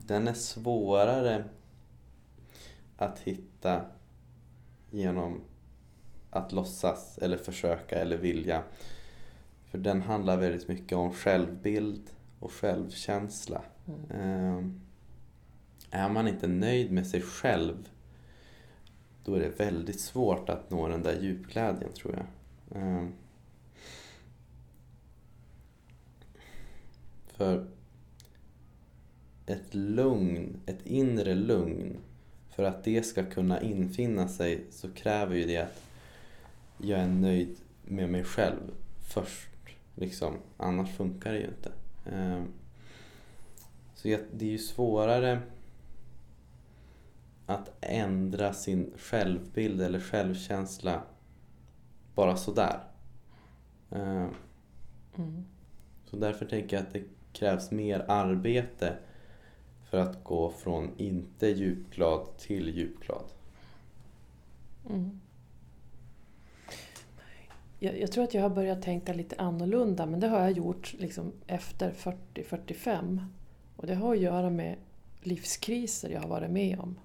Den 0.07 0.29
är 0.29 0.35
svårare 0.35 1.45
att 2.97 3.19
hitta 3.19 3.85
genom 4.91 5.41
att 6.31 6.53
låtsas 6.53 7.19
eller 7.19 7.37
försöka 7.37 7.99
eller 7.99 8.17
vilja. 8.17 8.63
För 9.65 9.79
den 9.79 10.03
handlar 10.03 10.37
väldigt 10.37 10.69
mycket 10.69 10.99
om 10.99 11.13
självbild 11.13 12.11
och 12.41 12.53
självkänsla. 12.53 13.63
Mm. 13.89 14.11
Eh, 14.11 14.65
Är 16.01 16.09
man 16.09 16.29
inte 16.29 16.47
nöjd 16.47 16.93
med 16.93 17.07
sig 17.07 17.23
själv 17.23 17.89
då 19.27 19.35
är 19.35 19.41
det 19.41 19.49
väldigt 19.49 20.01
svårt 20.01 20.49
att 20.49 20.71
nå 20.71 20.89
den 20.89 21.03
där 21.03 21.21
djupglädjen 21.21 21.93
tror 21.93 22.15
jag. 22.15 22.27
Ehm. 22.83 23.13
För 27.27 27.67
ett 29.47 29.75
lugn, 29.75 30.61
ett 30.67 30.87
inre 30.87 31.35
lugn, 31.35 31.97
för 32.51 32.65
att 32.65 32.85
det 32.85 33.03
ska 33.03 33.25
kunna 33.25 33.61
infinna 33.61 34.29
sig 34.29 34.65
så 34.71 34.91
kräver 34.91 35.37
ju 35.37 35.45
det 35.47 35.57
att 35.57 35.83
jag 36.79 37.01
är 37.01 37.09
nöjd 37.09 37.57
med 37.85 38.09
mig 38.09 38.25
själv 38.25 38.61
först. 39.13 39.49
Liksom. 39.95 40.35
Annars 40.57 40.97
funkar 40.97 41.33
det 41.33 41.39
ju 41.39 41.47
inte. 41.47 41.73
Ehm. 42.13 42.45
Så 43.95 44.09
det 44.09 44.45
är 44.45 44.51
ju 44.51 44.59
svårare 44.59 45.41
att 47.47 47.71
ändra 47.81 48.53
sin 48.53 48.93
självbild 48.97 49.83
eller 49.83 50.01
självkänsla 50.01 51.03
bara 52.15 52.37
sådär. 52.37 52.81
Eh, 53.91 54.27
Mm. 55.19 55.45
Så 56.05 56.17
därför 56.17 56.47
tänker 56.47 56.77
jag 56.77 56.87
att 56.87 56.93
det 56.93 57.03
krävs 57.33 57.71
mer 57.71 58.05
arbete 58.09 58.97
för 59.91 59.99
att 59.99 60.25
gå 60.25 60.51
från 60.51 60.91
inte 60.97 61.47
djupglad 61.47 62.37
till 62.39 62.77
djupglad. 62.77 63.25
Mm. 64.91 65.21
Jag, 67.79 68.01
jag 68.01 68.13
tror 68.13 68.25
att 68.25 68.35
jag 68.35 68.43
har 68.43 68.51
börjat 68.51 68.83
tänka 68.83 69.13
lite 69.13 69.37
annorlunda 69.39 70.07
men 70.07 70.21
det 70.21 70.29
har 70.29 70.41
jag 70.41 70.53
gjort 70.53 70.95
liksom 70.99 71.33
efter 71.47 71.93
40-45. 71.93 73.27
Och 73.77 73.87
det 73.87 73.95
har 73.95 74.15
att 74.15 74.21
göra 74.21 74.51
med 74.51 74.77
livskriser 75.21 76.11
jag 76.11 76.21
har 76.21 76.29
varit 76.29 76.51
med 76.51 76.79
om. 76.81 76.99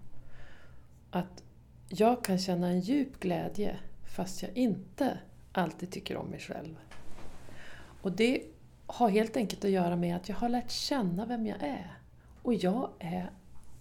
Att 1.11 1.43
jag 1.87 2.23
kan 2.23 2.39
känna 2.39 2.67
en 2.67 2.79
djup 2.79 3.19
glädje 3.19 3.79
fast 4.05 4.41
jag 4.41 4.57
inte 4.57 5.19
alltid 5.51 5.91
tycker 5.91 6.17
om 6.17 6.27
mig 6.27 6.39
själv. 6.39 6.75
Och 8.01 8.11
det 8.11 8.43
har 8.85 9.09
helt 9.09 9.37
enkelt 9.37 9.65
att 9.65 9.71
göra 9.71 9.95
med 9.95 10.15
att 10.15 10.29
jag 10.29 10.35
har 10.35 10.49
lärt 10.49 10.71
känna 10.71 11.25
vem 11.25 11.47
jag 11.47 11.63
är. 11.63 11.97
Och 12.41 12.53
jag 12.53 12.89
är, 12.99 13.31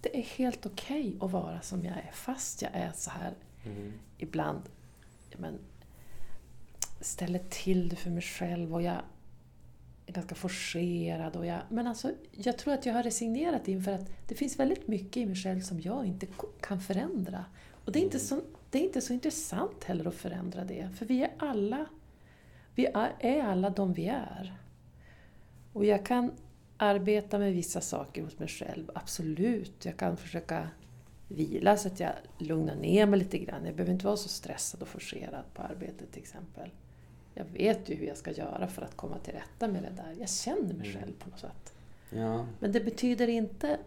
det 0.01 0.19
är 0.19 0.23
helt 0.23 0.65
okej 0.65 1.17
att 1.21 1.31
vara 1.31 1.61
som 1.61 1.85
jag 1.85 1.97
är 1.97 2.11
fast 2.13 2.61
jag 2.61 2.71
är 2.73 2.91
så 2.95 3.09
här 3.09 3.33
ibland 4.17 4.61
ja, 5.29 5.37
men, 5.39 5.59
ställer 7.01 7.39
till 7.49 7.89
det 7.89 7.95
för 7.95 8.09
mig 8.09 8.21
själv 8.21 8.73
och 8.73 8.81
jag 8.81 9.01
ganska 10.13 10.35
forcerad. 10.35 11.35
Och 11.35 11.45
jag, 11.45 11.61
men 11.69 11.87
alltså, 11.87 12.11
jag 12.31 12.57
tror 12.57 12.73
att 12.73 12.85
jag 12.85 12.93
har 12.93 13.03
resignerat 13.03 13.67
inför 13.67 13.91
att 13.91 14.09
det 14.27 14.35
finns 14.35 14.59
väldigt 14.59 14.87
mycket 14.87 15.17
i 15.17 15.25
mig 15.25 15.35
själv 15.35 15.61
som 15.61 15.81
jag 15.81 16.05
inte 16.05 16.27
kan 16.61 16.81
förändra. 16.81 17.45
Och 17.85 17.91
det 17.91 17.99
är 17.99 18.03
inte 18.03 18.19
så, 18.19 18.41
det 18.69 18.79
är 18.79 18.83
inte 18.83 19.01
så 19.01 19.13
intressant 19.13 19.83
heller 19.83 20.07
att 20.07 20.15
förändra 20.15 20.63
det, 20.63 20.89
för 20.97 21.05
vi 21.05 21.23
är 21.23 21.31
alla 21.37 21.85
vi 22.75 22.85
är, 22.85 23.15
är 23.19 23.43
alla 23.43 23.69
de 23.69 23.93
vi 23.93 24.07
är. 24.07 24.53
Och 25.73 25.85
jag 25.85 26.05
kan 26.05 26.31
arbeta 26.77 27.39
med 27.39 27.53
vissa 27.53 27.81
saker 27.81 28.23
hos 28.23 28.39
mig 28.39 28.47
själv, 28.47 28.91
absolut. 28.95 29.85
Jag 29.85 29.97
kan 29.97 30.17
försöka 30.17 30.69
vila 31.27 31.77
så 31.77 31.87
att 31.87 31.99
jag 31.99 32.13
lugnar 32.37 32.75
ner 32.75 33.05
mig 33.05 33.19
lite 33.19 33.37
grann. 33.37 33.65
Jag 33.65 33.75
behöver 33.75 33.93
inte 33.93 34.05
vara 34.05 34.17
så 34.17 34.29
stressad 34.29 34.81
och 34.81 34.87
forcerad 34.87 35.43
på 35.53 35.61
arbetet 35.61 36.11
till 36.11 36.21
exempel. 36.21 36.69
Jag 37.33 37.45
vet 37.45 37.89
ju 37.89 37.95
hur 37.95 38.07
jag 38.07 38.17
ska 38.17 38.31
göra 38.31 38.67
för 38.67 38.81
att 38.81 38.97
komma 38.97 39.17
till 39.17 39.33
rätta 39.33 39.67
med 39.67 39.83
det 39.83 39.89
där. 39.95 40.15
Jag 40.19 40.29
känner 40.29 40.73
mig 40.73 40.89
Mm. 40.89 41.01
själv 41.01 41.13
på 41.19 41.29
något 41.29 41.39
sätt. 41.39 41.73
Ja, 42.09 42.45
Men 42.59 42.71
det 42.71 42.81
betyder 42.81 43.27
inte... 43.27 43.79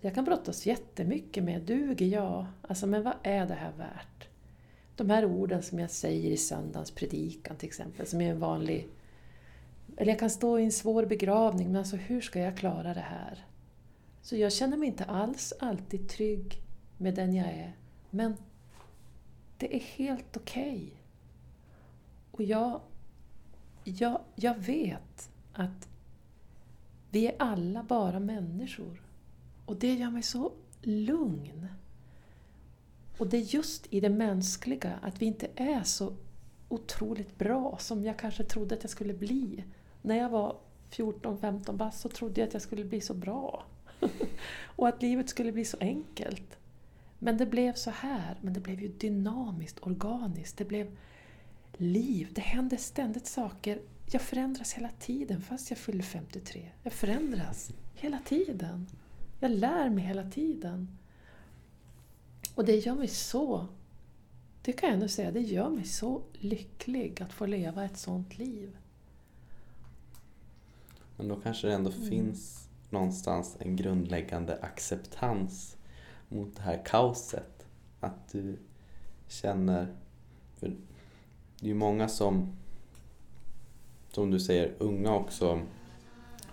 Jag 0.00 0.14
kan 0.14 0.24
brottas 0.24 0.66
jättemycket 0.66 1.44
med, 1.44 1.62
duger 1.62 2.06
jag? 2.06 2.46
Alltså, 2.62 2.86
men 2.86 3.02
vad 3.02 3.14
är 3.22 3.46
det 3.46 3.54
här 3.54 3.72
värt? 3.72 4.28
De 4.96 5.10
här 5.10 5.24
orden 5.24 5.62
som 5.62 5.78
jag 5.78 5.90
säger 5.90 6.30
i 6.30 6.36
söndagens 6.36 6.90
predikan 6.90 7.56
till 7.56 7.66
exempel, 7.68 8.06
som 8.06 8.20
är 8.20 8.30
en 8.30 8.40
vanlig... 8.40 8.88
Eller 9.96 10.12
jag 10.12 10.18
kan 10.18 10.30
stå 10.30 10.58
i 10.58 10.64
en 10.64 10.72
svår 10.72 11.06
begravning, 11.06 11.66
men 11.66 11.76
alltså 11.76 11.96
hur 11.96 12.20
ska 12.20 12.40
jag 12.40 12.56
klara 12.56 12.94
det 12.94 13.00
här? 13.00 13.44
Så 14.22 14.36
jag 14.36 14.52
känner 14.52 14.76
mig 14.76 14.88
inte 14.88 15.04
alls 15.04 15.52
alltid 15.60 16.08
trygg 16.08 16.62
med 16.98 17.14
den 17.14 17.34
jag 17.34 17.46
är. 17.48 17.76
Men 18.10 18.36
det 19.58 19.76
är 19.76 19.80
helt 19.80 20.36
okej. 20.36 20.99
Och 22.30 22.42
jag, 22.42 22.80
jag, 23.84 24.20
jag 24.34 24.58
vet 24.58 25.30
att 25.52 25.88
vi 27.10 27.26
är 27.26 27.34
alla 27.38 27.82
bara 27.82 28.20
människor. 28.20 29.02
Och 29.66 29.76
det 29.76 29.94
gör 29.94 30.10
mig 30.10 30.22
så 30.22 30.52
lugn. 30.82 31.68
Och 33.18 33.26
det 33.26 33.36
är 33.36 33.54
just 33.54 33.86
i 33.90 34.00
det 34.00 34.10
mänskliga, 34.10 34.98
att 35.02 35.22
vi 35.22 35.26
inte 35.26 35.48
är 35.56 35.82
så 35.82 36.12
otroligt 36.68 37.38
bra 37.38 37.76
som 37.78 38.04
jag 38.04 38.18
kanske 38.18 38.44
trodde 38.44 38.74
att 38.74 38.82
jag 38.82 38.90
skulle 38.90 39.14
bli. 39.14 39.64
När 40.02 40.16
jag 40.16 40.28
var 40.28 40.56
14-15 40.90 41.72
bast 41.72 42.00
så 42.00 42.08
trodde 42.08 42.40
jag 42.40 42.48
att 42.48 42.52
jag 42.52 42.62
skulle 42.62 42.84
bli 42.84 43.00
så 43.00 43.14
bra. 43.14 43.64
och 44.62 44.88
att 44.88 45.02
livet 45.02 45.28
skulle 45.28 45.52
bli 45.52 45.64
så 45.64 45.76
enkelt. 45.80 46.58
Men 47.18 47.36
det 47.36 47.46
blev 47.46 47.74
så 47.74 47.90
här. 47.90 48.38
Men 48.40 48.52
det 48.52 48.60
blev 48.60 48.80
ju 48.80 48.88
dynamiskt, 48.88 49.78
organiskt. 49.86 50.56
Det 50.56 50.64
blev 50.64 50.96
liv. 51.76 52.28
Det 52.34 52.40
hände 52.40 52.76
ständigt 52.76 53.26
saker 53.26 53.80
jag 54.12 54.22
förändras 54.22 54.72
hela 54.72 54.90
tiden 54.98 55.42
fast 55.42 55.70
jag 55.70 55.78
fyller 55.78 56.02
53. 56.02 56.70
Jag 56.82 56.92
förändras 56.92 57.70
hela 57.94 58.18
tiden. 58.24 58.86
Jag 59.40 59.50
lär 59.50 59.90
mig 59.90 60.04
hela 60.04 60.30
tiden. 60.30 60.98
Och 62.54 62.64
det 62.64 62.76
gör 62.76 62.94
mig 62.94 63.08
så, 63.08 63.66
det 64.62 64.72
kan 64.72 64.88
jag 64.88 64.94
ändå 64.94 65.08
säga, 65.08 65.30
det 65.30 65.40
gör 65.40 65.70
mig 65.70 65.84
så 65.84 66.22
lycklig 66.32 67.22
att 67.22 67.32
få 67.32 67.46
leva 67.46 67.84
ett 67.84 67.98
sånt 67.98 68.38
liv. 68.38 68.76
Men 71.16 71.28
då 71.28 71.36
kanske 71.36 71.66
det 71.66 71.74
ändå 71.74 71.90
Mm. 71.90 72.08
finns 72.08 72.68
någonstans 72.90 73.56
en 73.58 73.76
grundläggande 73.76 74.58
acceptans 74.62 75.76
mot 76.28 76.56
det 76.56 76.62
här 76.62 76.82
kaoset. 76.86 77.66
Att 78.00 78.32
du 78.32 78.58
känner... 79.28 79.94
För 80.56 80.76
det 81.60 81.66
är 81.66 81.68
ju 81.68 81.74
många 81.74 82.08
som, 82.08 82.52
som 84.12 84.30
du 84.30 84.40
säger, 84.40 84.72
unga 84.78 85.14
också 85.14 85.60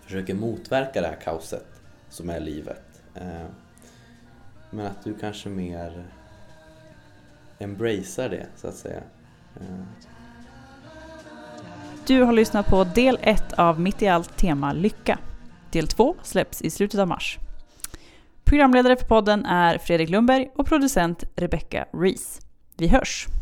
försöker 0.02 0.34
motverka 0.34 1.02
det 1.02 1.08
här 1.08 1.20
kaoset 1.24 1.82
som 2.10 2.30
är 2.30 2.40
livet. 2.40 3.02
Eh, 3.16 3.46
men 4.70 4.86
att 4.86 5.04
du 5.04 5.14
kanske 5.14 5.50
mer 5.50 6.06
embracear 7.60 8.30
det, 8.30 8.48
så 8.56 8.68
att 8.68 8.76
säga. 8.76 9.02
Eh. 9.56 9.84
Du 12.08 12.22
har 12.22 12.34
lyssnat 12.34 12.68
på 12.68 12.84
del 12.84 13.20
1 13.22 13.54
av 13.54 13.80
Mitt 13.80 14.02
i 14.02 14.08
allt 14.08 14.38
tema 14.38 14.74
Lycka. 14.74 15.20
Del 15.72 15.88
2 15.88 16.16
släpps 16.24 16.62
i 16.62 16.70
slutet 16.70 17.00
av 17.00 17.08
mars. 17.08 17.38
Programledare 18.44 18.96
för 18.96 19.06
podden 19.06 19.46
är 19.46 19.78
Fredrik 19.78 20.10
Lundberg 20.10 20.50
och 20.56 20.68
producent 20.68 21.24
Rebecca 21.36 21.86
Rees. 21.94 22.40
Vi 22.78 22.88
hörs! 22.88 23.37